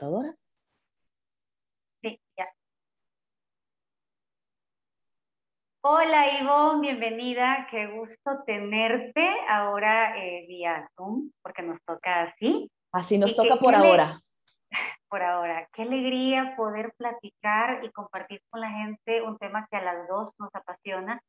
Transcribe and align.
computadora. 0.00 0.34
Sí, 2.02 2.20
ya. 2.36 2.46
Hola 5.82 6.40
Ivonne, 6.40 6.80
bienvenida. 6.80 7.66
Qué 7.70 7.86
gusto 7.86 8.42
tenerte 8.46 9.28
ahora 9.48 10.16
eh, 10.16 10.46
vía 10.46 10.82
Zoom, 10.96 11.30
porque 11.42 11.62
nos 11.62 11.78
toca 11.84 12.22
así. 12.22 12.70
Así 12.92 13.18
nos 13.18 13.36
toca 13.36 13.56
por 13.56 13.74
ahora. 13.74 14.18
Por 15.10 15.24
ahora. 15.24 15.68
Qué 15.72 15.82
alegría 15.82 16.54
poder 16.56 16.92
platicar 16.96 17.84
y 17.84 17.90
compartir 17.90 18.40
con 18.48 18.60
la 18.60 18.70
gente 18.70 19.22
un 19.22 19.36
tema 19.38 19.66
que 19.68 19.76
a 19.76 19.82
las 19.82 20.06
dos 20.06 20.32
nos 20.38 20.54
apasiona, 20.54 21.20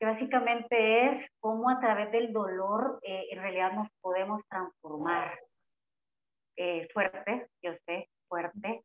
que 0.00 0.06
básicamente 0.06 1.08
es 1.08 1.28
cómo 1.38 1.68
a 1.68 1.78
través 1.78 2.10
del 2.10 2.32
dolor 2.32 2.98
eh, 3.02 3.26
en 3.30 3.42
realidad 3.42 3.72
nos 3.72 3.88
podemos 4.00 4.40
transformar. 4.48 5.28
Eh, 6.60 6.88
fuerte, 6.92 7.46
yo 7.62 7.70
sé, 7.86 8.08
fuerte. 8.26 8.82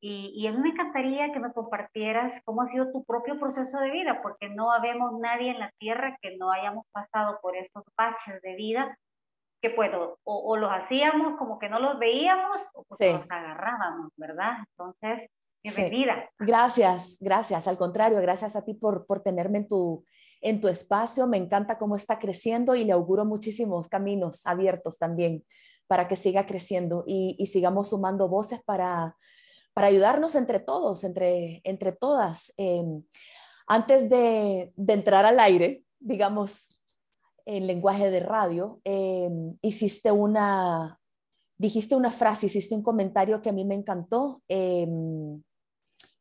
Y, 0.00 0.32
y, 0.34 0.48
a 0.48 0.52
mí 0.52 0.58
me 0.58 0.70
encantaría 0.70 1.32
que 1.32 1.38
me 1.38 1.52
compartieras 1.52 2.34
cómo 2.44 2.62
ha 2.62 2.66
sido 2.66 2.90
tu 2.90 3.04
propio 3.04 3.38
proceso 3.38 3.78
de 3.78 3.90
vida, 3.92 4.20
porque 4.20 4.48
no 4.48 4.72
habemos 4.72 5.12
nadie 5.20 5.52
en 5.52 5.60
la 5.60 5.70
tierra 5.78 6.18
que 6.20 6.36
no 6.36 6.50
hayamos 6.50 6.84
pasado 6.90 7.38
por 7.40 7.56
esos 7.56 7.84
baches 7.96 8.42
de 8.42 8.56
vida, 8.56 8.98
que 9.60 9.70
puedo, 9.70 10.18
o, 10.24 10.36
o, 10.50 10.56
los 10.56 10.72
hacíamos 10.72 11.38
como 11.38 11.60
que 11.60 11.68
no 11.68 11.78
los 11.78 12.00
veíamos, 12.00 12.60
o 12.74 12.82
pues 12.82 12.98
sí. 13.00 13.12
los 13.12 13.30
agarrábamos, 13.30 14.10
¿verdad? 14.16 14.54
Entonces, 14.70 15.30
bienvenida. 15.62 16.28
Sí. 16.40 16.46
Gracias, 16.46 17.16
gracias. 17.20 17.68
Al 17.68 17.78
contrario, 17.78 18.20
gracias 18.20 18.56
a 18.56 18.64
ti 18.64 18.74
por, 18.74 19.06
por 19.06 19.22
tenerme 19.22 19.58
en 19.58 19.68
tu, 19.68 20.04
en 20.40 20.60
tu 20.60 20.66
espacio. 20.66 21.28
Me 21.28 21.36
encanta 21.36 21.78
cómo 21.78 21.94
está 21.94 22.18
creciendo 22.18 22.74
y 22.74 22.82
le 22.82 22.92
auguro 22.92 23.24
muchísimos 23.24 23.88
caminos 23.88 24.44
abiertos 24.44 24.98
también 24.98 25.44
para 25.86 26.08
que 26.08 26.16
siga 26.16 26.46
creciendo 26.46 27.04
y, 27.06 27.46
sigamos 27.46 27.90
sumando 27.90 28.28
voces 28.28 28.62
para, 28.64 29.16
para 29.74 29.88
ayudarnos 29.88 30.34
entre 30.34 30.60
todos, 30.60 31.04
entre, 31.04 31.60
entre 31.64 31.92
todas. 31.92 32.52
Eh, 32.56 32.84
antes 33.66 34.08
de, 34.08 34.72
entrar 34.88 35.24
al 35.24 35.40
aire, 35.40 35.84
digamos, 36.00 36.68
en 37.44 37.66
lenguaje 37.66 38.10
de 38.10 38.20
radio, 38.20 38.80
eh, 38.84 39.30
hiciste 39.62 40.12
una, 40.12 41.00
dijiste 41.58 41.94
una 41.94 42.10
frase, 42.10 42.46
hiciste 42.46 42.74
un 42.74 42.82
comentario 42.82 43.42
que 43.42 43.50
a 43.50 43.52
mí 43.52 43.64
me 43.64 43.74
encantó 43.74 44.42
eh, 44.48 44.88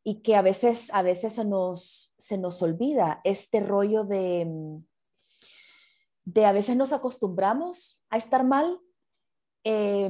y 0.04 0.22
que 0.22 0.36
a 0.36 0.42
veces, 0.42 0.92
a 0.94 1.02
veces 1.02 1.34
se, 1.34 1.46
nos, 1.46 2.14
se 2.18 2.38
nos 2.38 2.62
olvida, 2.62 3.22
este 3.24 3.60
rollo 3.60 4.04
de, 4.04 4.48
de 6.26 6.46
a 6.46 6.52
veces 6.52 6.76
nos 6.76 6.94
acostumbramos 6.94 8.04
a 8.10 8.18
estar 8.18 8.44
mal, 8.44 8.80
eh, 9.64 10.10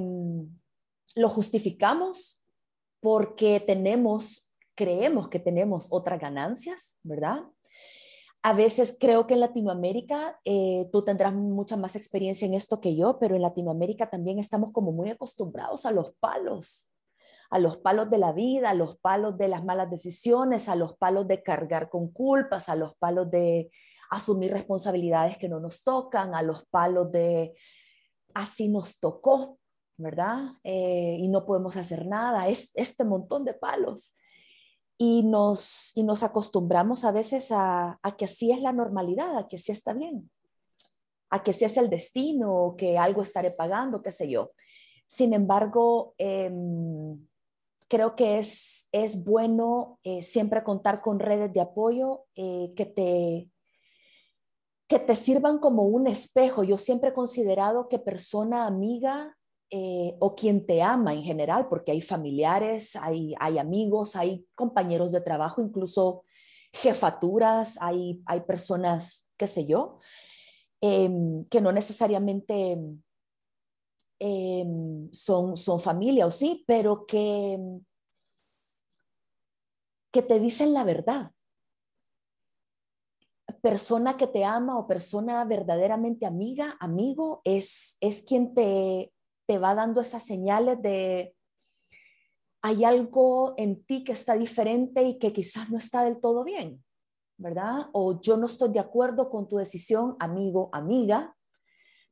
lo 1.16 1.30
justificamos 1.30 2.44
porque 3.02 3.60
tenemos, 3.60 4.52
creemos 4.76 5.30
que 5.30 5.40
tenemos 5.40 5.88
otras 5.92 6.20
ganancias, 6.20 7.00
¿verdad? 7.04 7.44
A 8.44 8.54
veces 8.54 8.98
creo 9.00 9.28
que 9.28 9.36
en 9.36 9.40
Latinoamérica, 9.42 10.40
eh, 10.46 10.90
tú 10.92 11.04
tendrás 11.04 11.34
mucha 11.34 11.78
más 11.78 11.96
experiencia 11.96 12.48
en 12.48 12.56
esto 12.56 12.82
que 12.82 12.96
yo, 12.96 13.20
pero 13.20 13.36
en 13.36 13.44
Latinoamérica 13.44 14.10
también 14.10 14.40
estamos 14.40 14.72
como 14.72 14.92
muy 14.92 15.10
acostumbrados 15.10 15.86
a 15.86 15.92
los 15.92 16.14
palos, 16.20 16.92
a 17.52 17.60
los 17.60 17.78
palos 17.78 18.10
de 18.10 18.18
la 18.18 18.32
vida, 18.32 18.72
a 18.72 18.74
los 18.74 18.98
palos 18.98 19.38
de 19.38 19.48
las 19.48 19.64
malas 19.64 19.92
decisiones, 19.92 20.70
a 20.70 20.76
los 20.76 20.98
palos 20.98 21.28
de 21.28 21.44
cargar 21.44 21.90
con 21.90 22.12
culpas, 22.12 22.70
a 22.70 22.76
los 22.76 22.96
palos 22.96 23.30
de 23.30 23.70
asumir 24.10 24.52
responsabilidades 24.52 25.38
que 25.38 25.50
no 25.50 25.60
nos 25.60 25.84
tocan, 25.84 26.34
a 26.34 26.42
los 26.42 26.66
palos 26.66 27.12
de 27.12 27.54
así 28.34 28.68
nos 28.68 29.00
tocó, 29.00 29.60
¿verdad? 29.98 30.50
Eh, 30.64 31.18
y 31.20 31.28
no 31.28 31.46
podemos 31.46 31.78
hacer 31.78 32.06
nada, 32.06 32.48
es 32.48 32.72
este 32.76 33.04
montón 33.04 33.46
de 33.46 33.54
palos. 33.54 34.16
Y 34.98 35.24
nos, 35.24 35.92
y 35.96 36.04
nos 36.04 36.22
acostumbramos 36.22 37.04
a 37.06 37.12
veces 37.12 37.50
a, 37.52 38.00
que 38.18 38.26
así 38.26 38.52
es 38.52 38.62
la 38.62 38.72
normalidad, 38.72 39.38
a 39.38 39.48
que 39.48 39.56
así 39.56 39.72
está 39.72 39.94
bien, 39.94 40.30
a 41.32 41.42
que 41.42 41.52
así 41.52 41.66
es 41.66 41.78
el 41.78 41.90
destino, 41.90 42.76
que 42.78 43.00
algo 43.00 43.24
estaré 43.24 43.52
pagando, 43.52 44.04
qué 44.04 44.12
sé 44.12 44.30
yo. 44.30 44.52
Sin 45.08 45.34
embargo, 45.34 46.14
eh, 46.20 46.52
creo 47.92 48.16
que 48.16 48.38
es, 48.38 48.88
es 48.94 49.26
bueno 49.26 50.00
eh, 50.06 50.24
siempre 50.24 50.64
contar 50.64 51.02
con 51.02 51.20
redes 51.20 51.52
de 51.52 51.60
apoyo 51.60 52.24
eh, 52.36 52.72
que 52.74 52.86
te 52.86 53.51
que 54.92 55.00
te 55.00 55.16
sirvan 55.16 55.58
como 55.60 55.84
un 55.84 56.06
espejo. 56.06 56.66
Yo 56.66 56.78
siempre 56.78 57.12
he 57.12 57.14
considerado 57.14 57.88
que 57.88 57.98
persona 57.98 58.68
amiga 58.68 59.38
eh, 59.70 60.18
o 60.20 60.36
quien 60.36 60.66
te 60.66 60.82
ama 60.82 61.14
en 61.14 61.24
general, 61.24 61.70
porque 61.70 61.94
hay 61.94 62.02
familiares, 62.02 62.98
hay, 62.98 63.34
amigos, 63.58 64.18
hay 64.18 64.46
compañeros 64.54 65.14
de 65.14 65.22
trabajo, 65.22 65.62
incluso 65.62 66.26
jefaturas, 66.74 67.78
hay, 67.80 68.22
hay 68.26 68.42
personas, 68.42 69.32
qué 69.38 69.48
sé 69.48 69.66
yo, 69.66 70.00
eh, 70.82 71.10
que 71.50 71.62
no 71.62 71.72
necesariamente 71.72 72.78
eh, 74.20 74.66
son, 75.14 75.56
son 75.56 75.80
familia 75.80 76.28
o 76.28 76.32
sí, 76.32 76.66
pero 76.68 77.06
que, 77.06 77.58
que 80.12 80.22
te 80.22 80.38
dicen 80.42 80.74
la 80.74 80.84
verdad. 80.84 81.32
Persona 83.62 84.18
que 84.18 84.28
te 84.28 84.44
ama 84.44 84.78
o 84.78 84.88
persona 84.88 85.44
verdaderamente 85.46 86.26
amiga, 86.26 86.78
amigo, 86.80 87.42
es, 87.44 87.98
es 88.02 88.24
quien 88.24 88.54
te 88.54 89.12
te 89.52 89.58
va 89.58 89.76
dando 89.76 90.00
esas 90.00 90.24
señales 90.24 90.82
de 90.82 91.36
hay 92.62 92.86
algo 92.86 93.54
en 93.58 93.84
ti 93.84 94.06
que 94.06 94.14
está 94.14 94.36
diferente 94.36 95.04
y 95.04 95.20
que 95.20 95.34
quizás 95.34 95.70
no 95.70 95.78
está 95.78 96.06
del 96.06 96.22
todo 96.22 96.46
bien, 96.46 96.82
¿verdad? 97.38 97.88
O 97.92 98.22
yo 98.22 98.38
no 98.38 98.46
estoy 98.46 98.70
de 98.70 98.80
acuerdo 98.80 99.30
con 99.30 99.50
tu 99.50 99.58
decisión, 99.58 100.16
amigo, 100.20 100.70
amiga, 100.72 101.36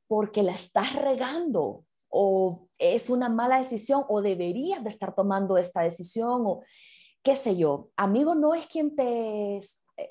porque 0.08 0.44
la 0.44 0.52
estás 0.52 0.96
regando 0.96 1.86
o 2.10 2.64
es 2.78 3.10
una 3.10 3.30
mala 3.30 3.60
decisión 3.60 4.04
o 4.10 4.22
deberías 4.22 4.84
de 4.84 4.90
estar 4.90 5.16
tomando 5.16 5.58
esta 5.58 5.81
decisión 5.81 6.44
o 6.46 6.64
qué 7.24 7.38
sé 7.38 7.56
yo. 7.56 7.90
Amigo 7.96 8.36
no 8.36 8.54
es 8.54 8.68
quien 8.68 8.98
te 8.98 9.62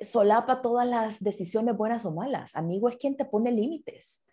solapa 0.00 0.62
todas 0.62 0.88
las 0.88 1.20
decisiones 1.22 1.76
buenas 1.76 2.04
o 2.06 2.12
malas. 2.12 2.56
Amigo 2.56 2.88
es 2.88 2.96
quien 2.96 3.16
te 3.16 3.24
pone 3.24 3.52
límites 3.52 4.24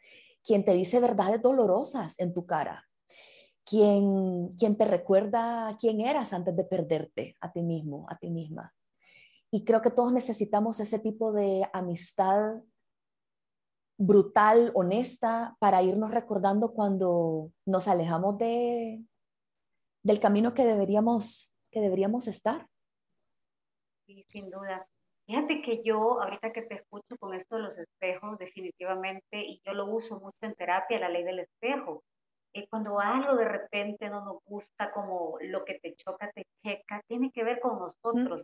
quien 0.46 0.64
te 0.64 0.74
dice 0.74 1.00
verdades 1.00 1.42
dolorosas 1.42 2.20
en 2.20 2.34
tu 2.34 2.46
cara, 2.46 2.88
quien, 3.66 4.50
quien 4.60 4.78
te 4.78 4.86
recuerda 4.86 5.76
quién 5.80 6.02
eras 6.02 6.34
antes 6.34 6.56
de 6.56 6.64
perderte 6.64 7.36
a 7.42 7.52
ti 7.52 7.64
mismo, 7.64 8.06
a 8.10 8.18
ti 8.18 8.30
misma. 8.30 8.74
Y 9.52 9.66
creo 9.66 9.82
que 9.82 9.90
todos 9.90 10.14
necesitamos 10.14 10.80
ese 10.80 11.00
tipo 11.00 11.34
de 11.34 11.68
amistad 11.74 12.62
brutal, 13.98 14.72
honesta, 14.76 15.56
para 15.60 15.82
irnos 15.82 16.12
recordando 16.12 16.74
cuando 16.74 17.52
nos 17.66 17.88
alejamos 17.88 18.38
de, 18.38 19.04
del 20.04 20.20
camino 20.20 20.54
que 20.54 20.66
deberíamos, 20.66 21.56
que 21.72 21.80
deberíamos 21.80 22.28
estar. 22.28 22.68
Sí, 24.06 24.24
sin 24.28 24.52
duda. 24.52 24.86
Fíjate 25.26 25.62
que 25.64 25.82
yo, 25.84 26.22
ahorita 26.22 26.54
que 26.54 26.62
te 26.62 26.76
escucho 26.76 27.18
con 27.20 27.34
esto 27.34 27.56
de 27.56 27.64
los 27.64 27.78
espejos, 27.78 28.38
definitivamente, 28.38 29.42
y 29.42 29.60
yo 29.66 29.74
lo 29.74 29.88
uso 29.88 30.20
mucho 30.20 30.38
en 30.42 30.54
terapia, 30.54 31.00
la 31.00 31.10
ley 31.10 31.24
del 31.24 31.40
espejo. 31.40 32.04
Eh, 32.54 32.68
cuando 32.70 33.00
algo 33.00 33.36
de 33.36 33.46
repente 33.46 34.08
no 34.08 34.24
nos 34.24 34.44
gusta, 34.46 34.92
como 34.92 35.38
lo 35.42 35.66
que 35.66 35.80
te 35.80 35.96
choca, 35.96 36.32
te 36.32 36.46
checa, 36.64 37.02
tiene 37.08 37.32
que 37.32 37.44
ver 37.44 37.60
con 37.60 37.80
nosotros. 37.80 38.42
Mm. 38.42 38.44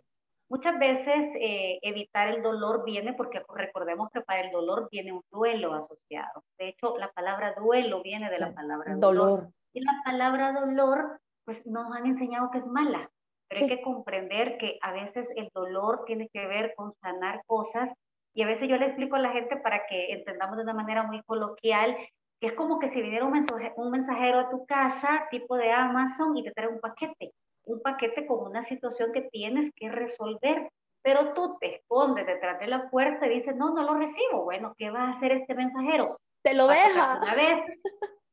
Muchas 0.49 0.79
veces 0.79 1.27
eh, 1.39 1.79
evitar 1.83 2.29
el 2.29 2.41
dolor 2.41 2.83
viene 2.83 3.13
porque 3.13 3.41
recordemos 3.53 4.09
que 4.11 4.21
para 4.21 4.41
el 4.41 4.51
dolor 4.51 4.89
viene 4.91 5.13
un 5.13 5.23
duelo 5.31 5.73
asociado. 5.75 6.43
De 6.57 6.69
hecho, 6.69 6.97
la 6.97 7.11
palabra 7.11 7.53
duelo 7.53 8.01
viene 8.01 8.27
de 8.29 8.35
sí. 8.35 8.41
la 8.41 8.53
palabra 8.53 8.95
dolor. 8.95 9.29
dolor. 9.29 9.53
Y 9.71 9.81
la 9.81 9.93
palabra 10.03 10.51
dolor, 10.51 11.21
pues 11.45 11.65
nos 11.65 11.95
han 11.95 12.07
enseñado 12.07 12.49
que 12.51 12.57
es 12.57 12.65
mala 12.65 13.09
pero 13.51 13.65
sí. 13.65 13.71
hay 13.71 13.77
que 13.77 13.83
comprender 13.83 14.57
que 14.57 14.79
a 14.81 14.93
veces 14.93 15.29
el 15.35 15.49
dolor 15.53 16.05
tiene 16.05 16.29
que 16.31 16.47
ver 16.47 16.73
con 16.75 16.93
sanar 17.01 17.41
cosas 17.45 17.93
y 18.33 18.43
a 18.43 18.47
veces 18.47 18.69
yo 18.69 18.77
le 18.77 18.85
explico 18.85 19.17
a 19.17 19.19
la 19.19 19.33
gente 19.33 19.57
para 19.57 19.85
que 19.87 20.13
entendamos 20.13 20.55
de 20.55 20.63
una 20.63 20.73
manera 20.73 21.03
muy 21.03 21.21
coloquial 21.23 21.97
que 22.41 22.47
es 22.47 22.53
como 22.53 22.79
que 22.79 22.89
si 22.89 23.01
viniera 23.01 23.23
un, 23.23 23.31
mensaje, 23.31 23.71
un 23.75 23.91
mensajero 23.91 24.39
a 24.39 24.49
tu 24.49 24.65
casa, 24.65 25.27
tipo 25.29 25.55
de 25.57 25.71
Amazon, 25.71 26.35
y 26.35 26.43
te 26.43 26.51
trae 26.51 26.67
un 26.67 26.79
paquete, 26.79 27.33
un 27.65 27.81
paquete 27.81 28.25
con 28.25 28.39
una 28.47 28.65
situación 28.65 29.11
que 29.13 29.29
tienes 29.31 29.71
que 29.75 29.89
resolver, 29.89 30.67
pero 31.03 31.33
tú 31.33 31.57
te 31.59 31.75
escondes 31.75 32.25
detrás 32.25 32.59
de 32.59 32.65
la 32.65 32.89
puerta 32.89 33.27
y 33.27 33.35
dices, 33.35 33.55
no, 33.55 33.75
no 33.75 33.83
lo 33.83 33.93
recibo. 33.93 34.43
Bueno, 34.43 34.73
¿qué 34.75 34.89
va 34.89 35.03
a 35.03 35.11
hacer 35.11 35.33
este 35.33 35.53
mensajero? 35.53 36.17
Te 36.43 36.55
lo 36.55 36.67
deja. 36.67 37.19
Una 37.21 37.35
vez, 37.35 37.79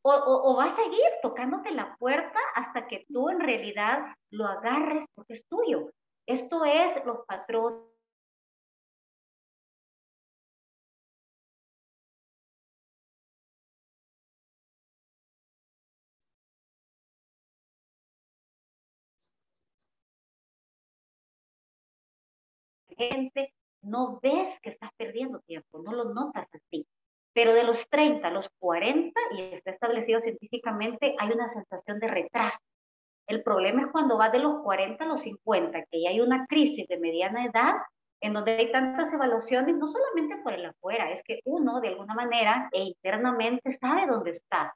o, 0.02 0.56
va 0.56 0.66
a 0.66 0.76
seguir 0.76 1.10
tocándote 1.22 1.70
la 1.72 1.96
puerta 1.96 2.38
hasta 2.54 2.86
que 2.86 3.04
tú 3.12 3.28
en 3.30 3.40
realidad 3.40 4.14
lo 4.30 4.46
agarres 4.46 5.06
porque 5.14 5.34
es 5.34 5.46
tuyo. 5.48 5.90
Esto 6.26 6.64
es 6.64 7.04
los 7.04 7.24
patrones. 7.26 7.88
gente 22.98 23.54
no 23.82 24.18
ves 24.20 24.58
que 24.60 24.70
estás 24.70 24.90
perdiendo 24.96 25.40
tiempo, 25.40 25.80
no 25.80 25.92
lo 25.92 26.12
notas 26.12 26.48
así. 26.52 26.86
Pero 27.38 27.54
de 27.54 27.62
los 27.62 27.88
30 27.88 28.26
a 28.26 28.30
los 28.32 28.50
40, 28.58 29.12
y 29.36 29.42
está 29.54 29.70
establecido 29.70 30.20
científicamente, 30.22 31.14
hay 31.20 31.30
una 31.30 31.48
sensación 31.48 32.00
de 32.00 32.08
retraso. 32.08 32.58
El 33.28 33.44
problema 33.44 33.82
es 33.82 33.92
cuando 33.92 34.18
va 34.18 34.28
de 34.28 34.40
los 34.40 34.60
40 34.64 35.04
a 35.04 35.06
los 35.06 35.22
50, 35.22 35.84
que 35.84 36.02
ya 36.02 36.10
hay 36.10 36.20
una 36.20 36.46
crisis 36.46 36.88
de 36.88 36.98
mediana 36.98 37.44
edad 37.44 37.74
en 38.20 38.32
donde 38.32 38.56
hay 38.56 38.72
tantas 38.72 39.12
evaluaciones, 39.12 39.76
no 39.76 39.86
solamente 39.86 40.38
por 40.42 40.52
el 40.52 40.66
afuera, 40.66 41.12
es 41.12 41.22
que 41.22 41.38
uno 41.44 41.80
de 41.80 41.86
alguna 41.86 42.12
manera 42.12 42.68
e 42.72 42.82
internamente 42.82 43.70
sabe 43.74 44.08
dónde 44.08 44.32
está. 44.32 44.74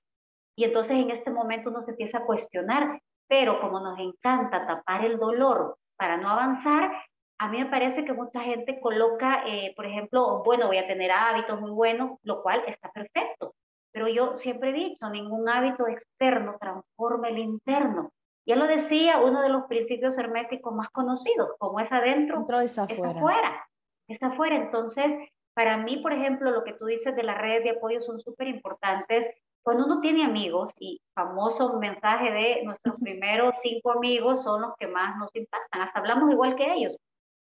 Y 0.55 0.63
entonces 0.63 0.97
en 0.97 1.11
este 1.11 1.33
momento 1.33 1.71
uno 1.71 1.83
se 1.83 1.91
empieza 1.91 2.19
a 2.19 2.27
cuestionar, 2.27 3.03
pero 3.27 3.61
como 3.61 3.81
nos 3.81 3.99
encanta 3.99 4.69
tapar 4.69 5.05
el 5.05 5.19
dolor 5.19 5.79
para 5.97 6.17
no 6.17 6.29
avanzar, 6.29 6.93
a 7.39 7.49
mí 7.49 7.59
me 7.59 7.67
parece 7.67 8.05
que 8.05 8.13
mucha 8.13 8.41
gente 8.41 8.81
coloca, 8.81 9.45
eh, 9.47 9.73
por 9.75 9.87
ejemplo, 9.87 10.43
bueno, 10.45 10.69
voy 10.69 10.79
a 10.79 10.87
tener 10.87 11.11
hábitos 11.11 11.61
muy 11.61 11.71
buenos, 11.71 12.19
lo 12.23 12.43
cual 12.43 12.63
está 12.67 12.91
perfecto. 12.93 13.55
Pero 13.93 14.09
yo 14.09 14.37
siempre 14.37 14.71
he 14.71 14.73
dicho, 14.73 15.09
ningún 15.11 15.49
hábito 15.49 15.87
externo 15.87 16.57
transforma 16.61 17.29
el 17.29 17.39
interno. 17.39 18.11
Ya 18.47 18.57
lo 18.57 18.67
decía 18.67 19.21
uno 19.21 19.43
de 19.43 19.51
los 19.51 19.65
principios 19.65 20.17
herméticos 20.19 20.75
más 20.75 20.89
conocidos, 20.91 21.51
como 21.59 21.79
es 21.81 21.91
adentro, 21.93 22.39
Dentro 22.39 22.61
es 22.61 22.79
afuera. 22.79 23.11
es 23.11 23.17
afuera. 23.17 23.67
Es 24.09 24.23
afuera. 24.23 24.57
Entonces, 24.57 25.29
para 25.55 25.77
mí, 25.77 25.99
por 25.99 26.13
ejemplo, 26.13 26.51
lo 26.51 26.65
que 26.65 26.73
tú 26.73 26.87
dices 26.87 27.15
de 27.15 27.23
las 27.23 27.39
redes 27.39 27.65
de 27.65 27.71
apoyo 27.71 28.01
son 28.03 28.21
súper 28.21 28.49
importantes. 28.49 29.35
Cuando 29.63 29.85
uno 29.85 30.01
tiene 30.01 30.25
amigos, 30.25 30.73
y 30.79 31.01
famoso 31.15 31.79
mensaje 31.79 32.33
de 32.33 32.65
nuestros 32.65 32.99
primeros 32.99 33.55
cinco 33.63 33.93
amigos 33.93 34.43
son 34.43 34.63
los 34.63 34.75
que 34.77 34.89
más 34.89 35.17
nos 35.19 35.35
impactan, 35.37 35.83
hasta 35.83 36.01
hablamos 36.01 36.33
igual 36.33 36.57
que 36.57 36.73
ellos. 36.73 36.97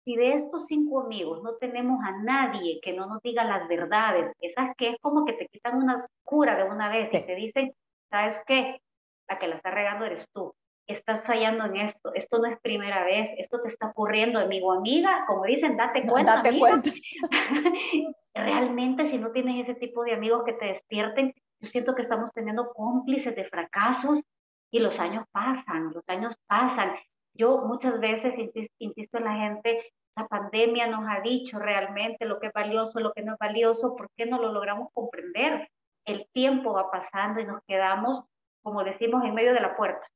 Si 0.08 0.16
de 0.16 0.36
estos 0.36 0.64
cinco 0.68 1.02
amigos 1.02 1.42
no 1.42 1.56
tenemos 1.56 2.02
a 2.02 2.12
nadie 2.22 2.80
que 2.80 2.94
no 2.94 3.04
nos 3.04 3.20
diga 3.20 3.44
las 3.44 3.68
verdades, 3.68 4.34
esas 4.40 4.74
que 4.78 4.88
es 4.88 4.96
como 5.02 5.26
que 5.26 5.34
te 5.34 5.46
quitan 5.48 5.76
una 5.76 6.06
cura 6.24 6.56
de 6.56 6.64
una 6.64 6.88
vez 6.88 7.12
y 7.12 7.20
te 7.20 7.34
dicen, 7.34 7.74
¿sabes 8.08 8.40
qué? 8.46 8.80
La 9.28 9.38
que 9.38 9.48
la 9.48 9.56
está 9.56 9.70
regando 9.70 10.06
eres 10.06 10.26
tú 10.32 10.54
estás 10.86 11.22
fallando 11.24 11.66
en 11.66 11.76
esto, 11.76 12.14
esto 12.14 12.38
no 12.38 12.46
es 12.46 12.58
primera 12.60 13.04
vez, 13.04 13.32
esto 13.36 13.60
te 13.60 13.68
está 13.68 13.88
ocurriendo, 13.88 14.38
amigo, 14.38 14.72
amiga, 14.72 15.26
como 15.26 15.44
dicen, 15.44 15.76
date 15.76 16.06
cuenta. 16.06 16.36
Date 16.36 16.58
cuenta. 16.58 16.90
Realmente, 18.34 19.08
si 19.08 19.18
no 19.18 19.30
tienes 19.30 19.68
ese 19.68 19.78
tipo 19.78 20.04
de 20.04 20.14
amigos 20.14 20.44
que 20.46 20.54
te 20.54 20.64
despierten, 20.64 21.34
yo 21.60 21.68
siento 21.68 21.94
que 21.94 22.00
estamos 22.00 22.32
teniendo 22.32 22.72
cómplices 22.72 23.36
de 23.36 23.44
fracasos 23.44 24.22
y 24.70 24.78
los 24.78 24.98
años 24.98 25.26
pasan, 25.30 25.92
los 25.92 26.08
años 26.08 26.34
pasan. 26.46 26.94
Yo 27.34 27.58
muchas 27.66 28.00
veces 28.00 28.34
insisto 28.78 29.18
en 29.18 29.24
la 29.24 29.34
gente, 29.34 29.92
la 30.18 30.28
pandemia 30.28 30.86
nos 30.86 31.04
ha 31.08 31.20
dicho 31.20 31.58
realmente 31.58 32.24
lo 32.24 32.40
que 32.40 32.48
es 32.48 32.52
valioso, 32.52 33.00
lo 33.00 33.12
que 33.12 33.22
no 33.22 33.32
es 33.32 33.38
valioso, 33.38 33.96
¿por 33.96 34.10
qué 34.16 34.26
no 34.26 34.40
lo 34.40 34.52
logramos 34.52 34.88
comprender? 34.92 35.70
El 36.04 36.28
tiempo 36.32 36.72
va 36.72 36.90
pasando 36.90 37.40
y 37.40 37.46
nos 37.46 37.62
quedamos, 37.66 38.24
como 38.62 38.84
decimos, 38.84 39.24
en 39.24 39.34
medio 39.34 39.54
de 39.54 39.60
la 39.60 39.76
puerta 39.76 40.06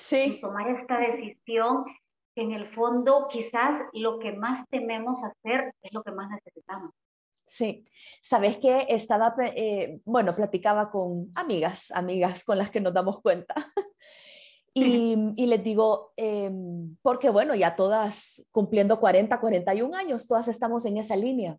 sí. 0.00 0.38
tomar 0.40 0.68
esta 0.70 0.98
decisión 0.98 1.84
que 2.34 2.42
en 2.42 2.52
el 2.52 2.72
fondo 2.74 3.28
quizás 3.30 3.82
lo 3.92 4.18
que 4.18 4.32
más 4.32 4.66
tememos 4.68 5.22
hacer 5.22 5.74
es 5.82 5.92
lo 5.92 6.02
que 6.02 6.12
más 6.12 6.30
necesitamos. 6.30 6.92
Sí, 7.46 7.84
sabes 8.20 8.58
que 8.58 8.86
estaba, 8.88 9.34
eh, 9.56 10.00
bueno, 10.04 10.32
platicaba 10.32 10.90
con 10.90 11.32
amigas, 11.34 11.90
amigas 11.90 12.44
con 12.44 12.58
las 12.58 12.70
que 12.70 12.80
nos 12.80 12.94
damos 12.94 13.20
cuenta. 13.20 13.54
Y, 14.72 15.16
y, 15.36 15.46
les 15.46 15.64
digo, 15.64 16.12
em, 16.16 16.96
porque 17.02 17.28
bueno, 17.28 17.56
ya 17.56 17.74
todas 17.74 18.46
cumpliendo 18.52 19.00
40, 19.00 19.40
41 19.40 19.96
años, 19.96 20.28
todas 20.28 20.46
estamos 20.46 20.84
en 20.84 20.96
esa 20.96 21.16
línea 21.16 21.58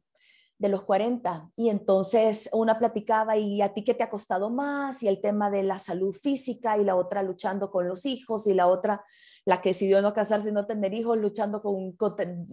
de 0.62 0.70
los 0.70 0.84
40. 0.84 1.52
Y 1.56 1.70
entonces 1.70 2.48
una 2.54 2.78
platicaba 2.78 3.36
y 3.36 3.64
a 3.64 3.74
ti 3.74 3.84
qué 3.84 3.96
te 3.96 4.04
ha 4.04 4.10
costado 4.10 4.52
más 4.52 5.02
y 5.02 5.08
el 5.08 5.20
tema 5.20 5.50
de 5.50 5.64
la 5.64 5.80
salud 5.80 6.14
física 6.14 6.78
y 6.78 6.86
la 6.86 6.96
otra 6.96 7.24
luchando 7.24 7.72
con 7.72 7.88
los 7.88 8.06
hijos 8.06 8.46
y 8.46 8.54
la 8.54 8.68
otra, 8.68 9.04
la 9.44 9.60
que 9.60 9.70
decidió 9.70 10.04
no 10.04 10.14
casarse 10.14 10.50
y 10.50 10.54
no 10.54 10.68
tener 10.68 10.94
hijos, 10.94 11.18
luchando 11.18 11.64
con, 11.64 11.96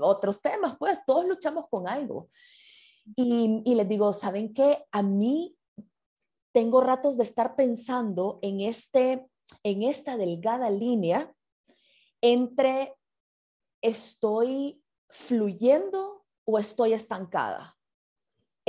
otros 0.00 0.40
temas, 0.40 0.76
pues 0.78 1.00
todos 1.06 1.26
luchamos 1.26 1.66
con 1.70 1.87
algo. 1.87 2.31
Y, 3.14 3.62
y 3.64 3.75
les 3.75 3.87
digo, 3.87 4.14
¿saben 4.14 4.55
qué? 4.55 4.87
A 4.90 5.02
mí 5.02 5.55
tengo 6.52 6.81
ratos 6.81 7.19
de 7.19 7.25
estar 7.25 7.56
pensando 7.56 8.38
en, 8.40 8.62
este, 8.62 9.26
en 9.62 9.82
esta 9.82 10.16
delgada 10.16 10.70
línea 10.70 11.32
entre 12.20 12.94
estoy 13.82 14.82
fluyendo 15.08 16.24
o 16.44 16.58
estoy 16.58 16.92
estancada 16.92 17.78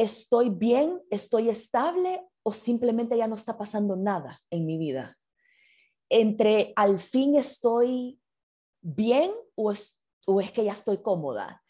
estoy 0.02 0.50
bien, 0.50 1.02
estoy 1.10 1.50
estable 1.50 2.26
o 2.44 2.54
simplemente 2.54 3.18
ya 3.18 3.28
no 3.28 3.36
está 3.36 3.58
pasando 3.58 3.98
nada 3.98 4.40
en 4.50 4.66
mi 4.66 4.78
vida. 4.78 5.18
Entre 6.10 6.72
al 6.78 7.00
fin 7.00 7.36
estoy 7.36 8.18
bien 8.82 9.32
o 9.56 9.74
es, 9.74 10.02
o 10.26 10.40
es 10.40 10.54
que 10.54 10.64
ya 10.64 10.72
estoy 10.72 11.02
cómoda. 11.02 11.62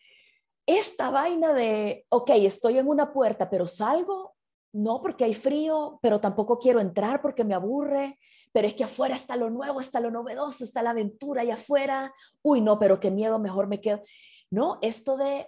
Esta 0.68 1.10
vaina 1.10 1.54
de, 1.54 2.06
ok, 2.10 2.30
estoy 2.36 2.78
en 2.78 2.88
una 2.88 3.12
puerta, 3.12 3.50
pero 3.50 3.66
salgo, 3.66 4.29
no 4.74 5.02
porque 5.02 5.26
hay 5.26 5.34
frío, 5.34 6.00
pero 6.02 6.20
tampoco 6.20 6.60
quiero 6.60 6.80
entrar 6.80 7.22
porque 7.22 7.44
me 7.44 7.56
aburre, 7.56 8.20
pero 8.52 8.68
es 8.68 8.74
que 8.74 8.84
afuera 8.84 9.16
está 9.16 9.36
lo 9.36 9.50
nuevo, 9.50 9.80
está 9.80 10.00
lo 10.00 10.12
novedoso, 10.12 10.64
está 10.64 10.82
la 10.82 10.92
aventura 10.92 11.44
y 11.44 11.52
afuera, 11.52 12.14
uy, 12.42 12.62
no, 12.62 12.80
pero 12.80 13.00
qué 13.00 13.12
miedo, 13.12 13.40
mejor 13.40 13.68
me 13.68 13.82
quedo. 13.82 14.04
No, 14.52 14.80
esto 14.82 15.18
de 15.18 15.48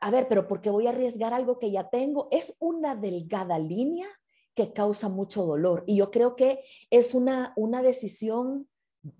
a, 0.00 0.10
ver, 0.10 0.28
pero 0.28 0.46
¿por 0.46 0.60
qué 0.60 0.70
voy 0.70 0.86
a 0.86 0.90
arriesgar 0.90 1.32
algo 1.32 1.58
que 1.58 1.70
ya 1.70 1.88
tengo? 1.88 2.28
Es 2.30 2.56
una 2.58 2.96
delgada 2.96 3.58
línea 3.58 4.06
que 4.54 4.72
causa 4.72 5.08
mucho 5.08 5.44
dolor. 5.44 5.84
Y 5.86 5.96
yo 5.96 6.10
creo 6.10 6.36
que 6.36 6.64
es 6.90 7.14
una, 7.14 7.52
una 7.56 7.82
decisión, 7.82 8.68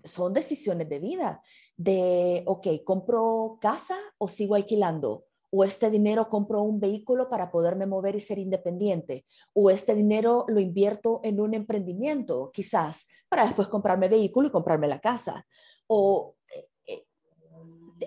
son 0.03 0.33
decisiones 0.33 0.89
de 0.89 0.99
vida, 0.99 1.41
de, 1.77 2.43
ok, 2.47 2.67
compro 2.83 3.57
casa 3.61 3.97
o 4.17 4.27
sigo 4.27 4.55
alquilando, 4.55 5.25
o 5.51 5.63
este 5.63 5.89
dinero 5.89 6.29
compro 6.29 6.61
un 6.61 6.79
vehículo 6.79 7.29
para 7.29 7.51
poderme 7.51 7.85
mover 7.85 8.15
y 8.15 8.19
ser 8.19 8.39
independiente, 8.39 9.25
o 9.53 9.69
este 9.69 9.95
dinero 9.95 10.45
lo 10.47 10.59
invierto 10.59 11.21
en 11.23 11.39
un 11.39 11.53
emprendimiento, 11.53 12.51
quizás, 12.53 13.07
para 13.29 13.45
después 13.45 13.67
comprarme 13.67 14.09
vehículo 14.09 14.47
y 14.47 14.51
comprarme 14.51 14.87
la 14.87 14.99
casa, 14.99 15.45
o 15.87 16.35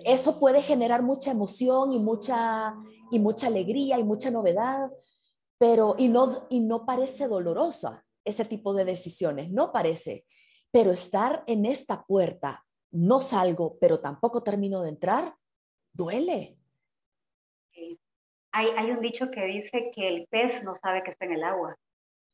eso 0.05 0.39
puede 0.39 0.61
generar 0.61 1.01
mucha 1.01 1.31
emoción 1.31 1.93
y 1.93 1.99
mucha, 1.99 2.75
y 3.11 3.19
mucha 3.19 3.47
alegría 3.47 3.97
y 3.97 4.03
mucha 4.03 4.31
novedad, 4.31 4.91
pero 5.57 5.95
y 5.97 6.07
no, 6.07 6.47
y 6.49 6.59
no 6.59 6.85
parece 6.85 7.27
dolorosa 7.27 8.05
ese 8.23 8.45
tipo 8.45 8.73
de 8.73 8.85
decisiones, 8.85 9.49
no 9.51 9.71
parece. 9.71 10.25
Pero 10.71 10.91
estar 10.91 11.43
en 11.47 11.65
esta 11.65 12.05
puerta, 12.05 12.65
no 12.91 13.21
salgo, 13.21 13.77
pero 13.81 13.99
tampoco 13.99 14.43
termino 14.43 14.81
de 14.81 14.89
entrar, 14.89 15.35
duele. 15.93 16.58
Hay, 18.51 18.67
hay 18.77 18.91
un 18.91 19.01
dicho 19.01 19.29
que 19.31 19.45
dice 19.45 19.91
que 19.93 20.07
el 20.07 20.27
pez 20.29 20.63
no 20.63 20.75
sabe 20.75 21.03
que 21.03 21.11
está 21.11 21.25
en 21.25 21.33
el 21.33 21.43
agua, 21.43 21.75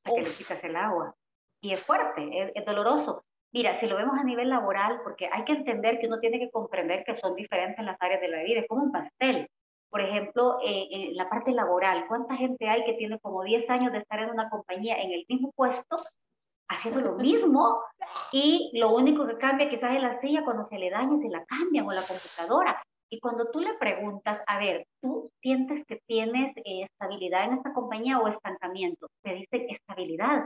hasta 0.03 0.21
que 0.21 0.29
le 0.29 0.35
quitas 0.35 0.63
el 0.63 0.75
agua. 0.75 1.15
Y 1.61 1.71
es 1.71 1.85
fuerte, 1.85 2.51
es 2.53 2.65
doloroso. 2.65 3.25
Mira, 3.55 3.79
si 3.79 3.87
lo 3.87 3.95
vemos 3.95 4.19
a 4.19 4.23
nivel 4.25 4.49
laboral, 4.49 4.99
porque 5.01 5.29
hay 5.31 5.45
que 5.45 5.53
entender 5.53 5.97
que 5.97 6.07
uno 6.07 6.19
tiene 6.19 6.39
que 6.39 6.51
comprender 6.51 7.05
que 7.05 7.15
son 7.15 7.35
diferentes 7.35 7.85
las 7.85 7.95
áreas 8.01 8.19
de 8.19 8.27
la 8.27 8.43
vida, 8.43 8.59
es 8.59 8.67
como 8.67 8.83
un 8.83 8.91
pastel. 8.91 9.49
Por 9.89 10.01
ejemplo, 10.01 10.57
eh, 10.61 10.87
en 10.91 11.15
la 11.15 11.29
parte 11.29 11.51
laboral, 11.51 12.05
¿cuánta 12.09 12.35
gente 12.35 12.67
hay 12.67 12.83
que 12.83 12.95
tiene 12.95 13.17
como 13.19 13.43
10 13.43 13.69
años 13.69 13.93
de 13.93 13.99
estar 13.99 14.19
en 14.19 14.29
una 14.29 14.49
compañía 14.49 15.01
en 15.01 15.13
el 15.13 15.25
mismo 15.29 15.53
puesto, 15.55 15.95
haciendo 16.67 16.99
lo 16.99 17.13
mismo, 17.13 17.81
y 18.33 18.71
lo 18.77 18.93
único 18.93 19.25
que 19.25 19.37
cambia 19.37 19.69
quizás 19.69 19.95
es 19.95 20.01
la 20.01 20.19
silla 20.19 20.43
cuando 20.43 20.65
se 20.65 20.77
le 20.77 20.89
daña, 20.89 21.17
se 21.17 21.29
la 21.29 21.45
cambian 21.45 21.87
o 21.87 21.93
la 21.93 22.01
computadora. 22.01 22.83
Y 23.09 23.19
cuando 23.19 23.49
tú 23.51 23.59
le 23.59 23.73
preguntas, 23.75 24.41
a 24.47 24.59
ver, 24.59 24.87
¿tú 25.01 25.29
sientes 25.41 25.83
que 25.85 26.01
tienes 26.07 26.51
eh, 26.57 26.83
estabilidad 26.83 27.45
en 27.45 27.53
esta 27.53 27.73
compañía 27.73 28.19
o 28.19 28.27
estancamiento? 28.27 29.07
Te 29.23 29.33
dicen 29.33 29.67
estabilidad 29.69 30.45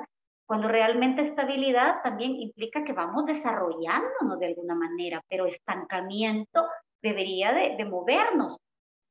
cuando 0.50 0.68
realmente 0.68 1.22
estabilidad 1.22 2.02
también 2.02 2.36
implica 2.36 2.84
que 2.84 2.92
vamos 2.92 3.28
desarrollándonos 3.28 4.40
de 4.40 4.48
alguna 4.48 4.74
manera, 4.74 5.22
pero 5.30 5.46
estancamiento 5.46 6.66
debería 7.04 7.54
de, 7.54 7.86
movernos. 7.86 8.58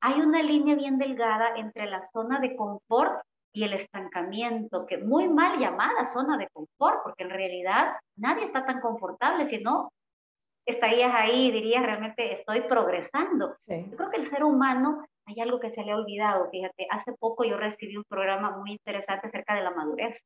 Hay 0.01 0.21
una 0.21 0.43
línea 0.43 0.75
bien 0.75 0.99
delgada 0.99 1.57
entre 1.57 1.87
la 1.87 2.03
zona 2.09 2.41
de 2.41 2.57
confort 2.57 3.23
y 3.53 3.63
el 3.63 3.75
estancamiento, 3.75 4.85
que 4.85 4.99
muy 4.99 5.29
mal 5.29 5.61
llamada 5.61 6.07
zona 6.07 6.37
de 6.37 6.49
confort, 6.49 7.05
porque 7.05 7.23
en 7.23 7.31
realidad 7.31 7.93
nadie 8.17 8.45
está 8.45 8.67
tan 8.67 8.81
confortable, 8.81 9.47
si 9.47 9.59
no, 9.59 9.93
estarías 10.69 11.13
ahí 11.15 11.47
y 11.47 11.53
dirías 11.53 11.83
realmente 11.83 12.41
estoy 12.41 12.61
progresando. 12.63 13.57
Yo 13.67 13.97
creo 13.97 14.11
que 14.11 14.21
el 14.21 14.31
ser 14.31 14.45
humano 14.45 15.05
hay 15.27 15.41
algo 15.41 15.61
que 15.61 15.71
se 15.71 15.83
le 15.83 15.93
ha 15.93 15.97
olvidado, 15.97 16.49
fíjate, 16.51 16.87
hace 16.91 17.13
poco 17.19 17.45
yo 17.45 17.57
recibí 17.57 17.97
un 17.97 18.05
programa 18.05 18.57
muy 18.57 18.73
interesante 18.73 19.27
acerca 19.27 19.55
de 19.55 19.63
la 19.63 19.71
madurez 19.71 20.19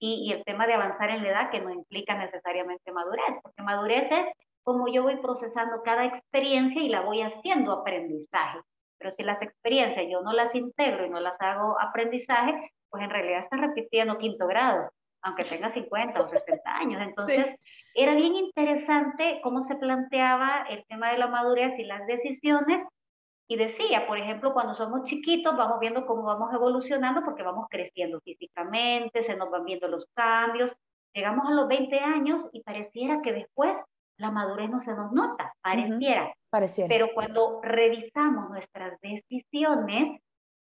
y, 0.00 0.32
el 0.32 0.42
tema 0.44 0.66
de 0.66 0.74
avanzar 0.74 1.10
en 1.10 1.22
la 1.22 1.28
edad 1.28 1.50
que 1.50 1.60
no 1.60 1.70
implica 1.70 2.14
necesariamente 2.14 2.90
madurez, 2.90 3.38
porque 3.42 3.62
madurez 3.62 4.10
es 4.10 4.26
como 4.62 4.88
yo 4.88 5.02
voy 5.02 5.16
procesando 5.16 5.82
cada 5.84 6.06
experiencia 6.06 6.82
y 6.82 6.88
la 6.88 7.02
voy 7.02 7.22
haciendo 7.22 7.72
aprendizaje. 7.72 8.60
Pero 8.98 9.14
si 9.16 9.22
las 9.22 9.40
experiencias 9.42 10.06
yo 10.10 10.20
no 10.22 10.32
las 10.32 10.54
integro 10.54 11.06
y 11.06 11.10
no 11.10 11.20
las 11.20 11.40
hago 11.40 11.76
aprendizaje, 11.80 12.72
pues 12.90 13.02
en 13.02 13.10
realidad 13.10 13.40
estás 13.40 13.60
repitiendo 13.60 14.18
quinto 14.18 14.46
grado, 14.46 14.90
aunque 15.22 15.44
tenga 15.44 15.68
50 15.68 16.20
o 16.20 16.28
60 16.28 16.70
años. 16.70 17.02
Entonces, 17.02 17.46
era 17.94 18.14
bien 18.14 18.34
interesante 18.34 19.40
cómo 19.42 19.64
se 19.64 19.76
planteaba 19.76 20.66
el 20.70 20.84
tema 20.86 21.12
de 21.12 21.18
la 21.18 21.26
madurez 21.26 21.78
y 21.78 21.84
las 21.84 22.06
decisiones. 22.06 22.86
Y 23.48 23.56
decía, 23.56 24.06
por 24.06 24.16
ejemplo, 24.16 24.52
cuando 24.52 24.74
somos 24.74 25.04
chiquitos 25.04 25.56
vamos 25.56 25.80
viendo 25.80 26.06
cómo 26.06 26.22
vamos 26.22 26.54
evolucionando 26.54 27.22
porque 27.24 27.42
vamos 27.42 27.66
creciendo 27.68 28.20
físicamente, 28.20 29.24
se 29.24 29.34
nos 29.34 29.50
van 29.50 29.64
viendo 29.64 29.88
los 29.88 30.06
cambios. 30.14 30.72
Llegamos 31.12 31.48
a 31.48 31.54
los 31.54 31.66
20 31.66 31.98
años 31.98 32.48
y 32.52 32.62
pareciera 32.62 33.20
que 33.22 33.32
después 33.32 33.76
la 34.18 34.30
madurez 34.30 34.70
no 34.70 34.80
se 34.80 34.94
nos 34.94 35.10
nota, 35.12 35.52
pareciera. 35.62 36.32
pareciera. 36.50 36.88
Pero 36.88 37.08
cuando 37.12 37.60
revisamos 37.62 38.50
nuestras 38.50 39.00
decisiones, 39.00 40.20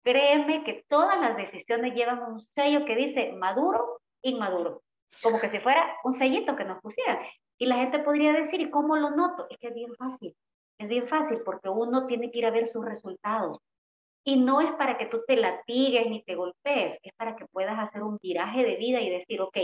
créeme 0.03 0.63
que 0.65 0.83
todas 0.89 1.19
las 1.21 1.37
decisiones 1.37 1.93
llevan 1.93 2.23
un 2.23 2.39
sello 2.41 2.83
que 2.83 2.95
dice 2.95 3.31
maduro, 3.33 4.01
inmaduro, 4.23 4.81
como 5.21 5.39
que 5.39 5.49
si 5.49 5.59
fuera 5.59 5.95
un 6.03 6.13
sellito 6.13 6.55
que 6.55 6.65
nos 6.65 6.81
pusieran. 6.81 7.19
Y 7.57 7.65
la 7.67 7.75
gente 7.75 7.99
podría 7.99 8.33
decir, 8.33 8.59
¿y 8.61 8.69
cómo 8.69 8.97
lo 8.97 9.11
noto? 9.11 9.47
Es 9.49 9.57
que 9.59 9.67
es 9.67 9.73
bien 9.73 9.93
fácil, 9.95 10.35
es 10.79 10.87
bien 10.87 11.07
fácil 11.07 11.41
porque 11.45 11.69
uno 11.69 12.07
tiene 12.07 12.31
que 12.31 12.39
ir 12.39 12.45
a 12.45 12.51
ver 12.51 12.67
sus 12.67 12.83
resultados. 12.83 13.59
Y 14.25 14.37
no 14.37 14.61
es 14.61 14.71
para 14.73 14.97
que 14.97 15.05
tú 15.05 15.21
te 15.27 15.35
latigues 15.35 16.09
ni 16.09 16.23
te 16.23 16.35
golpees, 16.35 16.97
es 17.03 17.13
para 17.15 17.35
que 17.35 17.45
puedas 17.47 17.77
hacer 17.77 18.03
un 18.03 18.17
viraje 18.21 18.63
de 18.63 18.77
vida 18.77 19.01
y 19.01 19.09
decir, 19.09 19.41
ok, 19.41 19.57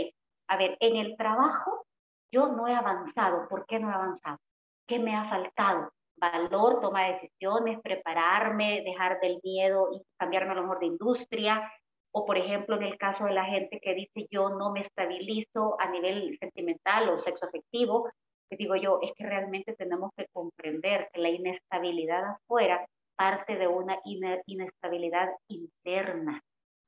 a 0.48 0.56
ver, 0.56 0.76
en 0.80 0.96
el 0.96 1.16
trabajo 1.16 1.86
yo 2.32 2.48
no 2.48 2.68
he 2.68 2.74
avanzado. 2.74 3.48
¿Por 3.48 3.66
qué 3.66 3.78
no 3.78 3.90
he 3.90 3.94
avanzado? 3.94 4.38
¿Qué 4.86 4.98
me 4.98 5.16
ha 5.16 5.28
faltado? 5.28 5.92
Valor, 6.16 6.80
toma 6.80 7.04
de 7.04 7.12
decisiones, 7.12 7.80
prepararme, 7.80 8.82
dejar 8.84 9.20
del 9.20 9.40
miedo 9.42 9.88
y 9.92 10.02
cambiarme 10.18 10.52
a 10.52 10.54
lo 10.56 10.78
de 10.78 10.86
industria. 10.86 11.72
O, 12.12 12.26
por 12.26 12.36
ejemplo, 12.36 12.76
en 12.76 12.82
el 12.82 12.98
caso 12.98 13.24
de 13.24 13.32
la 13.32 13.44
gente 13.44 13.80
que 13.80 13.94
dice 13.94 14.26
yo 14.30 14.50
no 14.50 14.72
me 14.72 14.80
estabilizo 14.80 15.76
a 15.80 15.90
nivel 15.90 16.36
sentimental 16.38 17.08
o 17.08 17.18
sexo 17.20 17.46
afectivo, 17.46 18.10
que 18.48 18.56
digo 18.56 18.74
yo, 18.74 18.98
es 19.02 19.12
que 19.14 19.24
realmente 19.24 19.74
tenemos 19.76 20.10
que 20.16 20.26
comprender 20.32 21.08
que 21.12 21.20
la 21.20 21.30
inestabilidad 21.30 22.24
afuera 22.24 22.84
parte 23.16 23.56
de 23.56 23.68
una 23.68 24.00
inestabilidad 24.46 25.30
interna. 25.48 26.40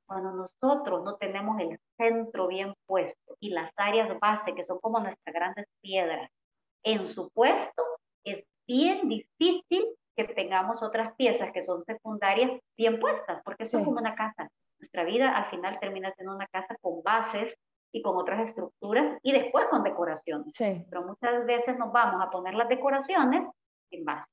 Cuando 0.05 0.31
nosotros 0.31 1.03
no 1.03 1.15
tenemos 1.15 1.59
el 1.61 1.79
centro 1.97 2.47
bien 2.47 2.73
puesto 2.85 3.35
y 3.39 3.49
las 3.49 3.71
áreas 3.77 4.19
base, 4.19 4.53
que 4.53 4.65
son 4.65 4.79
como 4.79 4.99
nuestras 4.99 5.33
grandes 5.33 5.67
piedras, 5.81 6.29
en 6.83 7.07
su 7.07 7.29
puesto, 7.29 7.83
es 8.25 8.43
bien 8.67 9.07
difícil 9.07 9.87
que 10.15 10.25
tengamos 10.25 10.83
otras 10.83 11.15
piezas 11.15 11.51
que 11.53 11.63
son 11.63 11.83
secundarias 11.85 12.59
bien 12.77 12.99
puestas, 12.99 13.41
porque 13.45 13.63
eso 13.63 13.79
es 13.79 13.85
como 13.85 13.99
una 13.99 14.15
casa. 14.15 14.49
Nuestra 14.83 15.05
vida 15.05 15.33
al 15.33 15.49
final 15.49 15.79
termina 15.79 16.11
siendo 16.11 16.35
una 16.35 16.45
casa 16.47 16.75
con 16.81 17.01
bases 17.03 17.53
y 17.93 18.01
con 18.01 18.17
otras 18.17 18.49
estructuras 18.49 19.17
y 19.23 19.31
después 19.31 19.65
con 19.69 19.81
decoraciones. 19.81 20.53
Pero 20.57 21.03
muchas 21.03 21.45
veces 21.45 21.77
nos 21.77 21.93
vamos 21.93 22.21
a 22.21 22.29
poner 22.29 22.53
las 22.53 22.67
decoraciones 22.67 23.47
sin 23.89 24.03
base. 24.03 24.29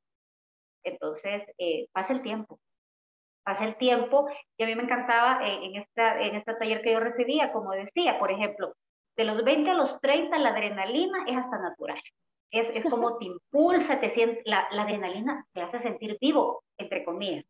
Entonces, 0.83 1.45
eh, 1.57 1.87
pasa 1.93 2.15
el 2.15 2.23
tiempo, 2.23 2.59
pasa 3.45 3.65
el 3.65 3.77
tiempo 3.77 4.27
y 4.57 4.65
a 4.65 4.67
mí 4.67 4.75
me 4.75 4.83
encantaba 4.83 5.47
eh, 5.47 5.67
en, 5.67 5.77
esta, 5.77 6.21
en 6.21 6.35
este 6.35 6.55
taller 6.55 6.83
que 6.83 6.95
yo 6.95 6.99
recibía, 6.99 7.53
como 7.53 7.71
decía, 7.71 8.19
por 8.19 8.33
ejemplo, 8.33 8.75
de 9.17 9.25
los 9.25 9.45
20 9.45 9.71
a 9.71 9.75
los 9.75 10.01
30 10.01 10.37
la 10.37 10.49
adrenalina 10.49 11.27
es 11.29 11.37
hasta 11.37 11.61
natural. 11.61 12.03
Es, 12.51 12.71
es 12.71 12.83
como 12.91 13.19
te 13.19 13.25
impulsa, 13.27 14.01
te 14.01 14.11
siente, 14.11 14.43
la, 14.47 14.67
la, 14.73 14.83
adrenalina 14.83 15.47
te 15.53 15.63
hace 15.63 15.79
sentir 15.79 16.19
vivo, 16.21 16.65
entre 16.77 17.05
comillas. 17.05 17.45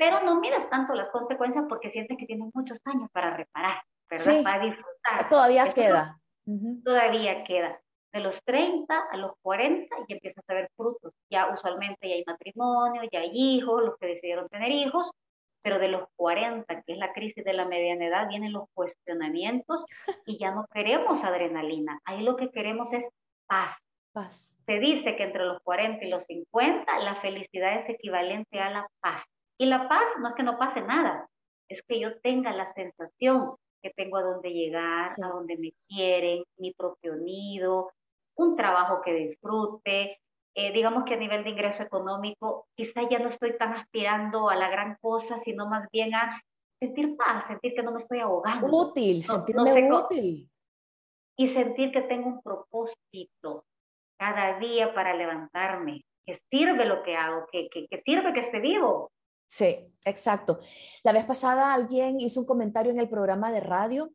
Pero 0.00 0.22
no 0.22 0.40
miras 0.40 0.70
tanto 0.70 0.94
las 0.94 1.10
consecuencias 1.10 1.66
porque 1.68 1.90
sientes 1.90 2.16
que 2.16 2.24
tienes 2.24 2.48
muchos 2.54 2.80
años 2.86 3.10
para 3.12 3.36
reparar, 3.36 3.82
¿verdad? 4.08 4.42
Para 4.42 4.64
disfrutar. 4.64 5.28
Todavía 5.28 5.74
queda. 5.74 6.18
Todavía 6.82 7.44
queda. 7.44 7.78
De 8.10 8.20
los 8.20 8.42
30 8.44 8.98
a 9.12 9.16
los 9.18 9.32
40 9.42 9.94
y 10.08 10.14
empiezas 10.14 10.42
a 10.48 10.54
ver 10.54 10.70
frutos. 10.74 11.12
Ya 11.30 11.52
usualmente 11.52 12.08
ya 12.08 12.14
hay 12.14 12.24
matrimonio, 12.26 13.02
ya 13.12 13.20
hay 13.20 13.30
hijos, 13.34 13.82
los 13.82 13.98
que 13.98 14.06
decidieron 14.06 14.48
tener 14.48 14.70
hijos, 14.70 15.10
pero 15.60 15.78
de 15.78 15.88
los 15.88 16.08
40, 16.16 16.80
que 16.80 16.92
es 16.94 16.98
la 16.98 17.12
crisis 17.12 17.44
de 17.44 17.52
la 17.52 17.66
mediana 17.66 18.06
edad, 18.06 18.26
vienen 18.26 18.54
los 18.54 18.70
cuestionamientos 18.72 19.84
y 20.24 20.38
ya 20.38 20.52
no 20.52 20.64
queremos 20.72 21.22
adrenalina. 21.24 22.00
Ahí 22.06 22.22
lo 22.22 22.36
que 22.36 22.48
queremos 22.48 22.90
es 22.94 23.06
paz. 23.46 23.76
Paz. 24.12 24.56
Se 24.64 24.78
dice 24.78 25.14
que 25.16 25.24
entre 25.24 25.44
los 25.44 25.60
40 25.60 26.06
y 26.06 26.08
los 26.08 26.24
50 26.24 27.00
la 27.00 27.16
felicidad 27.16 27.80
es 27.80 27.90
equivalente 27.90 28.60
a 28.60 28.70
la 28.70 28.88
paz. 29.02 29.22
Y 29.60 29.66
la 29.66 29.86
paz 29.88 30.04
no 30.20 30.28
es 30.28 30.34
que 30.34 30.42
no 30.42 30.56
pase 30.56 30.80
nada, 30.80 31.28
es 31.68 31.82
que 31.82 32.00
yo 32.00 32.18
tenga 32.20 32.50
la 32.54 32.72
sensación 32.72 33.56
que 33.82 33.90
tengo 33.90 34.16
a 34.16 34.22
dónde 34.22 34.54
llegar, 34.54 35.10
a 35.22 35.28
dónde 35.28 35.58
me 35.58 35.74
quieren, 35.86 36.44
mi 36.56 36.72
propio 36.72 37.16
nido, 37.16 37.92
un 38.38 38.56
trabajo 38.56 39.02
que 39.02 39.12
disfrute, 39.12 40.18
eh, 40.54 40.72
digamos 40.72 41.04
que 41.04 41.12
a 41.12 41.18
nivel 41.18 41.44
de 41.44 41.50
ingreso 41.50 41.82
económico, 41.82 42.68
quizá 42.74 43.06
ya 43.10 43.18
no 43.18 43.28
estoy 43.28 43.58
tan 43.58 43.74
aspirando 43.74 44.48
a 44.48 44.56
la 44.56 44.70
gran 44.70 44.96
cosa, 44.98 45.38
sino 45.40 45.68
más 45.68 45.86
bien 45.92 46.14
a 46.14 46.42
sentir 46.82 47.14
paz, 47.18 47.46
sentir 47.46 47.74
que 47.74 47.82
no 47.82 47.92
me 47.92 48.00
estoy 48.00 48.20
ahogando. 48.20 48.66
Útil, 48.66 49.22
sentirme 49.22 49.92
útil. 49.92 50.50
Y 51.36 51.48
sentir 51.48 51.92
que 51.92 52.00
tengo 52.00 52.28
un 52.28 52.40
propósito 52.40 53.66
cada 54.18 54.58
día 54.58 54.94
para 54.94 55.14
levantarme, 55.14 56.02
que 56.24 56.40
sirve 56.50 56.86
lo 56.86 57.02
que 57.02 57.14
hago, 57.14 57.46
que, 57.52 57.68
que, 57.68 57.86
que 57.88 58.00
sirve 58.00 58.32
que 58.32 58.40
esté 58.40 58.58
vivo. 58.58 59.10
Sí, 59.50 59.92
exacto. 60.04 60.60
La 61.02 61.12
vez 61.12 61.24
pasada 61.24 61.74
alguien 61.74 62.20
hizo 62.20 62.38
un 62.38 62.46
comentario 62.46 62.92
en 62.92 63.00
el 63.00 63.08
programa 63.08 63.50
de 63.50 63.58
radio 63.58 64.12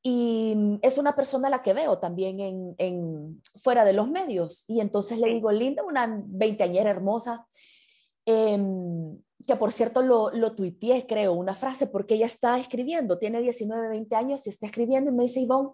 y 0.00 0.54
mm, 0.54 0.78
es 0.80 0.96
una 0.96 1.16
persona 1.16 1.48
a 1.48 1.50
la 1.50 1.60
que 1.60 1.74
veo 1.74 1.98
también 1.98 2.38
en, 2.38 2.74
en 2.78 3.42
fuera 3.56 3.84
de 3.84 3.92
los 3.94 4.08
medios. 4.08 4.64
Y 4.68 4.80
entonces 4.80 5.18
le 5.18 5.26
digo, 5.28 5.50
Linda, 5.50 5.82
una 5.82 6.22
veinteañera 6.26 6.88
hermosa, 6.88 7.48
em, 8.26 9.18
que 9.44 9.56
por 9.56 9.72
cierto 9.72 10.02
lo, 10.02 10.30
lo 10.30 10.54
tuiteé, 10.54 11.04
creo, 11.04 11.32
una 11.32 11.56
frase, 11.56 11.88
porque 11.88 12.14
ella 12.14 12.26
está 12.26 12.56
escribiendo, 12.56 13.18
tiene 13.18 13.40
19, 13.42 13.88
20 13.88 14.14
años 14.14 14.46
y 14.46 14.50
está 14.50 14.66
escribiendo 14.66 15.10
y 15.10 15.14
me 15.14 15.24
dice, 15.24 15.40
Ivonne, 15.40 15.70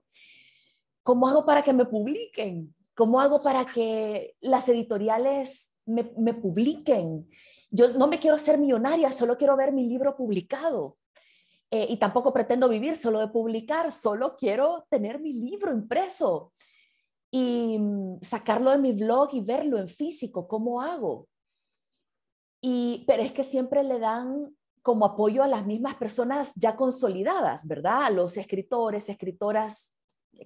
¿cómo 1.02 1.28
hago 1.28 1.44
para 1.44 1.62
que 1.62 1.75
me 1.75 1.84
publiquen? 1.84 2.75
¿Cómo 2.94 3.20
hago 3.20 3.42
para 3.42 3.66
que 3.66 4.37
las 4.40 4.66
editoriales 4.70 5.75
me, 5.84 6.10
me 6.16 6.32
publiquen? 6.32 7.28
Yo 7.70 7.92
no 7.92 8.08
me 8.08 8.18
quiero 8.18 8.36
hacer 8.36 8.58
millonaria, 8.58 9.12
solo 9.12 9.36
quiero 9.36 9.56
ver 9.56 9.72
mi 9.72 9.86
libro 9.86 10.16
publicado. 10.16 10.96
Eh, 11.70 11.86
y 11.88 11.98
tampoco 11.98 12.32
pretendo 12.32 12.68
vivir 12.68 12.96
solo 12.96 13.20
de 13.20 13.28
publicar, 13.28 13.92
solo 13.92 14.34
quiero 14.36 14.86
tener 14.90 15.20
mi 15.20 15.32
libro 15.32 15.72
impreso 15.72 16.52
y 17.30 17.78
mm, 17.78 18.18
sacarlo 18.22 18.72
de 18.72 18.78
mi 18.78 18.92
blog 18.92 19.28
y 19.34 19.40
verlo 19.40 19.78
en 19.78 19.88
físico, 19.88 20.48
¿cómo 20.48 20.82
hago? 20.82 21.28
Y, 22.60 23.04
pero 23.06 23.22
es 23.22 23.30
que 23.30 23.44
siempre 23.44 23.84
le 23.84 24.00
dan 24.00 24.54
como 24.82 25.04
apoyo 25.04 25.42
a 25.42 25.48
las 25.48 25.64
mismas 25.64 25.94
personas 25.94 26.52
ya 26.56 26.74
consolidadas, 26.74 27.68
¿verdad? 27.68 28.02
A 28.04 28.10
los 28.10 28.36
escritores, 28.36 29.08
escritoras 29.08 29.96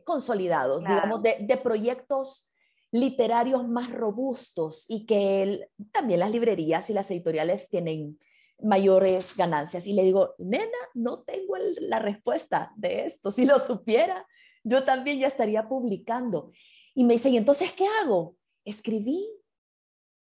consolidados, 0.04 0.85
digamos, 0.85 1.23
de, 1.23 1.38
de, 1.40 1.57
proyectos 1.57 2.50
literarios 2.95 3.67
más 3.67 3.91
robustos 3.91 4.85
y 4.89 5.05
que 5.05 5.69
también 5.91 6.21
las 6.21 6.31
librerías 6.31 6.89
y 6.91 6.93
las 6.93 7.11
editoriales 7.11 7.69
tienen 7.69 8.21
mayores 8.63 9.37
ganancias. 9.37 9.89
Y 9.89 9.95
le 9.95 10.05
digo, 10.05 10.37
nena, 10.39 10.79
no 10.95 11.25
tengo 11.25 11.57
la 11.57 11.99
respuesta 11.99 12.73
de 12.77 13.05
esto. 13.05 13.33
Si 13.33 13.47
lo 13.47 13.59
supiera, 13.59 14.25
yo 14.63 14.85
también 14.85 15.19
ya 15.19 15.27
estaría 15.27 15.69
publicando. 15.69 16.53
Y 16.95 17.03
me 17.03 17.15
dice, 17.15 17.31
¿y 17.31 17.37
entonces 17.37 17.73
qué 17.73 17.85
hago? 18.01 18.37
Escribí. 18.65 19.29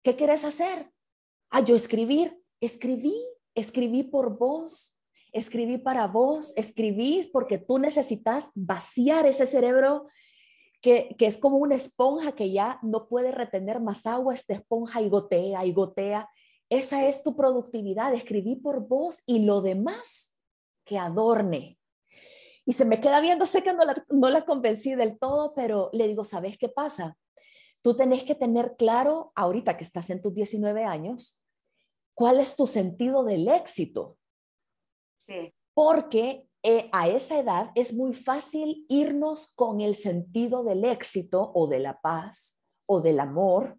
¿Qué 0.05 0.15
quieres 0.15 0.45
hacer? 0.45 0.93
Ah, 1.51 1.65
yo 1.65 1.75
escribir. 1.75 2.41
Escribí, 2.61 3.17
escribí 3.57 4.05
por 4.05 4.39
vos, 4.39 5.03
escribí 5.33 5.77
para 5.77 6.07
vos, 6.07 6.57
escribí 6.57 7.29
porque 7.33 7.59
tú 7.59 7.81
necesitas 7.81 8.53
vaciar 8.55 9.27
ese 9.27 9.45
cerebro 9.45 10.07
que, 10.81 11.15
que, 11.19 11.27
es 11.27 11.39
como 11.39 11.59
una 11.59 11.75
esponja 11.75 12.33
que 12.33 12.51
ya 12.51 12.79
no 12.83 13.09
puede 13.09 13.33
retener 13.33 13.81
más 13.81 14.07
agua, 14.07 14.35
esta 14.35 14.55
esponja 14.55 15.03
y 15.03 15.09
gotea 15.09 15.65
y 15.67 15.73
gotea 15.73 16.29
esa 16.71 17.09
es 17.09 17.25
tu 17.25 17.35
productividad, 17.35 18.15
escribí 18.15 18.55
por 18.55 18.87
vos 18.87 19.25
y 19.27 19.41
lo 19.41 19.61
demás 19.61 20.39
que 20.85 20.99
adorne. 20.99 21.79
Y 22.65 22.75
se 22.75 22.85
me 22.85 23.01
queda 23.01 23.21
viendo, 23.21 23.45
sé 23.45 23.65
que 23.65 23.73
no 23.73 23.85
la, 23.85 24.05
no 24.09 24.31
la 24.31 24.45
convencí 24.45 24.95
del 24.95 25.19
todo, 25.19 25.53
pero 25.53 25.91
le 25.93 26.07
digo, 26.07 26.25
¿sabes 26.25 26.57
qué 26.57 26.69
pasa? 26.69 27.19
Tú 27.83 27.97
tenés 27.97 28.23
que 28.23 28.37
tener 28.37 28.77
claro, 28.79 29.33
ahorita 29.35 29.77
que 29.77 29.83
estás 29.83 30.11
en 30.11 30.23
tus 30.23 30.33
19 30.33 30.85
años, 30.85 31.43
cuál 32.15 32.39
es 32.39 32.55
tu 32.55 32.69
sentido 32.69 33.25
del 33.25 33.49
éxito. 33.49 34.17
Porque 35.75 36.47
eh, 36.63 36.89
a 36.93 37.09
esa 37.09 37.39
edad 37.39 37.71
es 37.75 37.93
muy 37.93 38.15
fácil 38.15 38.85
irnos 38.89 39.53
con 39.55 39.81
el 39.81 39.95
sentido 39.95 40.63
del 40.65 40.85
éxito 40.85 41.53
o 41.55 41.67
de 41.67 41.81
la 41.81 42.01
paz 42.01 42.63
o 42.87 43.01
del 43.01 43.21
amor 43.21 43.79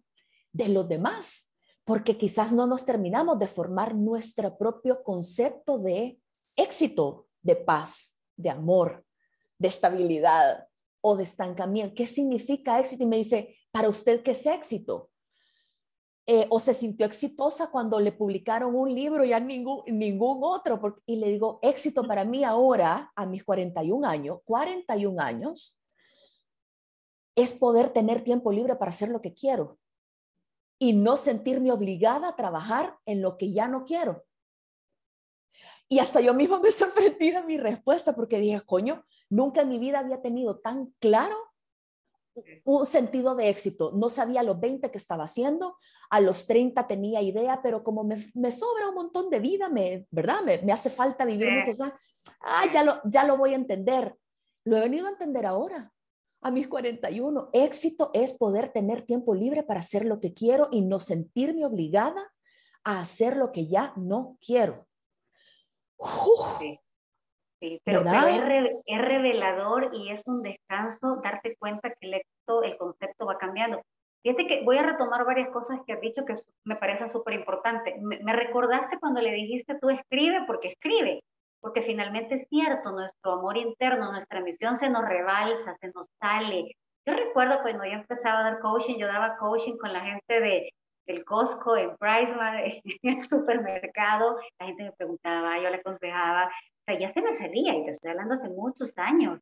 de 0.52 0.68
los 0.68 0.88
demás 0.88 1.52
porque 1.84 2.16
quizás 2.16 2.52
no 2.52 2.66
nos 2.66 2.84
terminamos 2.84 3.38
de 3.38 3.46
formar 3.46 3.94
nuestro 3.94 4.56
propio 4.56 5.02
concepto 5.02 5.78
de 5.78 6.20
éxito, 6.56 7.26
de 7.42 7.56
paz, 7.56 8.22
de 8.36 8.50
amor, 8.50 9.04
de 9.58 9.68
estabilidad 9.68 10.68
o 11.00 11.16
de 11.16 11.24
estancamiento. 11.24 11.94
¿Qué 11.94 12.06
significa 12.06 12.78
éxito? 12.78 13.02
Y 13.02 13.06
me 13.06 13.16
dice, 13.16 13.56
para 13.72 13.88
usted, 13.88 14.22
¿qué 14.22 14.32
es 14.32 14.46
éxito? 14.46 15.10
Eh, 16.26 16.46
o 16.50 16.60
se 16.60 16.72
sintió 16.72 17.04
exitosa 17.04 17.70
cuando 17.70 17.98
le 17.98 18.12
publicaron 18.12 18.76
un 18.76 18.94
libro 18.94 19.24
y 19.24 19.32
a 19.32 19.40
ningún, 19.40 19.82
ningún 19.86 20.38
otro. 20.42 21.00
y 21.04 21.16
le 21.16 21.28
digo, 21.28 21.58
éxito 21.62 22.04
para 22.04 22.24
mí 22.24 22.44
ahora, 22.44 23.10
a 23.16 23.26
mis 23.26 23.42
41 23.42 24.08
años, 24.08 24.38
41 24.44 25.20
años, 25.20 25.76
es 27.34 27.52
poder 27.54 27.90
tener 27.90 28.22
tiempo 28.22 28.52
libre 28.52 28.76
para 28.76 28.90
hacer 28.90 29.08
lo 29.08 29.20
que 29.20 29.34
quiero 29.34 29.78
y 30.78 30.92
no 30.92 31.16
sentirme 31.16 31.72
obligada 31.72 32.28
a 32.28 32.36
trabajar 32.36 32.98
en 33.06 33.22
lo 33.22 33.36
que 33.36 33.52
ya 33.52 33.66
no 33.66 33.84
quiero. 33.84 34.24
Y 35.88 35.98
hasta 35.98 36.20
yo 36.20 36.34
misma 36.34 36.60
me 36.60 36.70
sorprendí 36.70 37.30
de 37.32 37.42
mi 37.42 37.56
respuesta 37.56 38.14
porque 38.14 38.38
dije, 38.38 38.60
coño, 38.62 39.04
nunca 39.28 39.62
en 39.62 39.68
mi 39.68 39.78
vida 39.78 39.98
había 39.98 40.22
tenido 40.22 40.60
tan 40.60 40.86
claro 41.00 41.36
un 42.64 42.86
sentido 42.86 43.34
de 43.34 43.48
éxito. 43.48 43.92
No 43.94 44.08
sabía 44.08 44.40
a 44.40 44.44
los 44.44 44.58
20 44.60 44.90
que 44.90 44.98
estaba 44.98 45.24
haciendo, 45.24 45.76
a 46.10 46.20
los 46.20 46.46
30 46.46 46.86
tenía 46.86 47.22
idea, 47.22 47.60
pero 47.62 47.82
como 47.82 48.04
me, 48.04 48.30
me 48.34 48.52
sobra 48.52 48.88
un 48.88 48.94
montón 48.94 49.30
de 49.30 49.40
vida, 49.40 49.68
me, 49.68 50.06
¿verdad? 50.10 50.42
Me, 50.42 50.58
me 50.58 50.72
hace 50.72 50.90
falta 50.90 51.24
vivir 51.24 51.48
muchos 51.50 51.80
años. 51.80 51.96
Ah, 52.40 52.64
ya 52.72 52.84
lo, 52.84 53.00
ya 53.04 53.24
lo 53.24 53.36
voy 53.36 53.52
a 53.52 53.56
entender. 53.56 54.16
Lo 54.64 54.76
he 54.76 54.80
venido 54.80 55.06
a 55.06 55.10
entender 55.10 55.46
ahora, 55.46 55.92
a 56.40 56.50
mis 56.50 56.68
41. 56.68 57.50
Éxito 57.52 58.10
es 58.14 58.34
poder 58.34 58.72
tener 58.72 59.02
tiempo 59.02 59.34
libre 59.34 59.62
para 59.62 59.80
hacer 59.80 60.04
lo 60.04 60.20
que 60.20 60.34
quiero 60.34 60.68
y 60.70 60.82
no 60.82 61.00
sentirme 61.00 61.64
obligada 61.64 62.32
a 62.84 63.00
hacer 63.00 63.36
lo 63.36 63.52
que 63.52 63.66
ya 63.66 63.92
no 63.96 64.38
quiero. 64.40 64.86
sí. 66.58 66.81
Sí, 67.62 67.80
pero, 67.84 68.00
es, 68.00 68.98
revelador 69.00 69.90
y 69.94 70.10
es 70.10 70.26
un 70.26 70.42
descanso 70.42 71.20
darte 71.22 71.54
cuenta 71.56 71.90
que 71.90 72.08
el, 72.08 72.14
el 72.14 72.76
concepto 72.76 73.24
va 73.24 73.38
cambiando. 73.38 73.80
Fíjate 74.24 74.48
que 74.48 74.64
voy 74.64 74.78
a 74.78 74.82
retomar 74.82 75.24
varias 75.24 75.50
cosas 75.50 75.78
que 75.86 75.92
has 75.92 76.00
dicho 76.00 76.24
que 76.24 76.34
me 76.64 76.74
parecen 76.74 77.08
súper 77.08 77.34
importantes. 77.34 77.94
Me, 78.02 78.18
me, 78.18 78.32
recordaste 78.32 78.98
cuando 78.98 79.20
le 79.20 79.30
dijiste 79.30 79.78
tú 79.80 79.90
escribe 79.90 80.42
porque 80.44 80.70
escribe, 80.70 81.22
porque 81.60 81.82
finalmente 81.82 82.34
es 82.34 82.48
cierto, 82.48 82.90
nuestro 82.90 83.34
amor 83.34 83.56
interno, 83.56 84.10
nuestra 84.10 84.40
misión 84.40 84.76
se 84.78 84.90
nos 84.90 85.04
rebalsa, 85.04 85.76
se 85.76 85.92
nos 85.94 86.08
sale. 86.20 86.74
Yo 87.06 87.14
recuerdo 87.14 87.62
cuando 87.62 87.84
yo 87.84 87.92
empezaba 87.92 88.40
a 88.40 88.50
dar 88.50 88.58
coaching, 88.58 88.96
yo 88.96 89.06
daba 89.06 89.36
coaching 89.36 89.76
con 89.76 89.92
la 89.92 90.00
gente 90.00 90.40
de, 90.40 90.72
del 91.06 91.24
Costco, 91.24 91.76
en 91.76 91.96
Price, 91.96 92.32
en 93.02 93.18
el 93.20 93.28
supermercado, 93.28 94.40
la 94.58 94.66
gente 94.66 94.82
me 94.82 94.92
preguntaba, 94.92 95.60
yo 95.60 95.70
le 95.70 95.76
aconsejaba, 95.76 96.50
sea, 96.84 96.98
ya 96.98 97.12
se 97.12 97.22
me 97.22 97.32
salía, 97.34 97.74
y 97.74 97.84
te 97.84 97.92
estoy 97.92 98.10
hablando 98.10 98.34
hace 98.34 98.48
muchos 98.48 98.92
años. 98.96 99.40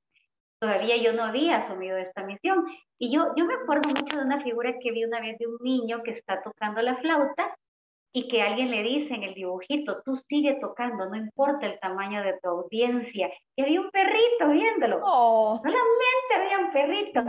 Todavía 0.61 0.97
yo 0.97 1.15
no 1.15 1.25
había 1.25 1.57
asumido 1.57 1.97
esta 1.97 2.23
misión. 2.23 2.67
Y 2.99 3.11
yo, 3.11 3.33
yo 3.35 3.47
me 3.47 3.55
acuerdo 3.55 3.89
mucho 3.89 4.19
de 4.19 4.25
una 4.25 4.43
figura 4.43 4.79
que 4.79 4.93
vi 4.93 5.05
una 5.05 5.21
vez 5.21 5.39
de 5.39 5.47
un 5.47 5.57
niño 5.63 6.03
que 6.03 6.11
está 6.11 6.43
tocando 6.43 6.83
la 6.83 6.97
flauta 6.97 7.57
y 8.13 8.29
que 8.29 8.43
alguien 8.43 8.71
le 8.71 8.83
dice 8.83 9.15
en 9.15 9.23
el 9.23 9.35
dibujito, 9.35 10.03
tú 10.05 10.17
sigue 10.17 10.59
tocando, 10.61 11.09
no 11.09 11.17
importa 11.17 11.67
el 11.67 11.79
tamaño 11.79 12.23
de 12.23 12.39
tu 12.43 12.49
audiencia. 12.49 13.31
Y 13.57 13.63
había 13.63 13.81
un 13.81 13.91
perrito 13.91 14.49
viéndolo. 14.51 15.01
Oh. 15.03 15.57
Solamente 15.57 16.35
había 16.37 16.59
un 16.59 16.73
perrito. 16.73 17.23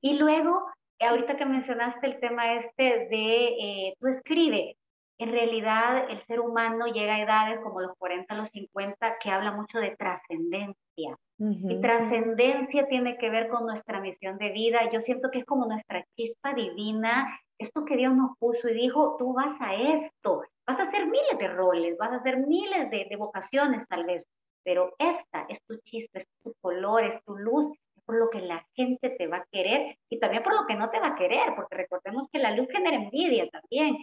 Y 0.00 0.14
luego, 0.14 0.66
ahorita 0.98 1.36
que 1.36 1.44
mencionaste 1.44 2.06
el 2.06 2.18
tema 2.18 2.54
este 2.54 3.06
de, 3.10 3.46
eh, 3.60 3.94
tú 4.00 4.08
escribe, 4.08 4.76
en 5.18 5.30
realidad 5.30 6.10
el 6.10 6.24
ser 6.26 6.40
humano 6.40 6.86
llega 6.86 7.14
a 7.14 7.20
edades 7.20 7.60
como 7.62 7.80
los 7.80 7.96
40, 7.98 8.34
los 8.34 8.48
50, 8.50 9.18
que 9.18 9.30
habla 9.30 9.52
mucho 9.52 9.78
de 9.78 9.96
trascendencia. 9.96 11.16
Y 11.38 11.80
trascendencia 11.80 12.86
tiene 12.86 13.18
que 13.18 13.28
ver 13.28 13.48
con 13.48 13.66
nuestra 13.66 14.00
misión 14.00 14.38
de 14.38 14.50
vida. 14.50 14.88
Yo 14.92 15.00
siento 15.00 15.28
que 15.30 15.40
es 15.40 15.44
como 15.44 15.66
nuestra 15.66 16.04
chispa 16.14 16.54
divina, 16.54 17.26
esto 17.58 17.84
que 17.84 17.96
Dios 17.96 18.14
nos 18.14 18.36
puso 18.38 18.68
y 18.68 18.74
dijo, 18.74 19.16
tú 19.18 19.32
vas 19.32 19.60
a 19.60 19.74
esto, 19.74 20.42
vas 20.66 20.78
a 20.78 20.82
hacer 20.82 21.06
miles 21.06 21.38
de 21.38 21.48
roles, 21.48 21.96
vas 21.98 22.12
a 22.12 22.16
hacer 22.16 22.38
miles 22.38 22.90
de, 22.90 23.06
de 23.08 23.16
vocaciones 23.16 23.86
tal 23.88 24.04
vez, 24.04 24.24
pero 24.64 24.94
esta 24.98 25.46
es 25.48 25.62
tu 25.64 25.76
chispa, 25.78 26.20
es 26.20 26.28
tu 26.42 26.54
color, 26.60 27.04
es 27.04 27.22
tu 27.24 27.36
luz, 27.36 27.76
por 28.04 28.18
lo 28.18 28.30
que 28.30 28.40
la 28.40 28.66
gente 28.74 29.10
te 29.10 29.26
va 29.26 29.38
a 29.38 29.46
querer 29.50 29.96
y 30.08 30.18
también 30.18 30.42
por 30.42 30.54
lo 30.54 30.66
que 30.66 30.74
no 30.74 30.90
te 30.90 31.00
va 31.00 31.08
a 31.08 31.14
querer, 31.14 31.54
porque 31.56 31.76
recordemos 31.76 32.28
que 32.30 32.38
la 32.38 32.54
luz 32.54 32.68
genera 32.70 32.96
envidia 32.96 33.48
también, 33.48 33.96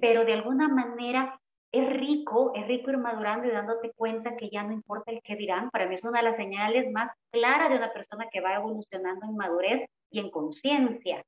pero 0.00 0.24
de 0.24 0.32
alguna 0.32 0.68
manera 0.68 1.38
es 1.72 1.90
rico, 1.90 2.52
es 2.54 2.66
rico 2.66 2.90
ir 2.90 2.98
madurando 2.98 3.48
y 3.48 3.50
dándote 3.50 3.92
cuenta 3.96 4.36
que 4.36 4.50
ya 4.50 4.62
no 4.62 4.72
importa 4.72 5.10
el 5.10 5.22
que 5.22 5.36
dirán. 5.36 5.70
Para 5.70 5.86
mí 5.86 5.94
es 5.94 6.04
una 6.04 6.18
de 6.20 6.24
las 6.28 6.36
señales 6.36 6.90
más 6.92 7.10
claras 7.30 7.70
de 7.70 7.76
una 7.76 7.92
persona 7.92 8.28
que 8.30 8.42
va 8.42 8.56
evolucionando 8.56 9.26
en 9.26 9.36
madurez 9.36 9.88
y 10.10 10.20
en 10.20 10.30
conciencia, 10.30 11.24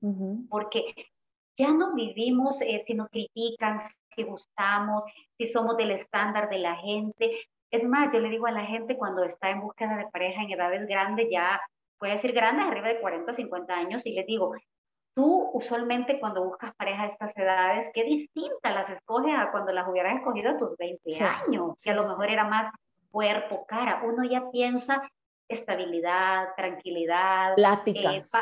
porque 0.50 0.94
ya 1.56 1.70
no 1.70 1.94
vivimos 1.94 2.60
eh, 2.60 2.82
si 2.86 2.94
nos 2.94 3.08
critican, 3.08 3.80
si 4.14 4.22
gustamos, 4.24 5.04
si 5.38 5.46
somos 5.46 5.76
del 5.76 5.92
estándar 5.92 6.50
de 6.50 6.58
la 6.58 6.76
gente. 6.76 7.30
Es 7.70 7.82
más, 7.82 8.12
yo 8.12 8.20
le 8.20 8.28
digo 8.28 8.46
a 8.46 8.52
la 8.52 8.66
gente 8.66 8.98
cuando 8.98 9.24
está 9.24 9.50
en 9.50 9.60
búsqueda 9.60 9.96
de 9.96 10.08
pareja 10.08 10.42
en 10.42 10.50
edades 10.50 10.86
grandes, 10.86 11.28
ya 11.30 11.58
puede 12.04 12.16
decir 12.16 12.34
grandes, 12.34 12.66
arriba 12.66 12.88
de 12.88 13.00
40 13.00 13.32
o 13.32 13.34
50 13.34 13.74
años, 13.74 14.04
y 14.04 14.12
les 14.12 14.26
digo, 14.26 14.52
tú 15.14 15.48
usualmente 15.54 16.20
cuando 16.20 16.44
buscas 16.44 16.74
pareja 16.74 17.04
a 17.04 17.06
estas 17.06 17.34
edades, 17.34 17.88
qué 17.94 18.04
distinta 18.04 18.72
las 18.72 18.90
escoges 18.90 19.34
a 19.34 19.50
cuando 19.50 19.72
las 19.72 19.88
hubieras 19.88 20.16
escogido 20.16 20.50
a 20.50 20.58
tus 20.58 20.76
20 20.76 21.00
años, 21.24 21.82
que 21.82 21.90
a 21.90 21.94
lo 21.94 22.06
mejor 22.06 22.28
era 22.28 22.44
más 22.44 22.70
cuerpo, 23.10 23.64
cara. 23.66 24.02
Uno 24.04 24.22
ya 24.22 24.50
piensa 24.50 25.00
estabilidad, 25.48 26.48
tranquilidad. 26.58 27.54
Pláticas. 27.54 28.34
Eh, 28.34 28.38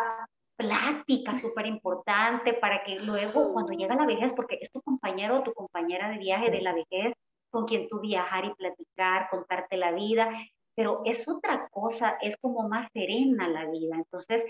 plática 0.56 1.32
súper 1.36 1.66
importante 1.66 2.54
para 2.54 2.82
que 2.82 2.98
luego 2.98 3.52
cuando 3.52 3.74
llega 3.74 3.94
la 3.94 4.06
vejez, 4.06 4.32
porque 4.34 4.58
es 4.60 4.72
tu 4.72 4.82
compañero 4.82 5.38
o 5.38 5.42
tu 5.44 5.54
compañera 5.54 6.08
de 6.08 6.18
viaje 6.18 6.50
de 6.50 6.62
la 6.62 6.74
vejez 6.74 7.14
con 7.48 7.66
quien 7.66 7.88
tú 7.88 8.00
viajar 8.00 8.44
y 8.44 8.54
platicar, 8.54 9.28
contarte 9.30 9.76
la 9.76 9.92
vida, 9.92 10.28
pero 10.74 11.02
es 11.04 11.26
otra 11.28 11.68
cosa, 11.70 12.16
es 12.20 12.36
como 12.38 12.68
más 12.68 12.90
serena 12.92 13.48
la 13.48 13.70
vida. 13.70 13.96
Entonces, 13.96 14.44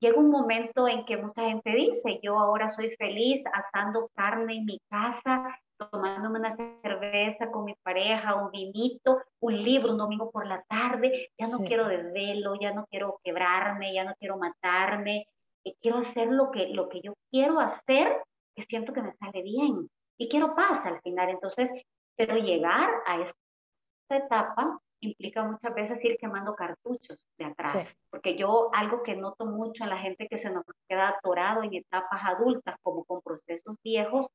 llega 0.00 0.18
un 0.18 0.30
momento 0.30 0.88
en 0.88 1.04
que 1.04 1.16
mucha 1.16 1.42
gente 1.42 1.70
dice, 1.70 2.20
yo 2.22 2.38
ahora 2.38 2.68
soy 2.68 2.90
feliz 2.96 3.42
asando 3.52 4.10
carne 4.14 4.56
en 4.56 4.64
mi 4.64 4.78
casa, 4.90 5.56
tomándome 5.78 6.40
una 6.40 6.56
cerveza 6.82 7.50
con 7.50 7.64
mi 7.64 7.74
pareja, 7.82 8.34
un 8.34 8.50
vinito, 8.50 9.22
un 9.40 9.62
libro 9.62 9.92
un 9.92 9.98
domingo 9.98 10.30
por 10.30 10.46
la 10.46 10.62
tarde, 10.68 11.30
ya 11.38 11.48
no 11.48 11.58
quiero 11.64 11.88
desvelo, 11.88 12.54
ya 12.60 12.72
no 12.72 12.86
quiero 12.86 13.20
quebrarme, 13.22 13.94
ya 13.94 14.04
no 14.04 14.14
quiero 14.18 14.36
matarme, 14.38 15.26
eh, 15.64 15.74
quiero 15.80 15.98
hacer 15.98 16.28
lo 16.28 16.50
que, 16.50 16.68
lo 16.68 16.88
que 16.88 17.00
yo 17.00 17.14
quiero 17.30 17.60
hacer, 17.60 18.22
que 18.54 18.62
siento 18.62 18.92
que 18.92 19.02
me 19.02 19.14
sale 19.14 19.42
bien 19.42 19.88
y 20.18 20.28
quiero 20.28 20.54
paz 20.54 20.84
al 20.86 21.00
final. 21.00 21.30
Entonces, 21.30 21.70
pero 22.16 22.36
llegar 22.36 22.90
a 23.06 23.20
esta 23.20 24.16
etapa 24.16 24.78
implica 25.02 25.42
muchas 25.42 25.74
veces 25.74 26.02
ir 26.04 26.16
quemando 26.16 26.54
cartuchos 26.54 27.18
de 27.36 27.44
atrás, 27.44 27.94
porque 28.08 28.36
yo 28.36 28.70
algo 28.72 29.02
que 29.02 29.16
noto 29.16 29.44
mucho 29.44 29.84
en 29.84 29.90
la 29.90 29.98
gente 29.98 30.28
que 30.28 30.38
se 30.38 30.48
nos 30.48 30.64
queda 30.88 31.08
atorado 31.08 31.62
en 31.62 31.74
etapas 31.74 32.22
adultas 32.24 32.76
como 32.82 33.04
con 33.04 33.20
procesos 33.20 33.76
viejos, 33.82 34.28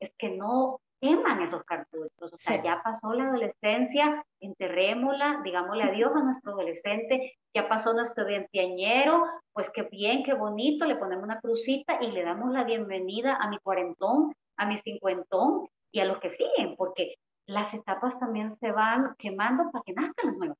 es 0.00 0.12
que 0.18 0.30
no 0.30 0.80
queman 1.00 1.42
esos 1.42 1.64
cartuchos, 1.64 2.32
o 2.32 2.36
sea, 2.36 2.62
ya 2.62 2.82
pasó 2.82 3.14
la 3.14 3.24
adolescencia, 3.24 4.22
enterrémosla, 4.40 5.40
digámosle 5.42 5.84
adiós 5.84 6.12
a 6.14 6.22
nuestro 6.22 6.52
adolescente, 6.52 7.38
ya 7.54 7.68
pasó 7.68 7.94
nuestro 7.94 8.26
veinteañero, 8.26 9.24
pues 9.52 9.70
qué 9.70 9.82
bien, 9.84 10.24
qué 10.24 10.34
bonito, 10.34 10.84
le 10.84 10.96
ponemos 10.96 11.24
una 11.24 11.40
crucita 11.40 12.02
y 12.02 12.10
le 12.10 12.22
damos 12.22 12.52
la 12.52 12.64
bienvenida 12.64 13.36
a 13.36 13.48
mi 13.48 13.58
cuarentón, 13.58 14.34
a 14.58 14.66
mi 14.66 14.76
cincuentón 14.78 15.68
y 15.90 16.00
a 16.00 16.04
los 16.04 16.18
que 16.18 16.30
siguen, 16.30 16.76
porque 16.76 17.14
las 17.50 17.74
etapas 17.74 18.18
también 18.18 18.50
se 18.50 18.72
van 18.72 19.14
quemando 19.18 19.70
para 19.70 19.82
que 19.84 19.92
nazcan 19.92 20.26
las 20.26 20.36
nuevas. 20.36 20.58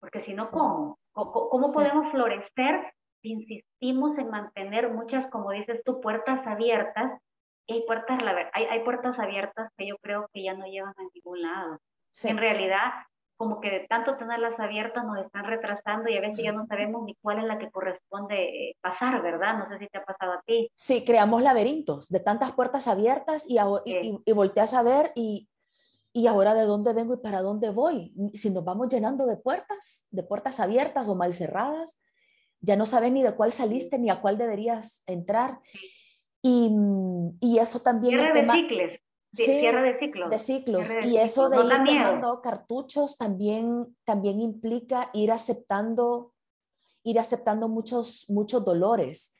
Porque 0.00 0.20
si 0.20 0.34
no, 0.34 0.48
¿cómo? 0.50 0.98
¿Cómo, 1.12 1.72
podemos 1.72 2.10
florecer 2.12 2.92
si 3.20 3.32
insistimos 3.32 4.16
en 4.18 4.30
mantener 4.30 4.92
muchas, 4.92 5.26
como 5.26 5.50
dices 5.50 5.82
tú, 5.84 6.00
puertas 6.00 6.46
abiertas? 6.46 7.20
hay 7.70 7.82
puertas, 7.82 8.18
hay, 8.54 8.64
hay 8.64 8.80
puertas 8.80 9.18
abiertas 9.18 9.70
que 9.76 9.86
yo 9.86 9.96
creo 9.98 10.28
que 10.32 10.42
ya 10.42 10.54
no 10.54 10.66
llevan 10.66 10.94
a 10.96 11.02
ningún 11.14 11.42
lado. 11.42 11.78
En 12.24 12.38
realidad, 12.38 12.92
como 13.36 13.60
que 13.60 13.70
de 13.70 13.80
tanto 13.80 14.16
tenerlas 14.16 14.58
abiertas 14.58 15.04
nos 15.04 15.18
están 15.18 15.44
retrasando 15.44 16.08
y 16.08 16.16
a 16.16 16.20
veces 16.20 16.42
ya 16.42 16.52
no 16.52 16.64
sabemos 16.64 17.04
ni 17.04 17.14
cuál 17.16 17.40
es 17.40 17.44
la 17.44 17.58
que 17.58 17.70
corresponde 17.70 18.70
eh, 18.70 18.76
pasar, 18.80 19.20
¿verdad? 19.22 19.58
No 19.58 19.66
sé 19.66 19.78
si 19.78 19.86
te 19.86 19.98
ha 19.98 20.04
pasado 20.04 20.32
a 20.32 20.42
ti. 20.42 20.70
Sí, 20.74 21.04
creamos 21.04 21.42
laberintos 21.42 22.08
de 22.08 22.20
tantas 22.20 22.52
puertas 22.52 22.88
abiertas 22.88 23.44
y, 23.48 23.58
y, 23.84 24.18
y 24.24 24.32
volteas 24.32 24.72
a 24.72 24.82
ver 24.82 25.12
y 25.14 25.48
¿Y 26.18 26.26
ahora 26.26 26.52
de 26.52 26.64
dónde 26.64 26.92
vengo 26.94 27.14
y 27.14 27.18
para 27.18 27.42
dónde 27.42 27.70
voy? 27.70 28.12
Si 28.34 28.50
nos 28.50 28.64
vamos 28.64 28.88
llenando 28.88 29.24
de 29.24 29.36
puertas, 29.36 30.04
de 30.10 30.24
puertas 30.24 30.58
abiertas 30.58 31.08
o 31.08 31.14
mal 31.14 31.32
cerradas, 31.32 32.02
ya 32.60 32.74
no 32.74 32.86
sabes 32.86 33.12
ni 33.12 33.22
de 33.22 33.36
cuál 33.36 33.52
saliste 33.52 34.00
ni 34.00 34.10
a 34.10 34.20
cuál 34.20 34.36
deberías 34.36 35.04
entrar. 35.06 35.60
Y, 36.42 36.72
y 37.38 37.58
eso 37.58 37.78
también... 37.78 38.18
Cierre 38.18 38.42
de 38.42 38.52
ciclos. 38.52 38.90
cierre 39.32 39.92
de 39.92 39.98
ciclos. 40.00 40.30
De 40.30 40.38
ciclos. 40.40 40.88
y 41.04 41.18
eso 41.18 41.48
de 41.50 41.58
ir 41.58 41.68
tomando 41.68 42.42
cartuchos 42.42 43.16
también, 43.16 43.96
también 44.04 44.40
implica 44.40 45.10
ir 45.12 45.30
aceptando, 45.30 46.34
ir 47.04 47.20
aceptando 47.20 47.68
muchos, 47.68 48.24
muchos 48.28 48.64
dolores. 48.64 49.37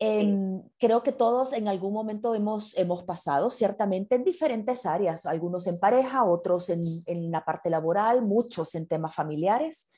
Em, 0.00 0.62
creo 0.78 1.02
que 1.02 1.10
todos 1.10 1.52
en 1.52 1.66
algún 1.66 1.92
momento 1.92 2.34
hemos, 2.34 2.76
hemos 2.78 3.02
pasado, 3.02 3.50
ciertamente, 3.50 4.14
en 4.14 4.24
diferentes 4.24 4.86
áreas, 4.86 5.26
algunos 5.26 5.66
en 5.66 5.80
pareja, 5.80 6.24
otros 6.24 6.68
en, 6.68 6.82
en 7.06 7.30
la 7.32 7.44
parte 7.44 7.68
laboral, 7.68 8.22
muchos 8.22 8.74
en 8.76 8.86
temas 8.86 9.14
familiares. 9.14 9.90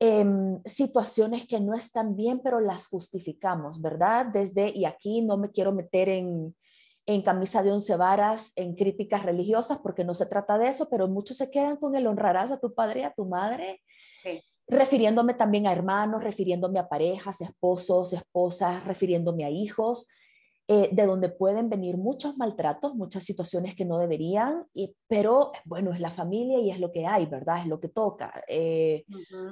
Em, 0.00 0.60
situaciones 0.64 1.46
que 1.46 1.60
no 1.60 1.74
están 1.74 2.16
bien, 2.16 2.40
pero 2.42 2.58
las 2.60 2.88
justificamos, 2.88 3.80
¿verdad? 3.80 4.26
Desde, 4.26 4.70
y 4.76 4.84
aquí 4.84 5.22
no 5.22 5.36
me 5.38 5.50
quiero 5.50 5.72
meter 5.72 6.08
en, 6.08 6.54
en 7.06 7.22
camisa 7.22 7.62
de 7.62 7.70
once 7.70 7.94
varas, 7.96 8.52
en 8.56 8.74
críticas 8.74 9.22
religiosas, 9.22 9.78
porque 9.78 10.04
no 10.04 10.14
se 10.14 10.26
trata 10.26 10.58
de 10.58 10.68
eso, 10.68 10.88
pero 10.90 11.06
muchos 11.06 11.36
se 11.36 11.50
quedan 11.50 11.76
con 11.76 11.94
el 11.94 12.06
honrarás 12.06 12.50
a 12.50 12.58
tu 12.58 12.74
padre 12.74 13.04
a 13.04 13.12
tu 13.12 13.26
madre, 13.26 13.80
refiriéndome 14.66 15.34
también 15.34 15.66
a 15.66 15.72
hermanos, 15.72 16.24
refiriéndome 16.24 16.78
a 16.78 16.88
parejas, 16.88 17.40
esposos, 17.40 18.12
esposas, 18.12 18.84
refiriéndome 18.84 19.44
a 19.44 19.50
hijos, 19.50 20.08
eh, 20.66 20.88
de 20.92 21.04
donde 21.04 21.28
pueden 21.28 21.68
venir 21.68 21.98
muchos 21.98 22.38
maltratos, 22.38 22.94
muchas 22.94 23.22
situaciones 23.22 23.74
que 23.74 23.84
no 23.84 23.98
deberían, 23.98 24.64
y, 24.72 24.96
pero 25.06 25.52
bueno, 25.66 25.92
es 25.92 26.00
la 26.00 26.10
familia 26.10 26.58
y 26.58 26.70
es 26.70 26.80
lo 26.80 26.90
que 26.90 27.04
hay, 27.06 27.26
¿verdad? 27.26 27.60
Es 27.60 27.66
lo 27.66 27.80
que 27.80 27.88
toca. 27.88 28.42
Eh, 28.48 29.04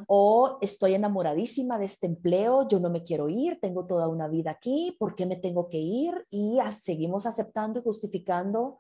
o 0.07 0.57
estoy 0.63 0.95
enamoradísima 0.95 1.79
de 1.79 1.85
este 1.85 2.07
empleo, 2.07 2.67
yo 2.67 2.81
no 2.81 2.89
me 2.89 3.05
quiero 3.05 3.29
ir, 3.29 3.61
tengo 3.61 3.85
toda 3.85 4.09
una 4.09 4.27
vida 4.27 4.53
aquí, 4.53 4.97
¿por 4.99 5.15
qué 5.15 5.27
me 5.27 5.37
tengo 5.37 5.69
que 5.69 5.77
ir? 5.77 6.15
Y 6.31 6.57
seguimos 6.71 7.27
aceptando 7.27 7.81
y 7.81 7.83
justificando 7.83 8.79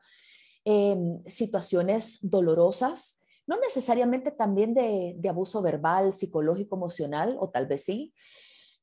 em, 0.64 1.22
situaciones 1.26 2.18
dolorosas, 2.22 3.21
no 3.46 3.58
necesariamente 3.58 4.30
también 4.30 4.74
de, 4.74 5.16
abuso 5.28 5.62
verbal, 5.62 6.12
psicológico, 6.12 6.76
emocional, 6.76 7.36
o 7.40 7.50
tal 7.50 7.66
vez 7.66 7.84
sí, 7.84 8.14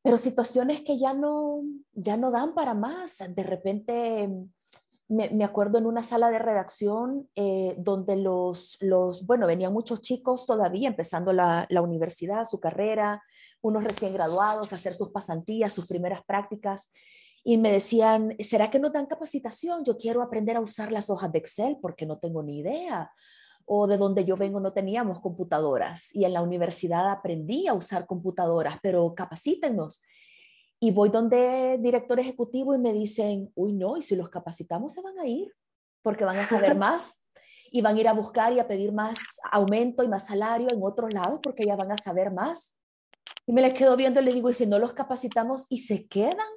pero 0.01 0.17
situaciones 0.17 0.81
que 0.81 0.97
ya 0.97 1.13
no, 1.13 1.61
ya 1.93 2.17
no 2.17 2.31
dan 2.31 2.53
para 2.53 2.73
más. 2.73 3.21
De 3.35 3.43
repente, 3.43 4.29
me, 5.07 5.29
me 5.29 5.43
acuerdo 5.43 5.77
en 5.77 5.85
una 5.85 6.03
sala 6.03 6.29
de 6.29 6.39
redacción 6.39 7.29
eh, 7.35 7.75
donde 7.77 8.15
los, 8.15 8.77
los, 8.79 9.25
bueno, 9.25 9.47
venían 9.47 9.73
muchos 9.73 10.01
chicos 10.01 10.45
todavía 10.45 10.87
empezando 10.87 11.33
la, 11.33 11.65
la 11.69 11.81
universidad, 11.81 12.45
su 12.45 12.59
carrera, 12.59 13.21
unos 13.61 13.83
recién 13.83 14.13
graduados, 14.13 14.71
a 14.71 14.75
hacer 14.75 14.93
sus 14.93 15.09
pasantías, 15.09 15.73
sus 15.73 15.87
primeras 15.87 16.23
prácticas. 16.23 16.91
Y 17.43 17.57
me 17.57 17.71
decían, 17.71 18.35
¿será 18.39 18.69
que 18.69 18.79
no 18.79 18.89
dan 18.89 19.05
capacitación? 19.05 19.83
Yo 19.83 19.97
quiero 19.97 20.21
aprender 20.21 20.57
a 20.57 20.61
usar 20.61 20.91
las 20.91 21.09
hojas 21.09 21.31
de 21.31 21.39
Excel 21.39 21.77
porque 21.81 22.05
no 22.05 22.19
tengo 22.19 22.43
ni 22.43 22.59
idea 22.59 23.11
o 23.71 23.85
de 23.85 23.97
donde 23.97 24.25
yo 24.25 24.35
vengo 24.35 24.59
no 24.59 24.73
teníamos 24.73 25.19
computadoras 25.19 26.15
y 26.15 26.25
en 26.25 26.33
la 26.33 26.41
universidad 26.41 27.11
aprendí 27.11 27.67
a 27.67 27.75
usar 27.75 28.07
computadoras, 28.07 28.79
pero 28.81 29.13
capacítenos. 29.13 30.01
Y 30.79 30.89
voy 30.89 31.09
donde 31.09 31.77
director 31.79 32.19
ejecutivo 32.19 32.73
y 32.73 32.79
me 32.79 32.93
dicen, 32.93 33.51
uy, 33.53 33.73
no, 33.73 33.95
y 33.95 34.01
si 34.01 34.15
los 34.15 34.29
capacitamos 34.29 34.95
se 34.95 35.03
van 35.03 35.19
a 35.19 35.27
ir, 35.27 35.53
porque 36.01 36.25
van 36.25 36.39
a 36.39 36.47
saber 36.47 36.75
más 36.75 37.27
y 37.71 37.81
van 37.81 37.95
a 37.95 37.99
ir 37.99 38.07
a 38.07 38.13
buscar 38.13 38.51
y 38.53 38.59
a 38.59 38.67
pedir 38.67 38.91
más 38.91 39.19
aumento 39.51 40.01
y 40.01 40.07
más 40.07 40.25
salario 40.25 40.69
en 40.71 40.81
otros 40.81 41.13
lados 41.13 41.39
porque 41.43 41.63
ya 41.63 41.75
van 41.75 41.91
a 41.91 41.97
saber 41.97 42.31
más. 42.31 42.79
Y 43.45 43.53
me 43.53 43.61
les 43.61 43.75
quedo 43.75 43.95
viendo 43.95 44.19
y 44.19 44.23
le 44.23 44.33
digo, 44.33 44.49
y 44.49 44.53
si 44.53 44.65
no 44.65 44.79
los 44.79 44.93
capacitamos 44.93 45.67
y 45.69 45.77
se 45.77 46.07
quedan. 46.07 46.49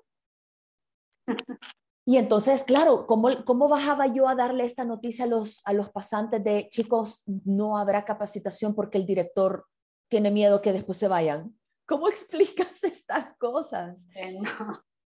Y 2.04 2.16
entonces, 2.16 2.64
claro, 2.64 3.06
¿cómo, 3.06 3.28
¿cómo 3.44 3.68
bajaba 3.68 4.08
yo 4.08 4.28
a 4.28 4.34
darle 4.34 4.64
esta 4.64 4.84
noticia 4.84 5.24
a 5.24 5.28
los, 5.28 5.62
a 5.64 5.72
los 5.72 5.90
pasantes 5.90 6.42
de, 6.42 6.68
chicos, 6.68 7.22
no 7.26 7.78
habrá 7.78 8.04
capacitación 8.04 8.74
porque 8.74 8.98
el 8.98 9.06
director 9.06 9.66
tiene 10.08 10.32
miedo 10.32 10.60
que 10.60 10.72
después 10.72 10.98
se 10.98 11.06
vayan? 11.06 11.56
¿Cómo 11.86 12.08
explicas 12.08 12.82
estas 12.82 13.36
cosas? 13.38 14.08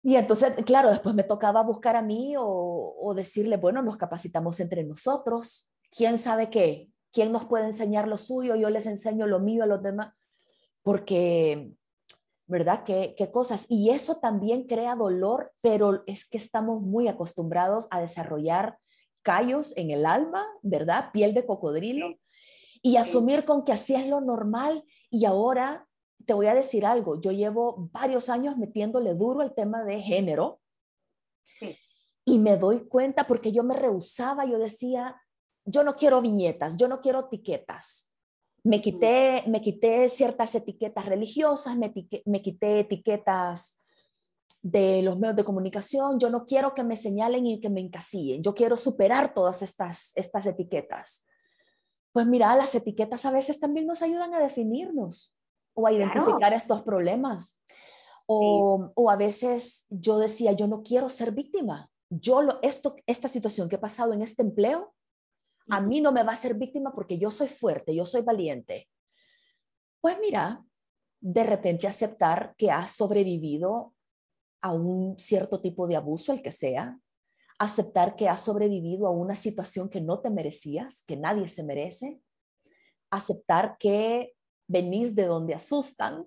Y 0.01 0.15
entonces, 0.15 0.55
claro, 0.65 0.89
después 0.89 1.13
me 1.13 1.23
tocaba 1.23 1.61
buscar 1.61 1.95
a 1.95 2.01
mí 2.01 2.35
o, 2.37 2.95
o, 2.99 3.13
decirle, 3.13 3.57
bueno, 3.57 3.81
nos 3.83 3.97
capacitamos 3.97 4.59
entre 4.59 4.83
nosotros. 4.83 5.71
¿Quién 5.95 6.17
sabe 6.17 6.49
qué? 6.49 6.89
¿Quién 7.11 7.31
nos 7.31 7.45
puede 7.45 7.65
enseñar 7.65 8.07
lo 8.07 8.17
suyo? 8.17 8.55
Yo 8.55 8.69
les 8.69 8.85
enseño 8.85 9.27
lo 9.27 9.39
mío 9.39 9.63
a 9.63 9.67
los 9.67 9.83
demás. 9.83 10.13
Porque 10.81 11.73
¿verdad? 12.47 12.83
¿Qué, 12.83 13.13
¿Qué, 13.17 13.31
cosas? 13.31 13.67
Y 13.69 13.91
eso 13.91 14.19
también 14.19 14.63
crea 14.63 14.95
dolor, 14.95 15.53
pero 15.61 16.03
es 16.07 16.27
que 16.27 16.37
estamos 16.37 16.81
muy 16.81 17.07
acostumbrados 17.07 17.87
a 17.91 17.99
desarrollar 17.99 18.77
callos 19.21 19.75
en 19.75 19.91
el 19.91 20.05
alma, 20.05 20.47
¿verdad? 20.61 21.11
Piel 21.11 21.33
de 21.33 21.45
cocodrilo. 21.45 22.15
Y 22.81 22.95
asumir 22.97 23.43
con 23.43 23.65
que 23.65 23.73
así 23.73 23.93
es 23.95 24.07
lo 24.07 24.21
normal. 24.21 24.83
Y 25.09 25.25
ahora 25.25 25.87
te 26.25 26.33
voy 26.33 26.47
a 26.47 26.55
decir 26.55 26.85
algo, 26.85 27.19
yo 27.19 27.31
llevo 27.31 27.89
varios 27.91 28.29
años 28.29 28.57
metiéndole 28.57 29.13
duro 29.15 29.41
el 29.41 29.53
tema 29.53 29.83
de 29.83 30.01
género. 30.01 30.61
Y 32.25 32.39
me 32.39 32.57
doy 32.57 32.87
cuenta 32.87 33.25
porque 33.25 33.53
yo 33.53 33.63
me 33.63 33.73
rehusaba, 33.73 34.45
yo 34.45 34.59
decía, 34.59 35.21
yo 35.63 35.83
no 35.83 35.95
quiero 35.95 36.21
viñetas, 36.21 36.75
yo 36.75 36.87
no 36.89 36.99
quiero 36.99 37.27
etiquetas. 37.27 38.13
Me 38.67 38.81
quité, 38.81 39.43
me 39.47 39.61
quité 39.61 40.09
ciertas 40.09 40.53
etiquetas 40.55 41.05
religiosas, 41.05 41.77
me, 41.77 41.93
me 42.25 42.41
quité 42.41 42.79
etiquetas 42.81 43.81
de 44.61 45.01
los 45.01 45.17
medios 45.17 45.37
de 45.37 45.45
comunicación. 45.45 46.19
Yo 46.19 46.29
no 46.29 46.45
quiero 46.45 46.73
que 46.73 46.83
me 46.83 46.97
señalen 46.97 47.45
y 47.45 47.61
que 47.61 47.69
me 47.69 47.81
encasillen. 47.81 48.43
Yo 48.43 48.53
quiero 48.53 48.75
superar 48.75 49.33
todas 49.33 49.61
estas, 49.61 50.11
estas 50.15 50.45
etiquetas. 50.45 51.25
Pues 52.11 52.27
mira, 52.27 52.55
las 52.55 52.75
etiquetas 52.75 53.25
a 53.25 53.31
veces 53.31 53.59
también 53.59 53.87
nos 53.87 54.01
ayudan 54.01 54.33
a 54.33 54.39
definirnos 54.39 55.35
o 55.73 55.87
a 55.87 55.91
identificar 55.91 56.53
estos 56.53 56.81
problemas. 56.81 57.63
O, 58.25 58.91
o, 58.93 59.09
a 59.09 59.15
veces 59.15 59.85
yo 59.89 60.17
decía, 60.17 60.51
yo 60.51 60.67
no 60.67 60.83
quiero 60.83 61.07
ser 61.07 61.31
víctima. 61.31 61.89
Yo 62.09 62.41
lo, 62.41 62.59
esto, 62.61 62.95
esta 63.05 63.29
situación 63.29 63.69
que 63.69 63.75
he 63.75 63.79
pasado 63.79 64.11
en 64.11 64.21
este 64.21 64.41
empleo, 64.41 64.93
a 65.69 65.81
mí 65.81 66.01
no 66.01 66.11
me 66.11 66.23
va 66.23 66.33
a 66.33 66.37
ser 66.37 66.55
víctima 66.55 66.93
porque 66.93 67.17
yo 67.17 67.31
soy 67.31 67.47
fuerte, 67.47 67.95
yo 67.95 68.05
soy 68.05 68.21
valiente. 68.21 68.89
Pues 70.01 70.17
mira, 70.19 70.63
de 71.19 71.43
repente 71.43 71.87
aceptar 71.87 72.55
que 72.57 72.71
has 72.71 72.91
sobrevivido 72.91 73.93
a 74.61 74.71
un 74.71 75.17
cierto 75.19 75.61
tipo 75.61 75.87
de 75.87 75.95
abuso, 75.95 76.31
el 76.33 76.41
que 76.41 76.51
sea, 76.51 76.99
aceptar 77.59 78.15
que 78.15 78.29
has 78.29 78.41
sobrevivido 78.41 79.07
a 79.07 79.11
una 79.11 79.35
situación 79.35 79.89
que 79.89 80.01
no 80.01 80.19
te 80.21 80.29
merecías, 80.29 81.03
que 81.05 81.17
nadie 81.17 81.47
se 81.47 81.63
merece, 81.63 82.21
aceptar 83.09 83.77
que 83.79 84.33
venís 84.67 85.15
de 85.15 85.25
donde 85.25 85.53
asustan 85.55 86.25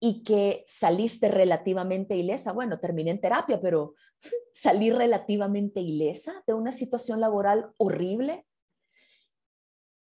y 0.00 0.24
que 0.24 0.64
saliste 0.66 1.28
relativamente 1.28 2.16
ilesa. 2.16 2.52
Bueno, 2.52 2.78
terminé 2.80 3.10
en 3.10 3.20
terapia, 3.20 3.60
pero 3.60 3.94
salí 4.52 4.90
relativamente 4.90 5.80
ilesa 5.80 6.42
de 6.46 6.54
una 6.54 6.72
situación 6.72 7.20
laboral 7.20 7.72
horrible. 7.78 8.46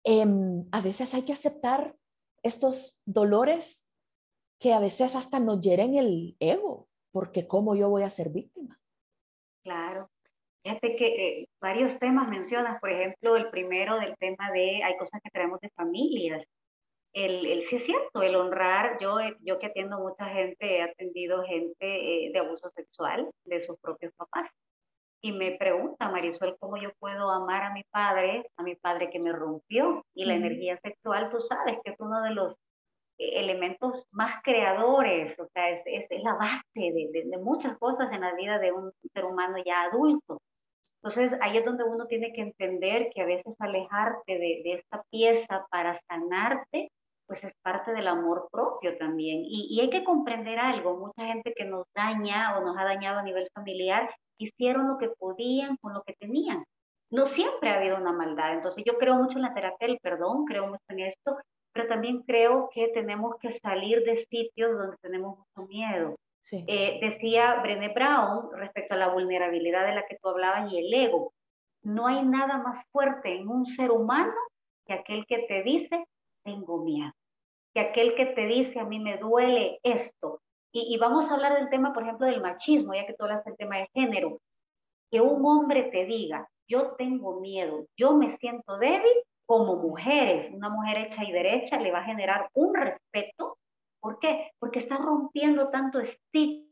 Em, 0.03 0.65
a 0.71 0.81
veces 0.81 1.13
hay 1.13 1.23
que 1.23 1.33
aceptar 1.33 1.95
estos 2.43 3.01
dolores 3.05 3.89
que 4.59 4.73
a 4.73 4.79
veces 4.79 5.15
hasta 5.15 5.39
nos 5.39 5.61
hieren 5.61 5.95
el 5.95 6.35
ego, 6.39 6.87
porque 7.11 7.47
¿cómo 7.47 7.75
yo 7.75 7.89
voy 7.89 8.03
a 8.03 8.09
ser 8.09 8.29
víctima? 8.29 8.75
Claro. 9.63 10.09
Fíjate 10.63 10.95
que 10.95 11.07
eh, 11.07 11.49
varios 11.61 11.97
temas 11.99 12.27
mencionas, 12.27 12.79
por 12.79 12.91
ejemplo, 12.91 13.35
el 13.37 13.49
primero 13.49 13.99
del 13.99 14.17
tema 14.17 14.51
de 14.51 14.83
hay 14.83 14.97
cosas 14.97 15.21
que 15.23 15.29
traemos 15.29 15.59
de 15.61 15.69
familias 15.69 16.45
el, 17.13 17.63
sí 17.63 17.77
es 17.77 17.85
cierto, 17.85 18.21
el 18.21 18.35
honrar, 18.35 18.97
yo, 18.99 19.17
yo 19.41 19.59
que 19.59 19.67
atiendo 19.67 19.99
mucha 19.99 20.25
gente, 20.25 20.77
he 20.77 20.81
atendido 20.83 21.43
gente 21.43 21.75
eh, 22.25 22.31
de 22.31 22.39
abuso 22.39 22.69
sexual 22.71 23.29
de 23.45 23.61
sus 23.61 23.79
propios 23.79 24.13
papás. 24.15 24.49
Y 25.21 25.31
me 25.31 25.53
pregunta 25.57 26.09
Marisol, 26.09 26.57
¿cómo 26.59 26.77
yo 26.77 26.91
puedo 26.99 27.31
amar 27.31 27.63
a 27.63 27.73
mi 27.73 27.83
padre, 27.85 28.45
a 28.55 28.63
mi 28.63 28.75
padre 28.75 29.09
que 29.09 29.19
me 29.19 29.33
rompió? 29.33 30.05
Y 30.13 30.25
la 30.25 30.35
energía 30.35 30.77
sexual, 30.77 31.31
tú 31.31 31.41
sabes 31.41 31.79
que 31.83 31.91
es 31.91 31.99
uno 31.99 32.21
de 32.21 32.31
los 32.31 32.53
eh, 33.17 33.39
elementos 33.39 34.05
más 34.11 34.41
creadores, 34.43 35.39
o 35.39 35.47
sea, 35.47 35.71
es, 35.71 35.81
es, 35.85 36.23
la 36.23 36.35
base 36.35 36.61
de, 36.75 37.09
de, 37.25 37.37
muchas 37.39 37.77
cosas 37.79 38.11
en 38.11 38.21
la 38.21 38.35
vida 38.35 38.59
de 38.59 38.71
un 38.71 38.91
ser 39.13 39.25
humano 39.25 39.57
ya 39.65 39.83
adulto. 39.83 40.39
Entonces 41.01 41.35
ahí 41.41 41.57
es 41.57 41.65
donde 41.65 41.83
uno 41.83 42.05
tiene 42.05 42.31
que 42.33 42.41
entender 42.41 43.09
que 43.13 43.21
a 43.21 43.25
veces 43.25 43.55
alejarte 43.59 44.33
de, 44.33 44.61
de 44.63 44.73
esta 44.73 45.03
pieza 45.09 45.65
para 45.71 45.99
sanarte 46.07 46.91
pues 47.27 47.43
es 47.43 47.53
parte 47.61 47.93
del 47.93 48.07
amor 48.07 48.47
propio 48.51 48.97
también. 48.97 49.43
Y, 49.45 49.79
hay 49.79 49.89
que 49.89 50.03
comprender 50.03 50.57
algo, 50.59 50.97
mucha 50.97 51.25
gente 51.25 51.53
que 51.55 51.65
nos 51.65 51.85
daña 51.93 52.57
o 52.57 52.65
nos 52.65 52.77
ha 52.77 52.83
dañado 52.83 53.19
a 53.19 53.23
nivel 53.23 53.47
familiar, 53.53 54.09
hicieron 54.37 54.87
lo 54.87 54.97
que 54.97 55.09
podían 55.09 55.77
con 55.77 55.93
lo 55.93 56.03
que 56.03 56.13
tenían. 56.13 56.63
No 57.09 57.25
siempre 57.25 57.69
ha 57.69 57.75
habido 57.75 57.97
una 57.97 58.11
maldad, 58.11 58.53
entonces 58.53 58.83
yo 58.85 58.97
creo 58.97 59.15
mucho 59.15 59.37
en 59.37 59.43
la 59.43 59.53
terapia 59.53 59.87
del 59.87 59.99
perdón, 59.99 60.45
creo 60.45 60.67
mucho 60.67 60.83
en 60.89 60.99
esto, 60.99 61.37
pero 61.73 61.87
también 61.87 62.23
creo 62.23 62.69
que 62.73 62.89
tenemos 62.89 63.35
que 63.39 63.51
salir 63.51 64.03
de 64.03 64.17
sitios 64.17 64.77
donde 64.77 64.97
tenemos 65.01 65.37
mucho 65.37 65.67
miedo. 65.67 66.15
Eh, 66.51 66.99
decía 67.01 67.59
Brené 67.61 67.89
Brown 67.89 68.49
respecto 68.53 68.93
a 68.93 68.97
la 68.97 69.09
vulnerabilidad 69.09 69.85
de 69.85 69.95
la 69.95 70.05
que 70.07 70.17
tú 70.21 70.29
hablabas 70.29 70.71
y 70.71 70.77
el 70.77 70.93
ego 70.93 71.33
no 71.83 72.07
hay 72.07 72.23
nada 72.23 72.57
más 72.57 72.85
fuerte 72.91 73.35
en 73.35 73.47
un 73.47 73.65
ser 73.65 73.91
humano 73.91 74.33
que 74.85 74.93
aquel 74.93 75.25
que 75.25 75.39
te 75.39 75.63
dice, 75.63 76.05
tengo 76.43 76.83
miedo, 76.83 77.11
que 77.77 77.81
aquel 77.81 78.15
que 78.15 78.25
te 78.25 78.47
dice, 78.47 78.79
a 78.79 78.85
mí 78.85 78.99
me 78.99 79.17
duele 79.17 79.79
esto. 79.83 80.41
Y, 80.73 80.95
y 80.95 80.97
vamos 80.97 81.29
a 81.29 81.35
hablar 81.35 81.53
del 81.53 81.69
tema, 81.69 81.93
por 81.93 82.01
ejemplo, 82.01 82.25
del 82.25 82.41
machismo, 82.41 82.95
ya 82.95 83.05
que 83.05 83.13
tú 83.13 83.23
hablas 83.23 83.45
del 83.45 83.55
tema 83.55 83.77
de 83.77 83.87
género. 83.93 84.39
Que 85.11 85.21
un 85.21 85.45
hombre 85.45 85.83
te 85.83 86.05
diga, 86.05 86.49
yo 86.67 86.95
tengo 86.97 87.39
miedo, 87.39 87.85
yo 87.95 88.15
me 88.15 88.31
siento 88.31 88.79
débil, 88.79 89.13
como 89.45 89.75
mujeres, 89.75 90.51
una 90.51 90.69
mujer 90.69 90.97
hecha 91.05 91.23
y 91.23 91.31
derecha 91.31 91.79
le 91.79 91.91
va 91.91 91.99
a 91.99 92.05
generar 92.05 92.49
un 92.55 92.73
respeto. 92.73 93.59
¿Por 94.01 94.17
qué? 94.17 94.51
Porque 94.57 94.79
está 94.79 94.97
rompiendo 94.97 95.69
tanto 95.69 95.99
estigma 95.99 96.67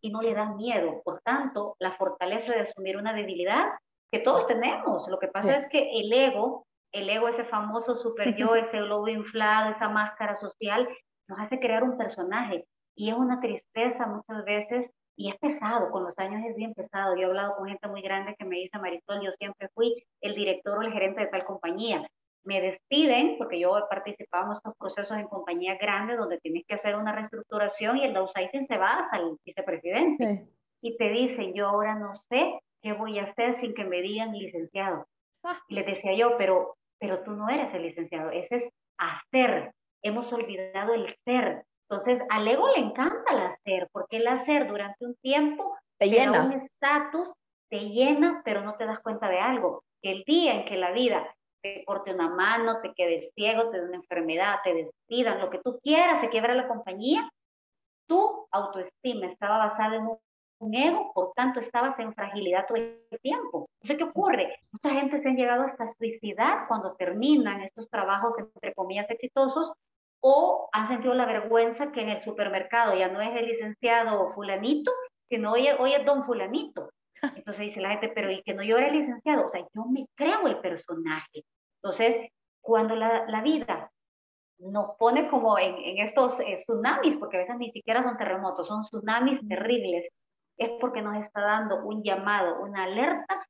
y 0.00 0.08
no 0.08 0.22
le 0.22 0.32
da 0.32 0.54
miedo. 0.54 1.02
Por 1.04 1.20
tanto, 1.20 1.76
la 1.80 1.92
fortaleza 1.92 2.54
de 2.54 2.60
asumir 2.60 2.96
una 2.96 3.12
debilidad 3.12 3.72
que 4.10 4.20
todos 4.20 4.46
tenemos. 4.46 5.06
Lo 5.08 5.18
que 5.18 5.28
pasa 5.28 5.58
es 5.58 5.68
que 5.68 6.00
el 6.00 6.10
ego, 6.10 6.66
el 6.96 7.10
ego, 7.10 7.28
ese 7.28 7.44
famoso 7.44 7.94
super 7.94 8.34
yo, 8.36 8.54
ese 8.54 8.80
globo 8.80 9.08
inflado, 9.08 9.70
esa 9.70 9.88
máscara 9.88 10.36
social, 10.36 10.88
nos 11.28 11.38
hace 11.38 11.60
crear 11.60 11.82
un 11.82 11.98
personaje. 11.98 12.66
Y 12.96 13.10
es 13.10 13.16
una 13.16 13.40
tristeza 13.40 14.06
muchas 14.06 14.44
veces 14.44 14.90
y 15.16 15.30
es 15.30 15.36
pesado, 15.38 15.90
con 15.90 16.04
los 16.04 16.18
años 16.18 16.42
es 16.46 16.56
bien 16.56 16.74
pesado. 16.74 17.16
Yo 17.16 17.22
he 17.22 17.24
hablado 17.26 17.56
con 17.56 17.68
gente 17.68 17.88
muy 17.88 18.02
grande 18.02 18.34
que 18.38 18.44
me 18.44 18.56
dice, 18.56 18.78
Marisol, 18.78 19.22
yo 19.22 19.32
siempre 19.32 19.68
fui 19.74 19.94
el 20.20 20.34
director 20.34 20.78
o 20.78 20.82
el 20.82 20.92
gerente 20.92 21.20
de 21.20 21.26
tal 21.28 21.44
compañía. 21.44 22.06
Me 22.44 22.60
despiden, 22.60 23.36
porque 23.38 23.58
yo 23.58 23.76
he 23.76 23.82
participado 23.88 24.46
en 24.46 24.52
estos 24.52 24.74
procesos 24.78 25.16
en 25.18 25.26
compañías 25.26 25.78
grandes 25.78 26.18
donde 26.18 26.38
tienes 26.38 26.64
que 26.66 26.74
hacer 26.74 26.96
una 26.96 27.12
reestructuración 27.12 27.96
y 27.96 28.04
el 28.04 28.14
downsizing 28.14 28.66
se 28.66 28.78
va 28.78 29.06
al 29.10 29.36
vicepresidente. 29.44 30.48
Y 30.80 30.96
te 30.96 31.10
dicen, 31.10 31.54
yo 31.54 31.68
ahora 31.68 31.94
no 31.94 32.14
sé 32.30 32.60
qué 32.82 32.92
voy 32.92 33.18
a 33.18 33.24
hacer 33.24 33.54
sin 33.54 33.74
que 33.74 33.84
me 33.84 34.02
digan 34.02 34.32
licenciado. 34.32 35.06
Ah. 35.42 35.58
Y 35.68 35.74
les 35.74 35.86
decía 35.86 36.14
yo, 36.14 36.36
pero, 36.36 36.76
pero 36.98 37.22
tú 37.22 37.32
no 37.32 37.48
eres 37.48 37.72
el 37.74 37.82
licenciado, 37.82 38.30
ese 38.30 38.56
es 38.56 38.70
hacer. 38.98 39.72
Hemos 40.02 40.32
olvidado 40.32 40.94
el 40.94 41.14
ser. 41.24 41.64
Entonces, 41.88 42.20
al 42.30 42.46
ego 42.48 42.68
le 42.68 42.80
encanta 42.80 43.32
el 43.32 43.40
hacer, 43.40 43.88
porque 43.92 44.16
el 44.16 44.26
hacer 44.26 44.68
durante 44.68 45.04
un 45.04 45.14
tiempo 45.16 45.76
te, 45.98 46.08
llena. 46.08 46.44
un 46.44 46.52
estatus, 46.52 47.32
te 47.70 47.78
llena, 47.90 48.42
pero 48.44 48.62
no 48.62 48.76
te 48.76 48.86
das 48.86 49.00
cuenta 49.00 49.28
de 49.28 49.38
algo. 49.38 49.84
Que 50.02 50.12
el 50.12 50.24
día 50.24 50.54
en 50.54 50.64
que 50.64 50.76
la 50.76 50.92
vida 50.92 51.34
te 51.62 51.84
corte 51.84 52.14
una 52.14 52.28
mano, 52.28 52.80
te 52.80 52.92
quedes 52.92 53.30
ciego, 53.34 53.70
te 53.70 53.80
dé 53.80 53.86
una 53.86 53.96
enfermedad, 53.96 54.56
te 54.64 54.74
despidan, 54.74 55.40
lo 55.40 55.50
que 55.50 55.60
tú 55.60 55.78
quieras, 55.82 56.20
se 56.20 56.28
quiebra 56.28 56.54
la 56.54 56.68
compañía, 56.68 57.28
tu 58.08 58.46
autoestima 58.50 59.26
estaba 59.26 59.58
basada 59.58 59.96
en 59.96 60.06
un 60.06 60.18
ego, 60.60 61.12
por 61.14 61.32
tanto 61.34 61.60
estabas 61.60 61.98
en 61.98 62.14
fragilidad 62.14 62.66
todo 62.66 62.78
el 62.78 62.98
tiempo. 63.22 63.68
Entonces, 63.80 63.96
¿qué 63.98 64.04
ocurre? 64.04 64.56
Mucha 64.72 64.90
gente 64.90 65.18
se 65.18 65.28
han 65.28 65.36
llegado 65.36 65.62
hasta 65.62 65.88
suicidar 65.88 66.66
cuando 66.68 66.94
terminan 66.94 67.62
estos 67.62 67.88
trabajos, 67.88 68.38
entre 68.38 68.74
comillas, 68.74 69.10
exitosos, 69.10 69.72
o 70.20 70.68
han 70.72 70.88
sentido 70.88 71.14
la 71.14 71.26
vergüenza 71.26 71.92
que 71.92 72.00
en 72.00 72.08
el 72.08 72.22
supermercado 72.22 72.96
ya 72.96 73.08
no 73.08 73.20
es 73.20 73.36
el 73.36 73.46
licenciado 73.46 74.32
fulanito, 74.34 74.90
sino 75.28 75.52
hoy, 75.52 75.68
hoy 75.78 75.94
es 75.94 76.04
don 76.04 76.24
fulanito. 76.24 76.90
Entonces 77.36 77.66
dice 77.66 77.80
la 77.80 77.90
gente, 77.90 78.08
pero 78.08 78.30
y 78.30 78.42
que 78.42 78.54
no 78.54 78.62
yo 78.62 78.78
era 78.78 78.88
el 78.88 78.96
licenciado, 78.96 79.46
o 79.46 79.48
sea, 79.48 79.60
yo 79.74 79.84
me 79.84 80.06
creo 80.14 80.46
el 80.46 80.58
personaje. 80.58 81.44
Entonces, 81.82 82.30
cuando 82.60 82.96
la, 82.96 83.26
la 83.26 83.42
vida 83.42 83.90
nos 84.58 84.96
pone 84.96 85.28
como 85.28 85.58
en, 85.58 85.76
en 85.76 85.98
estos 85.98 86.40
eh, 86.40 86.56
tsunamis, 86.56 87.16
porque 87.18 87.36
a 87.36 87.40
veces 87.40 87.56
ni 87.58 87.70
siquiera 87.70 88.02
son 88.02 88.16
terremotos, 88.16 88.66
son 88.66 88.82
tsunamis 88.84 89.46
terribles, 89.46 90.08
es 90.58 90.70
porque 90.80 91.02
nos 91.02 91.16
está 91.16 91.40
dando 91.40 91.84
un 91.84 92.02
llamado, 92.02 92.60
una 92.60 92.84
alerta, 92.84 93.46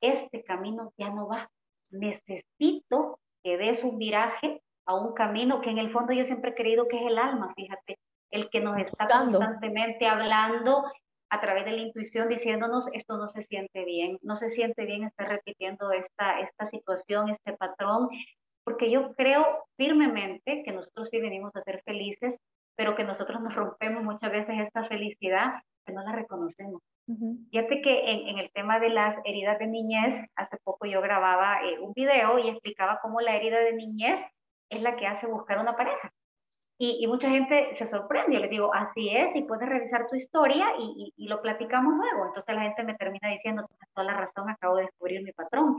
este 0.00 0.42
camino 0.44 0.92
ya 0.96 1.10
no 1.10 1.28
va. 1.28 1.50
Necesito 1.90 3.20
que 3.42 3.56
des 3.56 3.84
un 3.84 3.98
viraje 3.98 4.62
a 4.86 4.94
un 4.94 5.12
camino 5.12 5.60
que 5.60 5.70
en 5.70 5.78
el 5.78 5.92
fondo 5.92 6.12
yo 6.12 6.24
siempre 6.24 6.50
he 6.50 6.54
creído 6.54 6.88
que 6.88 6.98
es 6.98 7.06
el 7.06 7.18
alma, 7.18 7.52
fíjate, 7.54 7.98
el 8.30 8.48
que 8.50 8.60
nos 8.60 8.78
está 8.78 9.06
constantemente 9.06 10.06
hablando 10.06 10.84
a 11.30 11.40
través 11.40 11.64
de 11.64 11.72
la 11.72 11.82
intuición 11.82 12.28
diciéndonos 12.28 12.88
esto 12.92 13.16
no 13.16 13.28
se 13.28 13.42
siente 13.42 13.84
bien, 13.84 14.18
no 14.22 14.36
se 14.36 14.48
siente 14.48 14.84
bien 14.84 15.04
estar 15.04 15.28
repitiendo 15.28 15.92
esta, 15.92 16.40
esta 16.40 16.66
situación, 16.68 17.28
este 17.28 17.52
patrón, 17.52 18.08
porque 18.64 18.90
yo 18.90 19.14
creo 19.14 19.64
firmemente 19.76 20.62
que 20.62 20.72
nosotros 20.72 21.08
sí 21.10 21.20
venimos 21.20 21.54
a 21.54 21.60
ser 21.60 21.82
felices, 21.84 22.38
pero 22.76 22.94
que 22.96 23.04
nosotros 23.04 23.40
nos 23.40 23.54
rompemos 23.54 24.02
muchas 24.04 24.30
veces 24.30 24.58
esta 24.58 24.84
felicidad 24.84 25.54
que 25.88 25.94
no 25.94 26.02
la 26.02 26.12
reconocemos. 26.12 26.82
Fíjate 27.50 27.80
que 27.80 28.10
en, 28.10 28.28
en, 28.28 28.38
el 28.38 28.52
tema 28.52 28.78
de 28.78 28.90
las 28.90 29.16
heridas 29.24 29.58
de 29.58 29.66
niñez, 29.66 30.14
hace 30.36 30.58
poco 30.62 30.84
yo 30.86 31.00
grababa 31.00 31.64
eh, 31.64 31.78
un 31.80 31.94
video 31.94 32.38
y 32.38 32.50
explicaba 32.50 33.00
cómo 33.00 33.22
la 33.22 33.34
herida 33.34 33.60
de 33.60 33.72
niñez 33.72 34.20
es 34.68 34.82
la 34.82 34.94
que 34.96 35.06
hace 35.06 35.26
buscar 35.26 35.58
una 35.58 35.74
pareja. 35.74 36.12
Y, 36.80 37.04
mucha 37.08 37.28
gente 37.28 37.74
se 37.74 37.88
sorprende, 37.88 38.34
yo 38.34 38.40
les 38.40 38.50
digo, 38.50 38.72
así 38.72 39.08
es, 39.08 39.34
y 39.34 39.42
puedes 39.42 39.68
revisar 39.68 40.06
tu 40.06 40.14
historia 40.14 40.66
y, 40.78 41.12
lo 41.26 41.42
platicamos 41.42 41.94
luego. 41.96 42.26
Entonces 42.26 42.54
la 42.54 42.62
gente 42.62 42.84
me 42.84 42.94
termina 42.94 43.30
diciendo, 43.30 43.66
tienes 43.66 43.88
toda 43.92 44.06
la 44.06 44.14
razón, 44.14 44.48
acabo 44.48 44.76
de 44.76 44.82
descubrir 44.82 45.24
mi 45.24 45.32
patrón. 45.32 45.76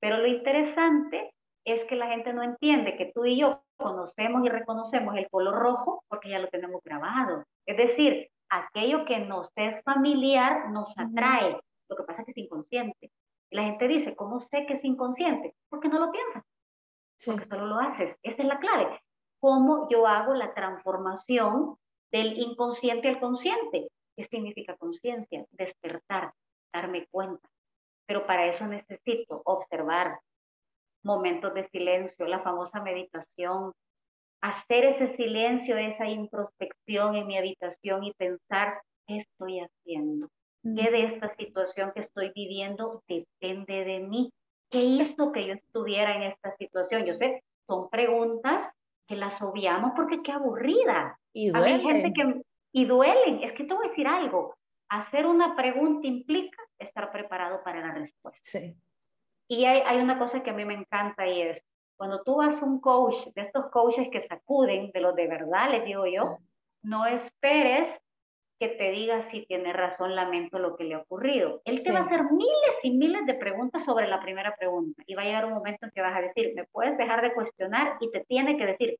Pero 0.00 0.16
lo 0.16 0.26
interesante 0.26 1.30
es 1.64 1.84
que 1.84 1.94
la 1.94 2.08
gente 2.08 2.32
no 2.32 2.42
entiende 2.42 2.96
que 2.96 3.12
tú 3.14 3.26
y 3.26 3.38
yo 3.38 3.62
conocemos 3.76 4.44
y 4.44 4.48
reconocemos 4.48 5.14
el 5.16 5.28
color 5.28 5.54
rojo 5.54 6.02
porque 6.08 6.30
ya 6.30 6.40
lo 6.40 6.48
tenemos 6.48 6.82
grabado. 6.82 7.44
Es 7.66 7.76
decir, 7.76 8.28
aquello 8.50 9.04
que 9.04 9.20
nos 9.20 9.50
es 9.56 9.82
familiar 9.84 10.70
nos 10.70 10.92
atrae. 10.98 11.58
Lo 11.88 11.96
que 11.96 12.02
pasa 12.04 12.22
es 12.22 12.26
que 12.26 12.32
es 12.32 12.38
inconsciente. 12.38 13.10
Y 13.50 13.56
la 13.56 13.64
gente 13.64 13.88
dice, 13.88 14.14
¿cómo 14.14 14.40
sé 14.40 14.66
que 14.66 14.74
es 14.74 14.84
inconsciente? 14.84 15.54
Porque 15.68 15.88
no 15.88 15.98
lo 15.98 16.12
piensas 16.12 16.44
porque 17.26 17.44
solo 17.44 17.66
lo 17.66 17.78
haces. 17.80 18.16
Esa 18.22 18.42
es 18.42 18.48
la 18.48 18.58
clave. 18.58 19.00
¿Cómo 19.40 19.88
yo 19.88 20.06
hago 20.06 20.34
la 20.34 20.54
transformación 20.54 21.76
del 22.10 22.38
inconsciente 22.38 23.08
al 23.08 23.20
consciente? 23.20 23.90
¿Qué 24.16 24.26
significa 24.26 24.76
conciencia? 24.76 25.46
Despertar, 25.50 26.32
darme 26.72 27.06
cuenta. 27.10 27.48
Pero 28.06 28.26
para 28.26 28.46
eso 28.46 28.66
necesito 28.66 29.42
observar 29.44 30.20
momentos 31.02 31.54
de 31.54 31.64
silencio, 31.64 32.26
la 32.26 32.40
famosa 32.40 32.80
meditación, 32.82 33.72
hacer 34.40 34.84
ese 34.84 35.08
silencio, 35.16 35.76
esa 35.76 36.08
introspección 36.08 37.16
en 37.16 37.26
mi 37.26 37.38
habitación 37.38 38.04
y 38.04 38.12
pensar, 38.14 38.80
¿qué 39.06 39.18
estoy 39.18 39.60
haciendo? 39.60 40.28
¿Qué 40.62 40.90
de 40.90 41.04
esta 41.04 41.34
situación 41.36 41.92
que 41.94 42.00
estoy 42.00 42.32
viviendo 42.34 43.02
depende 43.08 43.84
de 43.84 44.00
mí? 44.00 44.30
¿Qué 44.70 44.82
hizo 44.82 45.32
que 45.32 45.46
yo 45.46 45.54
estuviera 45.54 46.14
en 46.16 46.22
esta 46.24 46.54
situación? 46.56 47.06
Yo 47.06 47.14
sé, 47.14 47.42
son 47.66 47.88
preguntas 47.88 48.70
que 49.06 49.16
las 49.16 49.40
obviamos 49.40 49.92
porque 49.96 50.22
qué 50.22 50.32
aburrida. 50.32 51.18
Y 51.32 51.50
duelen. 51.50 51.74
Hay 51.74 51.80
gente 51.80 52.12
que, 52.12 52.42
y 52.72 52.84
duelen. 52.84 53.42
Es 53.42 53.52
que 53.54 53.64
te 53.64 53.74
voy 53.74 53.86
a 53.86 53.88
decir 53.88 54.06
algo. 54.06 54.54
Hacer 54.88 55.26
una 55.26 55.56
pregunta 55.56 56.06
implica 56.06 56.62
estar 56.78 57.10
preparado 57.10 57.62
para 57.64 57.80
la 57.80 57.94
respuesta. 57.94 58.40
Sí. 58.42 58.74
Y 59.48 59.64
hay, 59.64 59.80
hay 59.80 59.98
una 59.98 60.18
cosa 60.18 60.42
que 60.42 60.50
a 60.50 60.54
mí 60.54 60.64
me 60.64 60.74
encanta 60.74 61.26
y 61.26 61.42
es, 61.42 61.64
cuando 62.00 62.22
tú 62.22 62.36
vas 62.36 62.62
a 62.62 62.64
un 62.64 62.80
coach, 62.80 63.26
de 63.34 63.42
estos 63.42 63.66
coaches 63.66 64.08
que 64.10 64.22
sacuden, 64.22 64.90
de 64.90 65.02
los 65.02 65.14
de 65.14 65.26
verdad, 65.26 65.70
les 65.70 65.84
digo 65.84 66.06
yo, 66.06 66.38
no 66.82 67.04
esperes 67.04 67.94
que 68.58 68.68
te 68.68 68.90
diga 68.90 69.20
si 69.20 69.44
tiene 69.44 69.74
razón, 69.74 70.16
lamento 70.16 70.58
lo 70.58 70.76
que 70.76 70.84
le 70.84 70.94
ha 70.94 71.00
ocurrido. 71.00 71.60
Él 71.66 71.84
te 71.84 71.92
va 71.92 71.98
a 71.98 72.02
hacer 72.04 72.22
miles 72.32 72.78
y 72.84 72.92
miles 72.92 73.26
de 73.26 73.34
preguntas 73.34 73.84
sobre 73.84 74.08
la 74.08 74.18
primera 74.22 74.56
pregunta 74.56 75.02
y 75.06 75.14
va 75.14 75.20
a 75.20 75.24
llegar 75.26 75.44
un 75.44 75.52
momento 75.52 75.84
en 75.84 75.92
que 75.92 76.00
vas 76.00 76.16
a 76.16 76.22
decir, 76.22 76.54
me 76.56 76.64
puedes 76.72 76.96
dejar 76.96 77.20
de 77.20 77.34
cuestionar 77.34 77.98
y 78.00 78.10
te 78.10 78.24
tiene 78.24 78.56
que 78.56 78.64
decir, 78.64 78.98